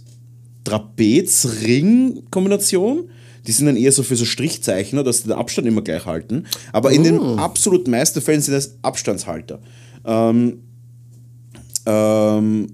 Trapez-Ring-Kombination. 0.63 3.09
Die 3.47 3.51
sind 3.51 3.65
dann 3.65 3.77
eher 3.77 3.91
so 3.91 4.03
für 4.03 4.15
so 4.15 4.25
Strichzeichner, 4.25 5.03
dass 5.03 5.19
sie 5.19 5.29
den 5.29 5.33
Abstand 5.33 5.67
immer 5.67 5.81
gleich 5.81 6.05
halten. 6.05 6.45
Aber 6.73 6.91
in 6.91 7.03
den 7.03 7.19
absolut 7.39 7.87
meisten 7.87 8.21
Fällen 8.21 8.41
sind 8.41 8.53
das 8.53 8.75
Abstandshalter. 8.81 9.59
Ähm, 10.05 10.59
ähm, 11.85 12.67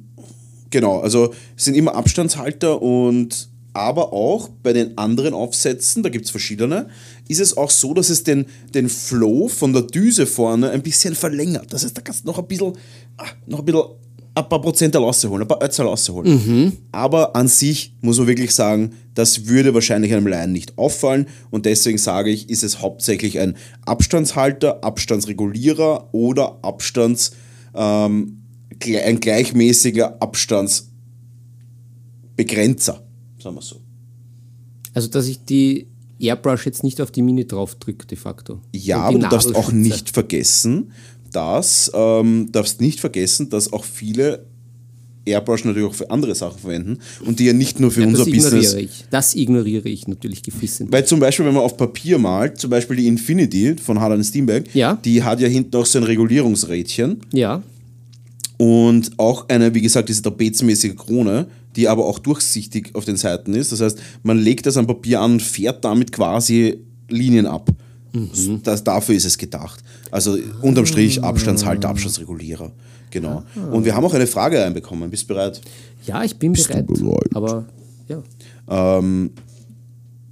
genau, 0.72 1.00
also 1.00 1.34
sind 1.56 1.76
immer 1.76 1.96
Abstandshalter 1.96 2.82
und 2.82 3.50
aber 3.74 4.14
auch 4.14 4.50
bei 4.62 4.72
den 4.72 4.98
anderen 4.98 5.34
Aufsätzen, 5.34 6.04
da 6.04 6.10
gibt 6.10 6.26
es 6.26 6.32
verschiedene, 6.32 6.90
ist 7.28 7.40
es 7.40 7.58
auch 7.58 7.72
so, 7.72 7.94
dass 7.94 8.10
es 8.10 8.24
den, 8.24 8.46
den 8.74 8.88
Flow 8.88 9.48
von 9.48 9.74
der 9.74 9.82
Düse 9.82 10.28
vorne 10.28 10.70
ein 10.70 10.84
bisschen 10.84 11.16
verlängert. 11.16 11.74
Das 11.74 11.84
heißt, 11.84 11.98
da 11.98 12.02
kannst 12.02 12.24
du 12.24 12.28
noch 12.28 12.38
ein 12.38 12.48
bisschen, 12.48 12.74
ah, 13.18 13.26
noch 13.48 13.60
ein 13.60 13.66
bisschen 13.66 13.86
ein 14.36 14.50
paar 14.50 14.62
Prozent 14.62 14.96
rausholen, 14.96 15.44
ein 15.44 15.48
paar 15.48 15.64
Ötzel 15.64 15.86
rausholen. 15.86 16.78
Aber 16.92 17.36
an 17.36 17.48
sich 17.48 17.94
muss 18.02 18.18
man 18.18 18.28
wirklich 18.28 18.54
sagen, 18.56 18.94
das 19.14 19.46
würde 19.46 19.74
wahrscheinlich 19.74 20.12
einem 20.14 20.28
Laien 20.28 20.52
nicht 20.52 20.78
auffallen 20.78 21.28
und 21.52 21.66
deswegen 21.66 22.00
sage 22.00 22.32
ich, 22.32 22.50
ist 22.50 22.64
es 22.64 22.82
hauptsächlich 22.82 23.40
ein 23.40 23.56
Abstandshalter, 23.86 24.84
Abstandsregulierer 24.84 26.10
oder 26.14 26.58
Abstands, 26.64 27.34
ähm, 27.76 28.40
ein 28.84 29.20
gleichmäßiger 29.20 30.18
Abstandsbegrenzer, 30.20 33.04
sagen 33.40 33.56
wir 33.56 33.62
so. 33.62 33.76
Also, 34.96 35.10
dass 35.10 35.28
ich 35.28 35.46
die 35.46 35.88
Airbrush 36.20 36.66
jetzt 36.66 36.84
nicht 36.84 37.02
auf 37.02 37.12
die 37.12 37.22
Mini 37.22 37.46
drauf 37.46 37.76
drücke, 37.76 38.08
de 38.08 38.18
facto. 38.18 38.62
Ja, 38.74 39.10
Und 39.10 39.16
aber 39.16 39.24
du 39.24 39.30
darfst 39.30 39.56
auch 39.56 39.72
nicht 39.72 40.10
vergessen, 40.10 40.92
dass 41.34 41.92
ähm, 41.94 42.48
darfst 42.52 42.80
nicht 42.82 43.00
vergessen, 43.00 43.50
dass 43.50 43.72
auch 43.74 43.84
viele 43.84 44.46
Airbrush 45.26 45.64
natürlich 45.64 45.88
auch 45.90 45.94
für 45.96 46.10
andere 46.12 46.36
Sachen 46.36 46.60
verwenden 46.60 46.98
und 47.26 47.40
die 47.40 47.46
ja 47.46 47.54
nicht 47.54 47.80
nur 47.80 47.92
für 47.92 48.02
Ja, 48.02 48.08
unser 48.08 48.26
das 48.26 48.28
ignoriere 48.28 48.56
Business. 48.58 48.74
ich. 48.74 49.06
Das 49.10 49.36
ignoriere 49.36 49.88
ich 49.90 50.06
natürlich 50.08 50.44
gefissend. 50.44 50.92
Weil 50.92 51.06
zum 51.06 51.20
Beispiel, 51.22 51.46
wenn 51.46 51.54
man 51.54 51.64
auf 51.64 51.78
Papier 51.78 52.18
malt, 52.18 52.60
zum 52.60 52.70
Beispiel 52.70 52.98
die 52.98 53.08
Infinity 53.08 53.76
von 53.82 54.00
Harlan 54.02 54.22
Steenbeck, 54.24 54.74
Ja. 54.76 54.98
die 55.06 55.24
hat 55.24 55.40
ja 55.40 55.48
hinten 55.48 55.76
auch 55.78 55.86
so 55.86 55.98
ein 56.00 56.04
Regulierungsrädchen 56.04 57.22
Ja, 57.32 57.62
und 58.58 59.12
auch 59.18 59.50
eine, 59.50 59.74
wie 59.74 59.82
gesagt, 59.82 60.10
diese 60.10 60.22
trapezmäßige 60.22 60.96
Krone, 60.96 61.48
die 61.76 61.88
aber 61.88 62.06
auch 62.06 62.20
durchsichtig 62.20 62.92
auf 62.94 63.06
den 63.06 63.18
Seiten 63.18 63.54
ist. 63.56 63.72
Das 63.72 63.82
heißt, 63.82 63.98
man 64.22 64.38
legt 64.38 64.66
das 64.66 64.78
am 64.78 64.88
Papier 64.88 65.22
an 65.22 65.34
und 65.34 65.42
fährt 65.42 65.84
damit 65.84 66.12
quasi 66.12 66.80
Linien 67.10 67.46
ab. 67.48 67.70
Mhm. 68.14 68.62
Das, 68.64 68.84
dafür 68.84 69.16
ist 69.16 69.26
es 69.26 69.38
gedacht. 69.38 69.84
Also 70.12 70.38
unterm 70.62 70.86
Strich 70.86 71.22
Ah. 71.24 71.28
Abstandshalter, 71.28 71.90
Abstandsregulierer. 71.90 72.72
Genau. 73.10 73.44
Und 73.72 73.86
wir 73.86 73.96
haben 73.96 74.06
auch 74.06 74.14
eine 74.14 74.28
Frage 74.28 74.60
reinbekommen. 74.62 75.10
Bist 75.10 75.24
du 75.24 75.28
bereit? 75.34 75.62
ja, 76.06 76.24
ich 76.24 76.36
bin 76.38 76.54
bereit. 76.54 76.88
bereit? 76.88 77.30
Aber 77.36 77.66
ja. 78.08 78.24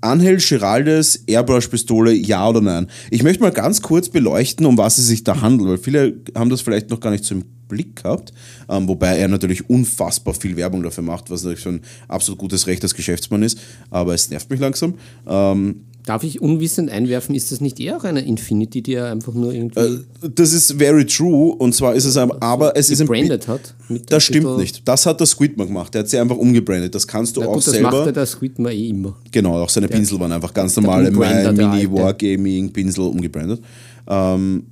Angel 0.03 0.37
Giraldes 0.37 1.23
Airbrush-Pistole, 1.27 2.11
ja 2.13 2.49
oder 2.49 2.59
nein? 2.61 2.87
Ich 3.11 3.21
möchte 3.23 3.43
mal 3.43 3.51
ganz 3.51 3.81
kurz 3.81 4.09
beleuchten, 4.09 4.65
um 4.65 4.77
was 4.77 4.97
es 4.97 5.07
sich 5.07 5.23
da 5.23 5.41
handelt, 5.41 5.69
weil 5.69 5.77
viele 5.77 6.15
haben 6.35 6.49
das 6.49 6.61
vielleicht 6.61 6.89
noch 6.89 6.99
gar 6.99 7.11
nicht 7.11 7.23
so 7.23 7.35
im 7.35 7.43
Blick 7.67 7.97
gehabt, 8.03 8.33
ähm, 8.67 8.87
wobei 8.87 9.17
er 9.17 9.27
natürlich 9.27 9.69
unfassbar 9.69 10.33
viel 10.33 10.57
Werbung 10.57 10.81
dafür 10.83 11.03
macht, 11.03 11.29
was 11.29 11.43
natürlich 11.43 11.61
schon 11.63 11.75
ein 11.75 11.81
absolut 12.07 12.39
gutes 12.39 12.65
Recht 12.67 12.83
als 12.83 12.95
Geschäftsmann 12.95 13.43
ist, 13.43 13.59
aber 13.91 14.13
es 14.15 14.29
nervt 14.29 14.49
mich 14.49 14.59
langsam. 14.59 14.95
Ähm, 15.27 15.85
Darf 16.05 16.23
ich 16.23 16.41
unwissend 16.41 16.89
einwerfen, 16.89 17.35
ist 17.35 17.51
das 17.51 17.61
nicht 17.61 17.79
eher 17.79 17.97
auch 17.97 18.03
eine 18.03 18.21
Infinity, 18.21 18.81
die 18.81 18.95
er 18.95 19.11
einfach 19.11 19.33
nur 19.33 19.53
irgendwie 19.53 19.99
das 20.35 20.51
ist 20.51 20.73
very 20.73 21.05
true 21.05 21.53
und 21.55 21.75
zwar 21.75 21.93
ist 21.93 22.05
es 22.05 22.17
aber, 22.17 22.41
aber 22.41 22.75
es 22.75 22.89
ist 22.89 23.01
ein 23.01 23.07
gebrandet 23.07 23.47
hat? 23.47 23.75
Mit 23.87 24.11
Das 24.11 24.17
ein 24.17 24.21
stimmt 24.21 24.57
nicht. 24.57 24.81
Das 24.87 25.05
hat 25.05 25.19
der 25.19 25.27
Squidman 25.27 25.67
gemacht. 25.67 25.93
Der 25.93 26.01
hat 26.01 26.09
sie 26.09 26.17
einfach 26.17 26.37
umgebrandet. 26.37 26.95
Das 26.95 27.05
kannst 27.05 27.37
du 27.37 27.41
Na 27.41 27.47
auch 27.47 27.55
das 27.55 27.65
selber. 27.65 27.91
macht 27.91 28.05
ja 28.07 28.11
der 28.11 28.25
Squidman 28.25 28.71
eh 28.71 28.89
immer. 28.89 29.15
Genau, 29.31 29.61
auch 29.61 29.69
seine 29.69 29.87
Pinsel 29.87 30.19
waren 30.19 30.31
einfach 30.31 30.53
ganz 30.53 30.75
normale 30.75 31.09
Umbrander, 31.09 31.53
der 31.53 31.67
Mini 31.67 31.81
alte. 31.81 31.93
Wargaming 31.93 32.71
Pinsel 32.73 33.05
umgebrandet. 33.05 33.61
Ähm, 34.07 34.63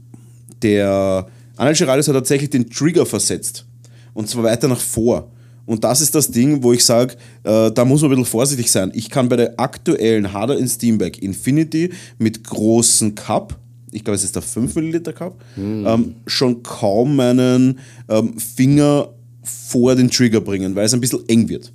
der 0.62 1.28
Arnold 1.58 1.78
Geraldus 1.78 2.08
hat 2.08 2.16
tatsächlich 2.16 2.50
den 2.50 2.70
Trigger 2.70 3.06
versetzt 3.06 3.66
und 4.14 4.28
zwar 4.28 4.44
weiter 4.46 4.68
nach 4.68 4.80
vor. 4.80 5.30
Und 5.70 5.84
das 5.84 6.02
ist 6.02 6.16
das 6.16 6.32
Ding, 6.32 6.64
wo 6.64 6.74
ich 6.74 6.84
sage, 6.84 7.14
äh, 7.44 7.72
da 7.72 7.86
muss 7.86 8.02
man 8.02 8.10
ein 8.10 8.16
bisschen 8.16 8.32
vorsichtig 8.32 8.72
sein. 8.72 8.92
Ich 8.96 9.08
kann 9.08 9.30
bei 9.30 9.36
der 9.36 9.60
aktuellen 9.60 10.34
Harder 10.34 10.58
in 10.58 10.68
Steamback 10.68 11.22
Infinity 11.22 11.92
mit 12.18 12.44
großen 12.44 13.14
Cup, 13.14 13.56
ich 13.92 14.04
glaube 14.04 14.16
es 14.16 14.24
ist 14.24 14.36
der 14.36 14.42
5 14.42 14.74
Milliliter 14.74 15.14
Cup, 15.14 15.40
ähm, 15.86 16.16
schon 16.26 16.64
kaum 16.64 17.16
meinen 17.16 17.78
ähm, 18.08 18.34
Finger 18.40 19.10
vor 19.44 19.94
den 19.94 20.10
Trigger 20.10 20.42
bringen, 20.42 20.74
weil 20.74 20.86
es 20.86 20.94
ein 20.96 21.02
bisschen 21.02 21.22
eng 21.30 21.48
wird. 21.50 21.72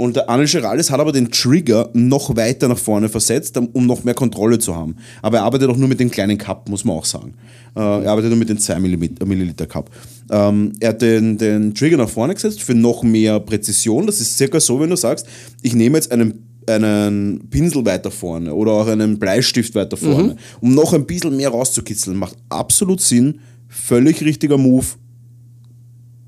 Und 0.00 0.14
der 0.14 0.30
Arnold 0.30 0.50
Geraldis 0.52 0.90
hat 0.92 1.00
aber 1.00 1.10
den 1.10 1.28
Trigger 1.30 1.90
noch 1.92 2.36
weiter 2.36 2.68
nach 2.68 2.78
vorne 2.78 3.08
versetzt, 3.08 3.58
um- 3.58 3.86
noch 3.86 4.04
mehr 4.04 4.14
Kontrolle 4.14 4.58
zu 4.60 4.74
haben. 4.76 4.94
Aber 5.22 5.38
er 5.38 5.42
arbeitet 5.42 5.68
auch 5.68 5.76
nur 5.76 5.88
mit 5.88 5.98
dem 5.98 6.08
kleinen 6.10 6.38
Cup, 6.38 6.68
muss 6.68 6.84
man 6.84 6.96
auch 6.96 7.04
sagen. 7.04 7.34
Äh, 7.74 7.80
er 7.80 8.10
arbeitet 8.12 8.30
nur 8.30 8.38
mit 8.38 8.48
dem 8.48 8.58
2 8.58 8.78
Milliliter 8.78 9.66
Cup. 9.66 9.90
Ähm, 10.30 10.72
er 10.78 10.90
hat 10.90 11.02
den, 11.02 11.36
den 11.36 11.74
Trigger 11.74 11.96
nach 11.96 12.08
vorne 12.08 12.34
gesetzt 12.34 12.62
für 12.62 12.74
noch 12.76 13.02
mehr 13.02 13.40
Präzision. 13.40 14.06
Das 14.06 14.20
ist 14.20 14.38
circa 14.38 14.60
so, 14.60 14.78
wenn 14.78 14.88
du 14.90 14.96
sagst, 14.96 15.26
ich 15.62 15.74
nehme 15.74 15.98
jetzt 15.98 16.12
einen, 16.12 16.44
einen 16.68 17.48
Pinsel 17.50 17.84
weiter 17.84 18.12
vorne 18.12 18.54
oder 18.54 18.70
auch 18.72 18.86
einen 18.86 19.18
Bleistift 19.18 19.74
weiter 19.74 19.96
vorne, 19.96 20.36
um 20.60 20.74
noch 20.74 20.92
ein 20.92 21.06
bisschen 21.06 21.36
mehr 21.36 21.48
rauszukitzeln. 21.48 22.16
Macht 22.16 22.36
absolut 22.50 23.00
Sinn. 23.00 23.40
Völlig 23.68 24.20
richtiger 24.22 24.58
Move. 24.58 24.86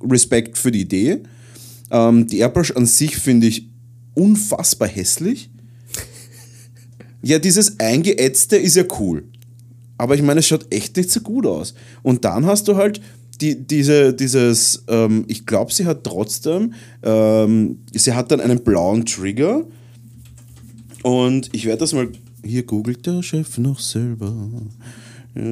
Respekt 0.03 0.57
für 0.59 0.71
die 0.73 0.81
Idee. 0.81 1.21
Ähm, 1.91 2.27
die 2.27 2.39
Airbrush 2.39 2.73
an 2.73 2.87
sich 2.87 3.17
finde 3.17 3.47
ich 3.47 3.69
unfassbar 4.15 4.89
hässlich. 4.89 5.51
Ja, 7.23 7.39
dieses 7.39 7.79
Eingeätzte 7.79 8.57
ist 8.57 8.77
ja 8.77 8.85
cool. 8.99 9.25
Aber 9.99 10.15
ich 10.15 10.23
meine, 10.23 10.41
es 10.41 10.47
schaut 10.47 10.73
echt 10.73 10.97
nicht 10.97 11.11
so 11.11 11.21
gut 11.21 11.47
aus. 11.47 11.75
Und 12.03 12.25
dann 12.25 12.47
hast 12.47 12.69
du 12.69 12.77
halt 12.77 13.01
die, 13.41 13.67
diese, 13.67 14.15
dieses, 14.15 14.85
ähm, 14.89 15.25
ich 15.29 15.45
glaube, 15.47 15.73
sie 15.73 15.87
hat 15.87 16.05
trotzdem, 16.05 16.73
ähm, 17.03 17.79
sie 17.93 18.13
hat 18.15 18.31
dann 18.31 18.41
einen 18.41 18.63
blauen 18.63 19.05
Trigger. 19.05 19.67
Und 21.03 21.51
ich 21.53 21.67
werde 21.67 21.81
das 21.81 21.93
mal, 21.93 22.09
hier 22.45 22.63
googelt 22.63 23.05
der 23.07 23.23
Chef 23.23 23.59
noch 23.59 23.79
selber. 23.79 24.35
Ja, 25.35 25.43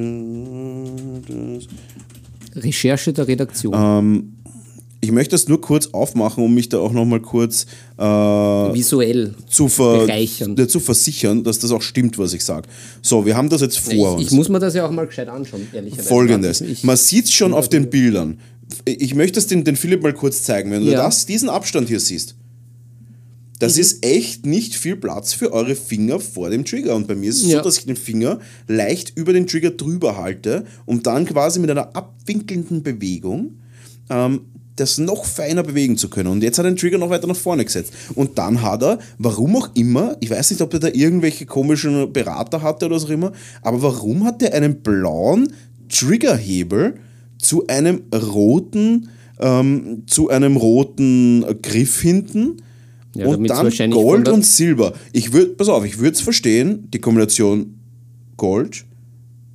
Recherche 2.55 3.13
der 3.13 3.27
Redaktion. 3.27 3.73
Ähm, 3.75 4.33
ich 5.01 5.11
möchte 5.11 5.31
das 5.31 5.47
nur 5.47 5.61
kurz 5.61 5.87
aufmachen, 5.93 6.43
um 6.43 6.53
mich 6.53 6.67
da 6.69 6.79
auch 6.79 6.91
nochmal 6.91 7.21
kurz 7.21 7.65
äh, 7.97 8.01
Visuell. 8.03 9.33
zu, 9.49 9.67
ver 9.69 9.99
bereichern. 10.05 10.57
zu 10.67 10.79
versichern, 10.79 11.43
dass 11.43 11.59
das 11.59 11.71
auch 11.71 11.81
stimmt, 11.81 12.17
was 12.17 12.33
ich 12.33 12.43
sage. 12.43 12.67
So, 13.01 13.25
wir 13.25 13.37
haben 13.37 13.49
das 13.49 13.61
jetzt 13.61 13.79
vor 13.79 13.93
Ich, 13.93 14.01
uns. 14.01 14.21
ich 14.23 14.31
muss 14.31 14.49
mir 14.49 14.59
das 14.59 14.73
ja 14.73 14.85
auch 14.85 14.91
mal 14.91 15.07
gescheit 15.07 15.29
anschauen, 15.29 15.67
ehrlicherweise. 15.73 16.07
Folgendes. 16.07 16.61
Ich, 16.61 16.83
Man 16.83 16.97
sieht 16.97 17.25
es 17.25 17.31
schon 17.33 17.53
auf 17.53 17.69
den 17.69 17.89
Bildern. 17.89 18.39
Ich 18.85 19.15
möchte 19.15 19.39
es 19.39 19.47
den, 19.47 19.63
den 19.63 19.75
Philipp 19.77 20.03
mal 20.03 20.13
kurz 20.13 20.43
zeigen. 20.43 20.69
Wenn 20.71 20.85
du 20.85 20.91
Ja. 20.91 21.03
das, 21.05 21.25
diesen 21.25 21.49
Abstand 21.49 21.87
hier 21.87 21.99
siehst, 21.99 22.35
das 23.59 23.75
Mhm. 23.75 23.81
ist 23.81 24.05
echt 24.05 24.45
nicht 24.45 24.75
viel 24.75 24.95
Platz 24.95 25.33
für 25.33 25.51
eure 25.53 25.75
Finger 25.75 26.19
vor 26.19 26.49
dem 26.49 26.65
Trigger. 26.65 26.95
Und 26.95 27.07
bei 27.07 27.15
mir 27.15 27.29
ist 27.29 27.41
es 27.41 27.49
Ja. 27.49 27.57
so, 27.59 27.63
dass 27.63 27.77
ich 27.79 27.85
den 27.85 27.95
Finger 27.95 28.39
leicht 28.67 29.13
über 29.17 29.33
den 29.33 29.47
Trigger 29.47 29.71
drüber 29.71 30.17
halte, 30.17 30.65
um 30.85 31.03
dann 31.03 31.25
quasi 31.25 31.59
mit 31.59 31.69
einer 31.71 31.95
abwinkelnden 31.95 32.83
Bewegung 32.83 33.59
ähm, 34.09 34.41
das 34.79 34.97
noch 34.97 35.25
feiner 35.25 35.63
bewegen 35.63 35.97
zu 35.97 36.09
können. 36.09 36.27
Und 36.27 36.43
jetzt 36.43 36.57
hat 36.57 36.65
er 36.65 36.71
den 36.71 36.77
Trigger 36.77 36.97
noch 36.97 37.09
weiter 37.09 37.27
nach 37.27 37.35
vorne 37.35 37.65
gesetzt. 37.65 37.93
Und 38.15 38.37
dann 38.37 38.61
hat 38.61 38.83
er, 38.83 38.99
warum 39.17 39.55
auch 39.55 39.69
immer, 39.75 40.17
ich 40.19 40.29
weiß 40.29 40.51
nicht, 40.51 40.61
ob 40.61 40.73
er 40.73 40.79
da 40.79 40.87
irgendwelche 40.87 41.45
komischen 41.45 42.11
Berater 42.13 42.61
hatte 42.61 42.85
oder 42.85 42.95
was 42.95 43.05
auch 43.05 43.09
immer, 43.09 43.31
aber 43.61 43.81
warum 43.81 44.25
hat 44.25 44.41
er 44.41 44.53
einen 44.53 44.81
blauen 44.81 45.53
Triggerhebel 45.89 46.95
zu 47.37 47.67
einem 47.67 48.03
roten, 48.13 49.09
ähm, 49.39 50.03
zu 50.07 50.29
einem 50.29 50.57
roten 50.57 51.45
Griff 51.61 52.01
hinten? 52.01 52.57
Ja, 53.15 53.27
und 53.27 53.49
dann 53.49 53.91
Gold 53.91 54.29
und 54.29 54.45
Silber. 54.45 54.93
Ich 55.13 55.33
würde, 55.33 55.47
pass 55.53 55.67
auf, 55.67 55.83
ich 55.83 55.97
würde 55.97 56.11
es 56.11 56.21
verstehen, 56.21 56.87
die 56.93 56.99
Kombination 56.99 57.79
Gold, 58.37 58.85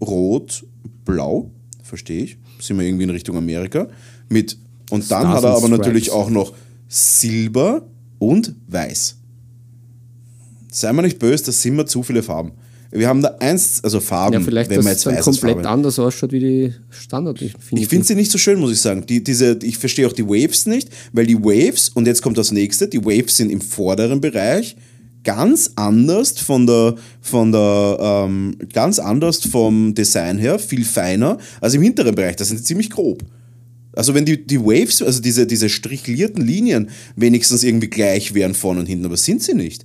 Rot, 0.01 0.66
Blau, 1.05 1.51
verstehe 1.83 2.25
ich, 2.25 2.39
sind 2.61 2.79
wir 2.79 2.87
irgendwie 2.87 3.05
in 3.05 3.11
Richtung 3.11 3.37
Amerika, 3.37 3.89
mit, 4.29 4.59
und 4.95 5.11
dann 5.11 5.22
Stars 5.22 5.36
hat 5.36 5.45
er 5.45 5.51
aber 5.51 5.66
Stripes. 5.66 5.78
natürlich 5.78 6.11
auch 6.11 6.30
noch 6.30 6.55
Silber 6.88 7.82
und 8.18 8.55
Weiß. 8.68 9.16
Sei 10.70 10.92
mal 10.92 11.03
nicht 11.03 11.18
böse, 11.18 11.45
das 11.45 11.61
sind 11.61 11.76
mir 11.76 11.86
zu 11.86 12.03
viele 12.03 12.22
Farben. 12.22 12.53
Wir 12.90 13.09
haben 13.09 13.22
da 13.22 13.34
eins, 13.40 13.82
also 13.82 13.99
Farben, 13.99 14.34
ja, 14.34 14.40
vielleicht, 14.40 14.70
wenn 14.70 14.78
man 14.78 14.92
jetzt 14.92 15.05
weiß, 15.05 15.24
komplett 15.24 15.55
Farbe. 15.55 15.68
anders 15.68 15.99
ausschaut 15.99 16.30
wie 16.30 16.38
die 16.38 16.74
Standard. 16.90 17.42
Ich 17.42 17.53
Ich 17.72 17.88
finde 17.88 18.07
sie 18.07 18.14
nicht 18.14 18.30
so 18.30 18.38
schön, 18.38 18.61
muss 18.61 18.70
ich 18.70 18.80
sagen. 18.80 19.05
Die, 19.07 19.22
diese, 19.22 19.59
ich 19.62 19.78
verstehe 19.78 20.07
auch 20.07 20.12
die 20.12 20.24
Waves 20.24 20.66
nicht, 20.66 20.90
weil 21.12 21.26
die 21.26 21.36
Waves, 21.36 21.88
und 21.88 22.07
jetzt 22.07 22.22
kommt 22.22 22.38
das 22.38 22.53
nächste, 22.53 22.86
die 22.86 23.05
Waves 23.05 23.36
sind 23.36 23.51
im 23.51 23.61
vorderen 23.61 24.20
Bereich 24.20 24.76
ganz 25.24 25.72
anders 25.74 26.38
von 26.38 26.66
der, 26.66 26.95
von 27.20 27.51
der 27.51 27.99
ähm, 28.01 28.57
ganz 28.72 29.01
anders 29.01 29.40
vom 29.40 29.92
Design 29.95 30.38
her, 30.38 30.61
viel 30.61 30.84
feiner, 30.84 31.38
als 31.61 31.74
im 31.74 31.82
hinteren 31.82 32.14
Bereich. 32.14 32.36
Das 32.36 32.49
sind 32.49 32.64
ziemlich 32.64 32.90
grob. 32.90 33.24
Also 33.97 34.14
wenn 34.14 34.24
die, 34.24 34.45
die 34.45 34.61
Waves, 34.61 35.03
also 35.03 35.20
diese, 35.20 35.47
diese 35.47 35.68
strichlierten 35.68 36.45
Linien 36.45 36.90
wenigstens 37.16 37.62
irgendwie 37.62 37.88
gleich 37.88 38.34
wären 38.34 38.55
vorne 38.55 38.80
und 38.80 38.86
hinten, 38.86 39.07
aber 39.07 39.16
sind 39.16 39.42
sie 39.42 39.55
nicht. 39.55 39.84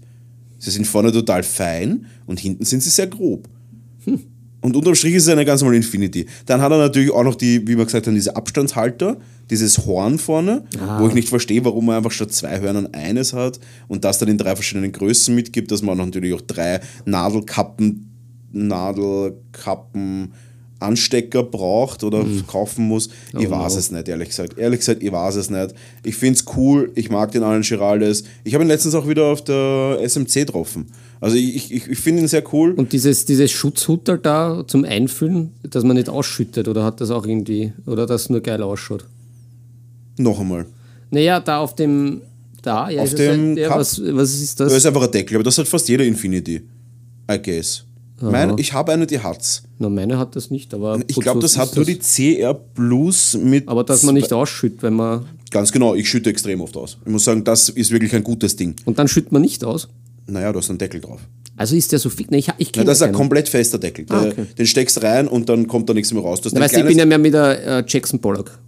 Sie 0.57 0.71
sind 0.71 0.85
vorne 0.85 1.11
total 1.11 1.43
fein 1.43 2.05
und 2.25 2.39
hinten 2.39 2.65
sind 2.65 2.83
sie 2.83 2.89
sehr 2.89 3.07
grob. 3.07 3.47
Und 4.61 4.75
unterm 4.75 4.95
Strich 4.95 5.15
ist 5.15 5.23
es 5.23 5.29
eine 5.29 5.45
ganz 5.45 5.61
normale 5.61 5.77
Infinity. 5.77 6.25
Dann 6.45 6.61
hat 6.61 6.71
er 6.71 6.79
natürlich 6.79 7.11
auch 7.11 7.23
noch 7.23 7.35
die, 7.35 7.65
wie 7.65 7.77
wir 7.77 7.85
gesagt 7.85 8.07
haben, 8.07 8.15
diese 8.15 8.35
Abstandshalter, 8.35 9.17
dieses 9.49 9.85
Horn 9.85 10.19
vorne, 10.19 10.65
wo 10.99 11.07
ich 11.07 11.13
nicht 11.13 11.29
verstehe, 11.29 11.63
warum 11.63 11.85
man 11.85 11.97
einfach 11.97 12.11
statt 12.11 12.33
zwei 12.33 12.59
Hörnern 12.59 12.93
eines 12.93 13.33
hat 13.33 13.59
und 13.87 14.03
das 14.03 14.19
dann 14.19 14.27
in 14.29 14.37
drei 14.37 14.55
verschiedenen 14.55 14.91
Größen 14.91 15.33
mitgibt, 15.33 15.71
dass 15.71 15.81
man 15.81 15.97
natürlich 15.97 16.33
auch 16.33 16.41
drei 16.41 16.81
Nadelkappen, 17.05 18.11
Nadelkappen, 18.51 20.33
Anstecker 20.79 21.43
braucht 21.43 22.03
oder 22.03 22.25
kaufen 22.47 22.87
muss. 22.87 23.09
ich 23.37 23.49
weiß 23.49 23.75
es 23.75 23.91
nicht, 23.91 24.07
ehrlich 24.07 24.29
gesagt. 24.29 24.57
Ehrlich 24.57 24.79
gesagt, 24.79 25.03
ich 25.03 25.11
weiß 25.11 25.35
es 25.35 25.49
nicht. 25.49 25.73
Ich 26.03 26.15
finde 26.15 26.39
es 26.39 26.45
cool, 26.55 26.91
ich 26.95 27.09
mag 27.09 27.31
den 27.31 27.43
Alan 27.43 27.61
Giraldes. 27.61 28.23
Ich 28.43 28.53
habe 28.53 28.63
ihn 28.63 28.67
letztens 28.69 28.95
auch 28.95 29.07
wieder 29.07 29.25
auf 29.25 29.43
der 29.43 29.99
SMC 30.01 30.45
getroffen. 30.45 30.87
Also 31.21 31.35
ich, 31.35 31.73
ich, 31.73 31.87
ich 31.87 31.99
finde 31.99 32.21
ihn 32.21 32.27
sehr 32.29 32.43
cool. 32.53 32.71
Und 32.73 32.93
dieses, 32.93 33.25
dieses 33.25 33.51
Schutzhutterl 33.51 34.19
da 34.19 34.63
zum 34.65 34.85
Einfüllen, 34.85 35.51
dass 35.63 35.83
man 35.83 35.97
nicht 35.97 36.07
ausschüttet, 36.07 36.67
oder 36.69 36.85
hat 36.85 37.01
das 37.01 37.11
auch 37.11 37.25
irgendwie, 37.25 37.73
oder 37.85 38.05
das 38.05 38.29
nur 38.29 38.39
geil 38.39 38.63
ausschaut? 38.63 39.05
Noch 40.17 40.39
einmal. 40.39 40.65
Naja, 41.11 41.39
da 41.41 41.59
auf 41.59 41.75
dem, 41.75 42.21
da, 42.61 42.89
ja, 42.89 43.01
Auf 43.01 43.15
dem 43.15 43.49
halt, 43.49 43.57
ja, 43.57 43.75
was, 43.75 44.01
was 44.01 44.33
ist 44.41 44.59
Das 44.59 44.67
das? 44.69 44.77
ist 44.77 44.85
einfach 44.85 45.03
ein 45.03 45.11
Deckel, 45.11 45.35
aber 45.35 45.43
das 45.43 45.57
hat 45.57 45.67
fast 45.67 45.89
jeder 45.89 46.05
Infinity. 46.05 46.61
I 47.29 47.37
guess. 47.41 47.83
Mein, 48.21 48.57
ich 48.57 48.73
habe 48.73 48.91
eine, 48.91 49.07
die 49.07 49.19
hat's. 49.19 49.63
Na, 49.77 49.89
meine 49.89 50.17
hat 50.17 50.35
das 50.35 50.51
nicht, 50.51 50.73
aber. 50.73 50.99
Ich 51.07 51.15
glaube, 51.15 51.39
das 51.39 51.57
hat 51.57 51.75
nur 51.75 51.85
die 51.85 51.99
CR 51.99 52.53
Plus 52.53 53.37
mit. 53.37 53.67
Aber 53.67 53.83
dass 53.83 54.03
man 54.03 54.15
nicht 54.15 54.33
ausschüttet, 54.33 54.83
wenn 54.83 54.93
man. 54.93 55.25
Ganz 55.51 55.71
genau, 55.71 55.95
ich 55.95 56.07
schütte 56.09 56.29
extrem 56.29 56.61
oft 56.61 56.77
aus. 56.77 56.97
Ich 57.05 57.11
muss 57.11 57.23
sagen, 57.23 57.43
das 57.43 57.69
ist 57.69 57.91
wirklich 57.91 58.13
ein 58.13 58.23
gutes 58.23 58.55
Ding. 58.55 58.75
Und 58.85 58.99
dann 58.99 59.07
schüttet 59.07 59.31
man 59.31 59.41
nicht 59.41 59.63
aus. 59.63 59.87
Naja, 60.27 60.51
du 60.51 60.59
hast 60.59 60.69
einen 60.69 60.77
Deckel 60.77 61.01
drauf. 61.01 61.21
Also 61.57 61.75
ist 61.75 61.91
der 61.91 61.99
so 61.99 62.09
fit? 62.09 62.31
Ne, 62.31 62.37
ich, 62.37 62.47
ich 62.57 62.75
Ja, 62.75 62.83
das 62.83 62.99
ist 62.99 63.01
ein 63.01 63.11
komplett 63.11 63.49
fester 63.49 63.77
Deckel. 63.77 64.05
Ah, 64.09 64.27
okay. 64.27 64.45
Den 64.57 64.65
steckst 64.65 65.01
rein 65.03 65.27
und 65.27 65.49
dann 65.49 65.67
kommt 65.67 65.89
da 65.89 65.93
nichts 65.93 66.13
mehr 66.13 66.21
raus. 66.23 66.39
Du 66.39 66.45
hast 66.45 66.53
Na, 66.53 66.61
weißt, 66.61 66.77
ich 66.77 66.85
bin 66.85 66.97
ja 66.97 67.05
mehr 67.05 67.17
mit 67.17 67.33
der 67.33 67.79
äh, 67.79 67.83
Jackson 67.85 68.19
Pollock. 68.19 68.59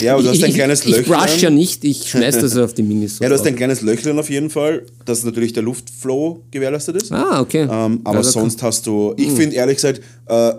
Ja, 0.00 0.14
aber 0.14 0.22
du 0.22 0.28
hast 0.30 0.42
ein 0.42 0.50
ich, 0.50 0.54
kleines 0.56 0.84
ich, 0.84 0.96
ich 0.96 1.06
brush 1.06 1.16
ja 1.16 1.24
Löchlein. 1.26 1.54
nicht, 1.54 1.84
ich 1.84 2.10
schmeiß 2.10 2.38
das 2.40 2.56
auf 2.56 2.74
die 2.74 2.82
Minis. 2.82 3.18
Ja, 3.18 3.28
du 3.28 3.34
hast 3.34 3.46
ein 3.46 3.56
kleines 3.56 3.80
Löchlein 3.82 4.18
auf 4.18 4.28
jeden 4.28 4.50
Fall, 4.50 4.82
dass 5.04 5.24
natürlich 5.24 5.52
der 5.52 5.62
Luftflow 5.62 6.44
gewährleistet 6.50 6.96
ist. 7.02 7.12
Ah, 7.12 7.40
okay. 7.40 7.68
Ähm, 7.70 8.00
aber 8.04 8.16
Ja, 8.18 8.22
sonst 8.24 8.62
hast 8.62 8.86
du, 8.86 9.14
ich 9.16 9.28
Hm. 9.28 9.36
finde 9.36 9.56
ehrlich 9.56 9.76
gesagt, 9.76 10.00
äh, 10.28 10.52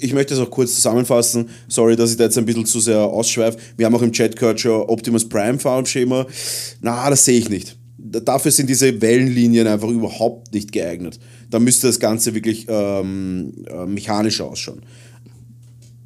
ich 0.00 0.12
möchte 0.14 0.34
es 0.34 0.40
auch 0.40 0.50
kurz 0.50 0.74
zusammenfassen. 0.74 1.48
Sorry, 1.68 1.96
dass 1.96 2.10
ich 2.12 2.16
da 2.16 2.24
jetzt 2.24 2.38
ein 2.38 2.44
bisschen 2.46 2.66
zu 2.66 2.80
sehr 2.80 3.00
ausschweife. 3.00 3.58
Wir 3.76 3.86
haben 3.86 3.94
auch 3.94 4.02
im 4.02 4.12
Chat 4.12 4.36
gehört 4.36 4.60
schon 4.60 4.82
Optimus 4.82 5.28
Prime 5.28 5.58
Farbschema. 5.58 6.26
Na, 6.80 7.10
das 7.10 7.24
sehe 7.24 7.38
ich 7.38 7.48
nicht. 7.48 7.76
Dafür 8.00 8.52
sind 8.52 8.70
diese 8.70 9.02
Wellenlinien 9.02 9.66
einfach 9.66 9.88
überhaupt 9.88 10.54
nicht 10.54 10.72
geeignet. 10.72 11.18
Da 11.50 11.58
müsste 11.58 11.88
das 11.88 11.98
Ganze 11.98 12.34
wirklich 12.34 12.64
ähm, 12.68 13.52
äh, 13.68 13.84
mechanisch 13.86 14.40
ausschauen. 14.40 14.80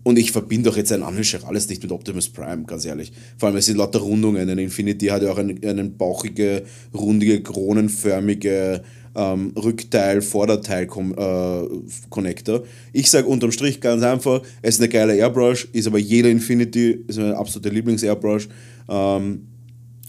Und 0.05 0.19
ich 0.19 0.33
verbinde 0.33 0.69
doch 0.71 0.77
jetzt 0.77 0.91
ein 0.93 1.03
Unleasher 1.03 1.47
alles 1.47 1.69
nicht 1.69 1.83
mit 1.83 1.93
Optimus 1.93 2.29
Prime, 2.29 2.65
ganz 2.65 2.85
ehrlich. 2.85 3.13
Vor 3.39 3.49
allem, 3.49 3.57
es 3.57 3.67
sind 3.67 3.77
lauter 3.77 4.01
Rundungen. 4.01 4.49
Ein 4.49 4.59
Infinity 4.59 5.07
hat 5.07 5.23
ja 5.23 5.31
auch 5.33 5.39
einen, 5.39 5.63
einen 5.65 5.97
bauchige, 5.97 6.65
rundige, 6.93 7.41
kronenförmige 7.43 8.83
ähm, 9.15 9.53
Rückteil, 9.57 10.23
Vorderteil 10.23 10.85
äh, 10.85 11.69
Connector. 12.09 12.63
Ich 12.93 13.11
sage 13.11 13.27
unterm 13.29 13.53
Strich 13.53 13.81
ganz 13.81 14.03
einfach, 14.03 14.43
es 14.63 14.77
ist 14.77 14.81
eine 14.81 14.89
geile 14.89 15.15
Airbrush, 15.15 15.69
ist 15.73 15.87
aber 15.87 15.99
jeder 15.99 16.31
Infinity, 16.31 17.05
ist 17.07 17.19
meine 17.19 17.37
absolute 17.37 17.69
Lieblings-Airbrush. 17.69 18.49
Ähm, 18.89 19.47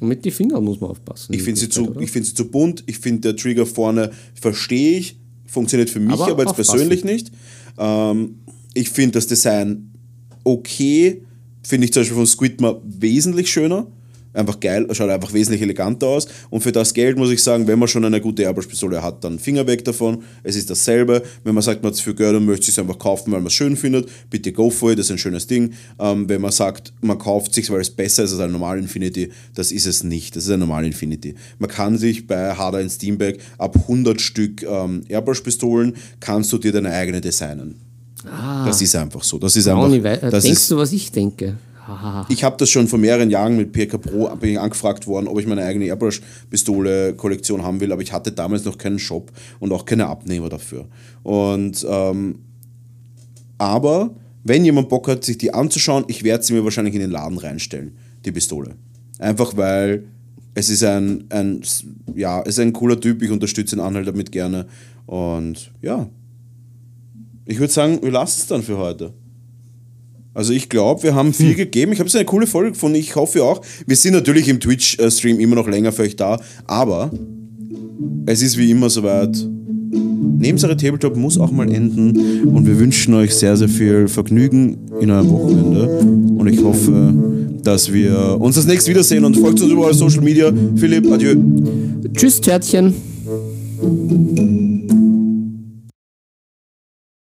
mit 0.02 0.26
den 0.26 0.32
Fingern 0.32 0.64
muss 0.64 0.82
man 0.82 0.90
aufpassen. 0.92 1.34
ich 1.34 1.44
finde 1.44 1.60
sie, 1.60 1.70
zu- 1.70 1.96
ich 2.00 2.12
find 2.12 2.26
sie 2.26 2.34
zu 2.34 2.50
bunt. 2.50 2.84
Ich 2.88 2.98
finde, 3.00 3.22
der 3.22 3.36
Trigger 3.36 3.66
vorne 3.66 4.12
verstehe 4.34 4.98
ich, 4.98 5.18
funktioniert 5.46 5.90
für 5.90 6.00
mich, 6.00 6.14
Aber 6.14 6.30
aber, 6.30 6.44
jetzt 6.46 6.56
persönlich 6.56 7.04
nicht. 7.04 7.32
Ähm, 7.78 8.40
ich 8.74 8.90
finde 8.90 9.14
das 9.14 9.28
Design 9.28 9.92
okay. 10.44 11.22
Finde 11.66 11.86
ich 11.86 11.94
zum 11.94 12.02
Beispiel 12.02 12.18
von 12.18 12.28
Squidma 12.28 12.82
wesentlich 12.84 13.50
schöner. 13.50 13.88
Einfach 14.34 14.60
geil, 14.60 14.88
schaut 14.92 15.12
einfach 15.12 15.32
wesentlich 15.32 15.62
eleganter 15.62 16.08
aus. 16.08 16.28
Und 16.50 16.62
für 16.62 16.72
das 16.72 16.96
Geld 16.96 17.18
muss 17.18 17.30
ich 17.30 17.42
sagen, 17.42 17.68
wenn 17.68 17.78
man 17.78 17.88
schon 17.88 18.04
eine 18.04 18.20
gute 18.20 18.42
Airbrush-Pistole 18.42 19.04
hat, 19.04 19.24
dann 19.24 19.38
Finger 19.38 19.68
weg 19.68 19.86
davon. 19.86 20.24
Es 20.42 20.56
ist 20.56 20.72
dasselbe. 20.72 21.22
Wenn 21.44 21.54
man 21.54 21.62
sagt, 21.62 21.84
man 21.84 21.92
hat 21.92 21.96
es 21.96 22.02
für 22.02 22.16
Geld 22.16 22.36
und 22.36 22.46
möchte 22.46 22.72
es 22.72 22.80
einfach 22.80 22.98
kaufen, 22.98 23.32
weil 23.32 23.42
man 23.42 23.48
es 23.48 23.54
schön 23.54 23.78
findet, 23.78 24.10
bitte 24.32 24.52
go 24.52 24.72
for 24.72 24.92
it, 24.92 24.98
das 24.98 25.06
ist 25.06 25.12
ein 25.12 25.18
schönes 25.20 25.46
Ding. 25.46 25.74
Ähm, 26.00 26.28
wenn 26.28 26.42
man 26.42 26.52
sagt, 26.52 26.94
man 27.02 27.20
kauft 27.20 27.54
sich, 27.54 27.70
weil 27.70 27.82
es 27.82 27.92
besser 27.92 28.24
ist 28.24 28.32
als 28.32 28.42
ein 28.42 28.52
normal 28.52 28.80
Infinity, 28.80 29.32
das 29.54 29.72
ist 29.72 29.86
es 29.86 30.04
nicht. 30.04 30.36
Das 30.36 30.46
ist 30.46 30.50
ein 30.50 30.60
normal 30.60 30.84
Infinity. 30.84 31.36
Man 31.60 31.70
kann 31.70 32.00
sich 32.00 32.26
bei 32.26 32.56
Harder 32.56 32.82
in 32.82 32.90
Steambag 32.90 33.36
ab 33.60 33.76
100 33.84 34.20
Stück 34.20 34.64
ähm, 34.64 35.04
Airbrush-Pistolen, 35.08 35.96
kannst 36.20 36.52
du 36.52 36.58
dir 36.58 36.72
deine 36.72 36.92
eigene 36.92 37.22
designen. 37.22 37.93
Das 38.24 38.82
ist 38.82 38.96
einfach 38.96 39.24
so. 39.24 39.38
Das 39.38 39.56
ist 39.56 39.68
einfach. 39.68 39.90
Das 40.22 40.44
denkst 40.44 40.62
ist, 40.62 40.72
du, 40.72 40.78
was 40.78 40.92
ich 40.92 41.12
denke? 41.12 41.58
Ich 42.30 42.46
habe 42.46 42.56
das 42.58 42.70
schon 42.70 42.88
vor 42.88 42.98
mehreren 42.98 43.30
Jahren 43.30 43.58
mit 43.58 43.74
PK 43.74 43.98
Pro 43.98 44.28
angefragt 44.28 45.06
worden, 45.06 45.28
ob 45.28 45.38
ich 45.40 45.46
meine 45.46 45.66
eigene 45.66 45.86
Airbrush-Pistole-Kollektion 45.86 47.62
haben 47.62 47.82
will, 47.82 47.92
aber 47.92 48.02
ich 48.02 48.14
hatte 48.14 48.32
damals 48.32 48.64
noch 48.64 48.78
keinen 48.78 49.00
Shop 49.00 49.32
und 49.60 49.74
auch 49.74 49.84
keine 49.84 50.08
Abnehmer 50.08 50.48
dafür. 50.48 50.86
Und 51.24 51.86
ähm, 51.90 52.40
aber 53.58 54.16
wenn 54.44 54.66
jemand 54.66 54.90
Bock 54.90 55.08
hat, 55.08 55.24
sich 55.24 55.38
die 55.38 55.54
anzuschauen, 55.54 56.06
ich 56.08 56.24
werde 56.24 56.44
sie 56.44 56.54
mir 56.54 56.64
wahrscheinlich 56.64 56.96
in 56.96 57.02
den 57.02 57.12
Laden 57.12 57.38
reinstellen, 57.38 57.96
die 58.26 58.32
Pistole. 58.32 58.76
Einfach 59.20 59.56
weil 59.56 60.04
es 60.54 60.70
ist 60.70 60.84
ein, 60.84 61.26
ein 61.30 61.62
ja, 62.16 62.42
es 62.42 62.50
ist 62.50 62.60
ein 62.60 62.74
cooler 62.74 63.00
Typ, 63.00 63.22
ich 63.22 63.32
unterstütze 63.32 63.76
den 63.76 63.84
Anhalt 63.84 64.08
damit 64.08 64.32
gerne. 64.32 64.68
Und 65.06 65.72
ja, 65.82 66.10
ich 67.46 67.60
würde 67.60 67.74
sagen, 67.74 68.00
wir 68.02 68.12
lassen 68.12 68.40
es 68.42 68.48
dann 68.48 68.64
für 68.64 68.78
heute. 68.78 69.14
Also 70.34 70.54
ich 70.54 70.70
glaube, 70.70 71.04
wir 71.04 71.16
haben 71.16 71.34
viel 71.34 71.54
gegeben. 71.56 71.92
Ich 71.92 72.00
habe 72.00 72.08
es 72.08 72.16
eine 72.16 72.26
coole 72.26 72.48
Folge 72.48 72.72
gefunden. 72.72 72.98
Ich 72.98 73.16
hoffe 73.16 73.44
auch. 73.44 73.62
Wir 73.86 73.96
sind 73.96 74.14
natürlich 74.14 74.48
im 74.48 74.60
Twitch-Stream 74.60 75.40
immer 75.40 75.56
noch 75.56 75.68
länger 75.68 75.92
für 75.92 76.04
euch 76.04 76.16
da, 76.16 76.40
aber 76.66 77.12
es 78.26 78.42
ist 78.42 78.58
wie 78.58 78.72
immer 78.72 78.90
soweit. 78.90 79.38
Nebensache 80.40 80.76
Tabletop 80.76 81.16
muss 81.16 81.38
auch 81.38 81.52
mal 81.52 81.72
enden 81.72 82.48
und 82.48 82.66
wir 82.66 82.80
wünschen 82.80 83.14
euch 83.14 83.36
sehr, 83.36 83.56
sehr 83.56 83.70
viel 83.70 84.08
Vergnügen 84.08 84.78
in 85.00 85.12
eurem 85.12 85.30
Wochenende 85.30 85.88
und 86.00 86.48
ich 86.48 86.62
hoffe, 86.64 87.14
dass 87.64 87.94
wir 87.94 88.38
uns 88.40 88.56
das 88.56 88.66
nächste 88.66 88.90
wiedersehen 88.90 89.24
und 89.24 89.38
folgt 89.38 89.62
uns 89.62 89.72
überall 89.72 89.92
auf 89.92 89.98
Social 89.98 90.22
Media. 90.22 90.52
Philipp, 90.76 91.10
adieu. 91.12 91.36
Tschüss, 92.16 92.42
Törtchen. 92.42 92.94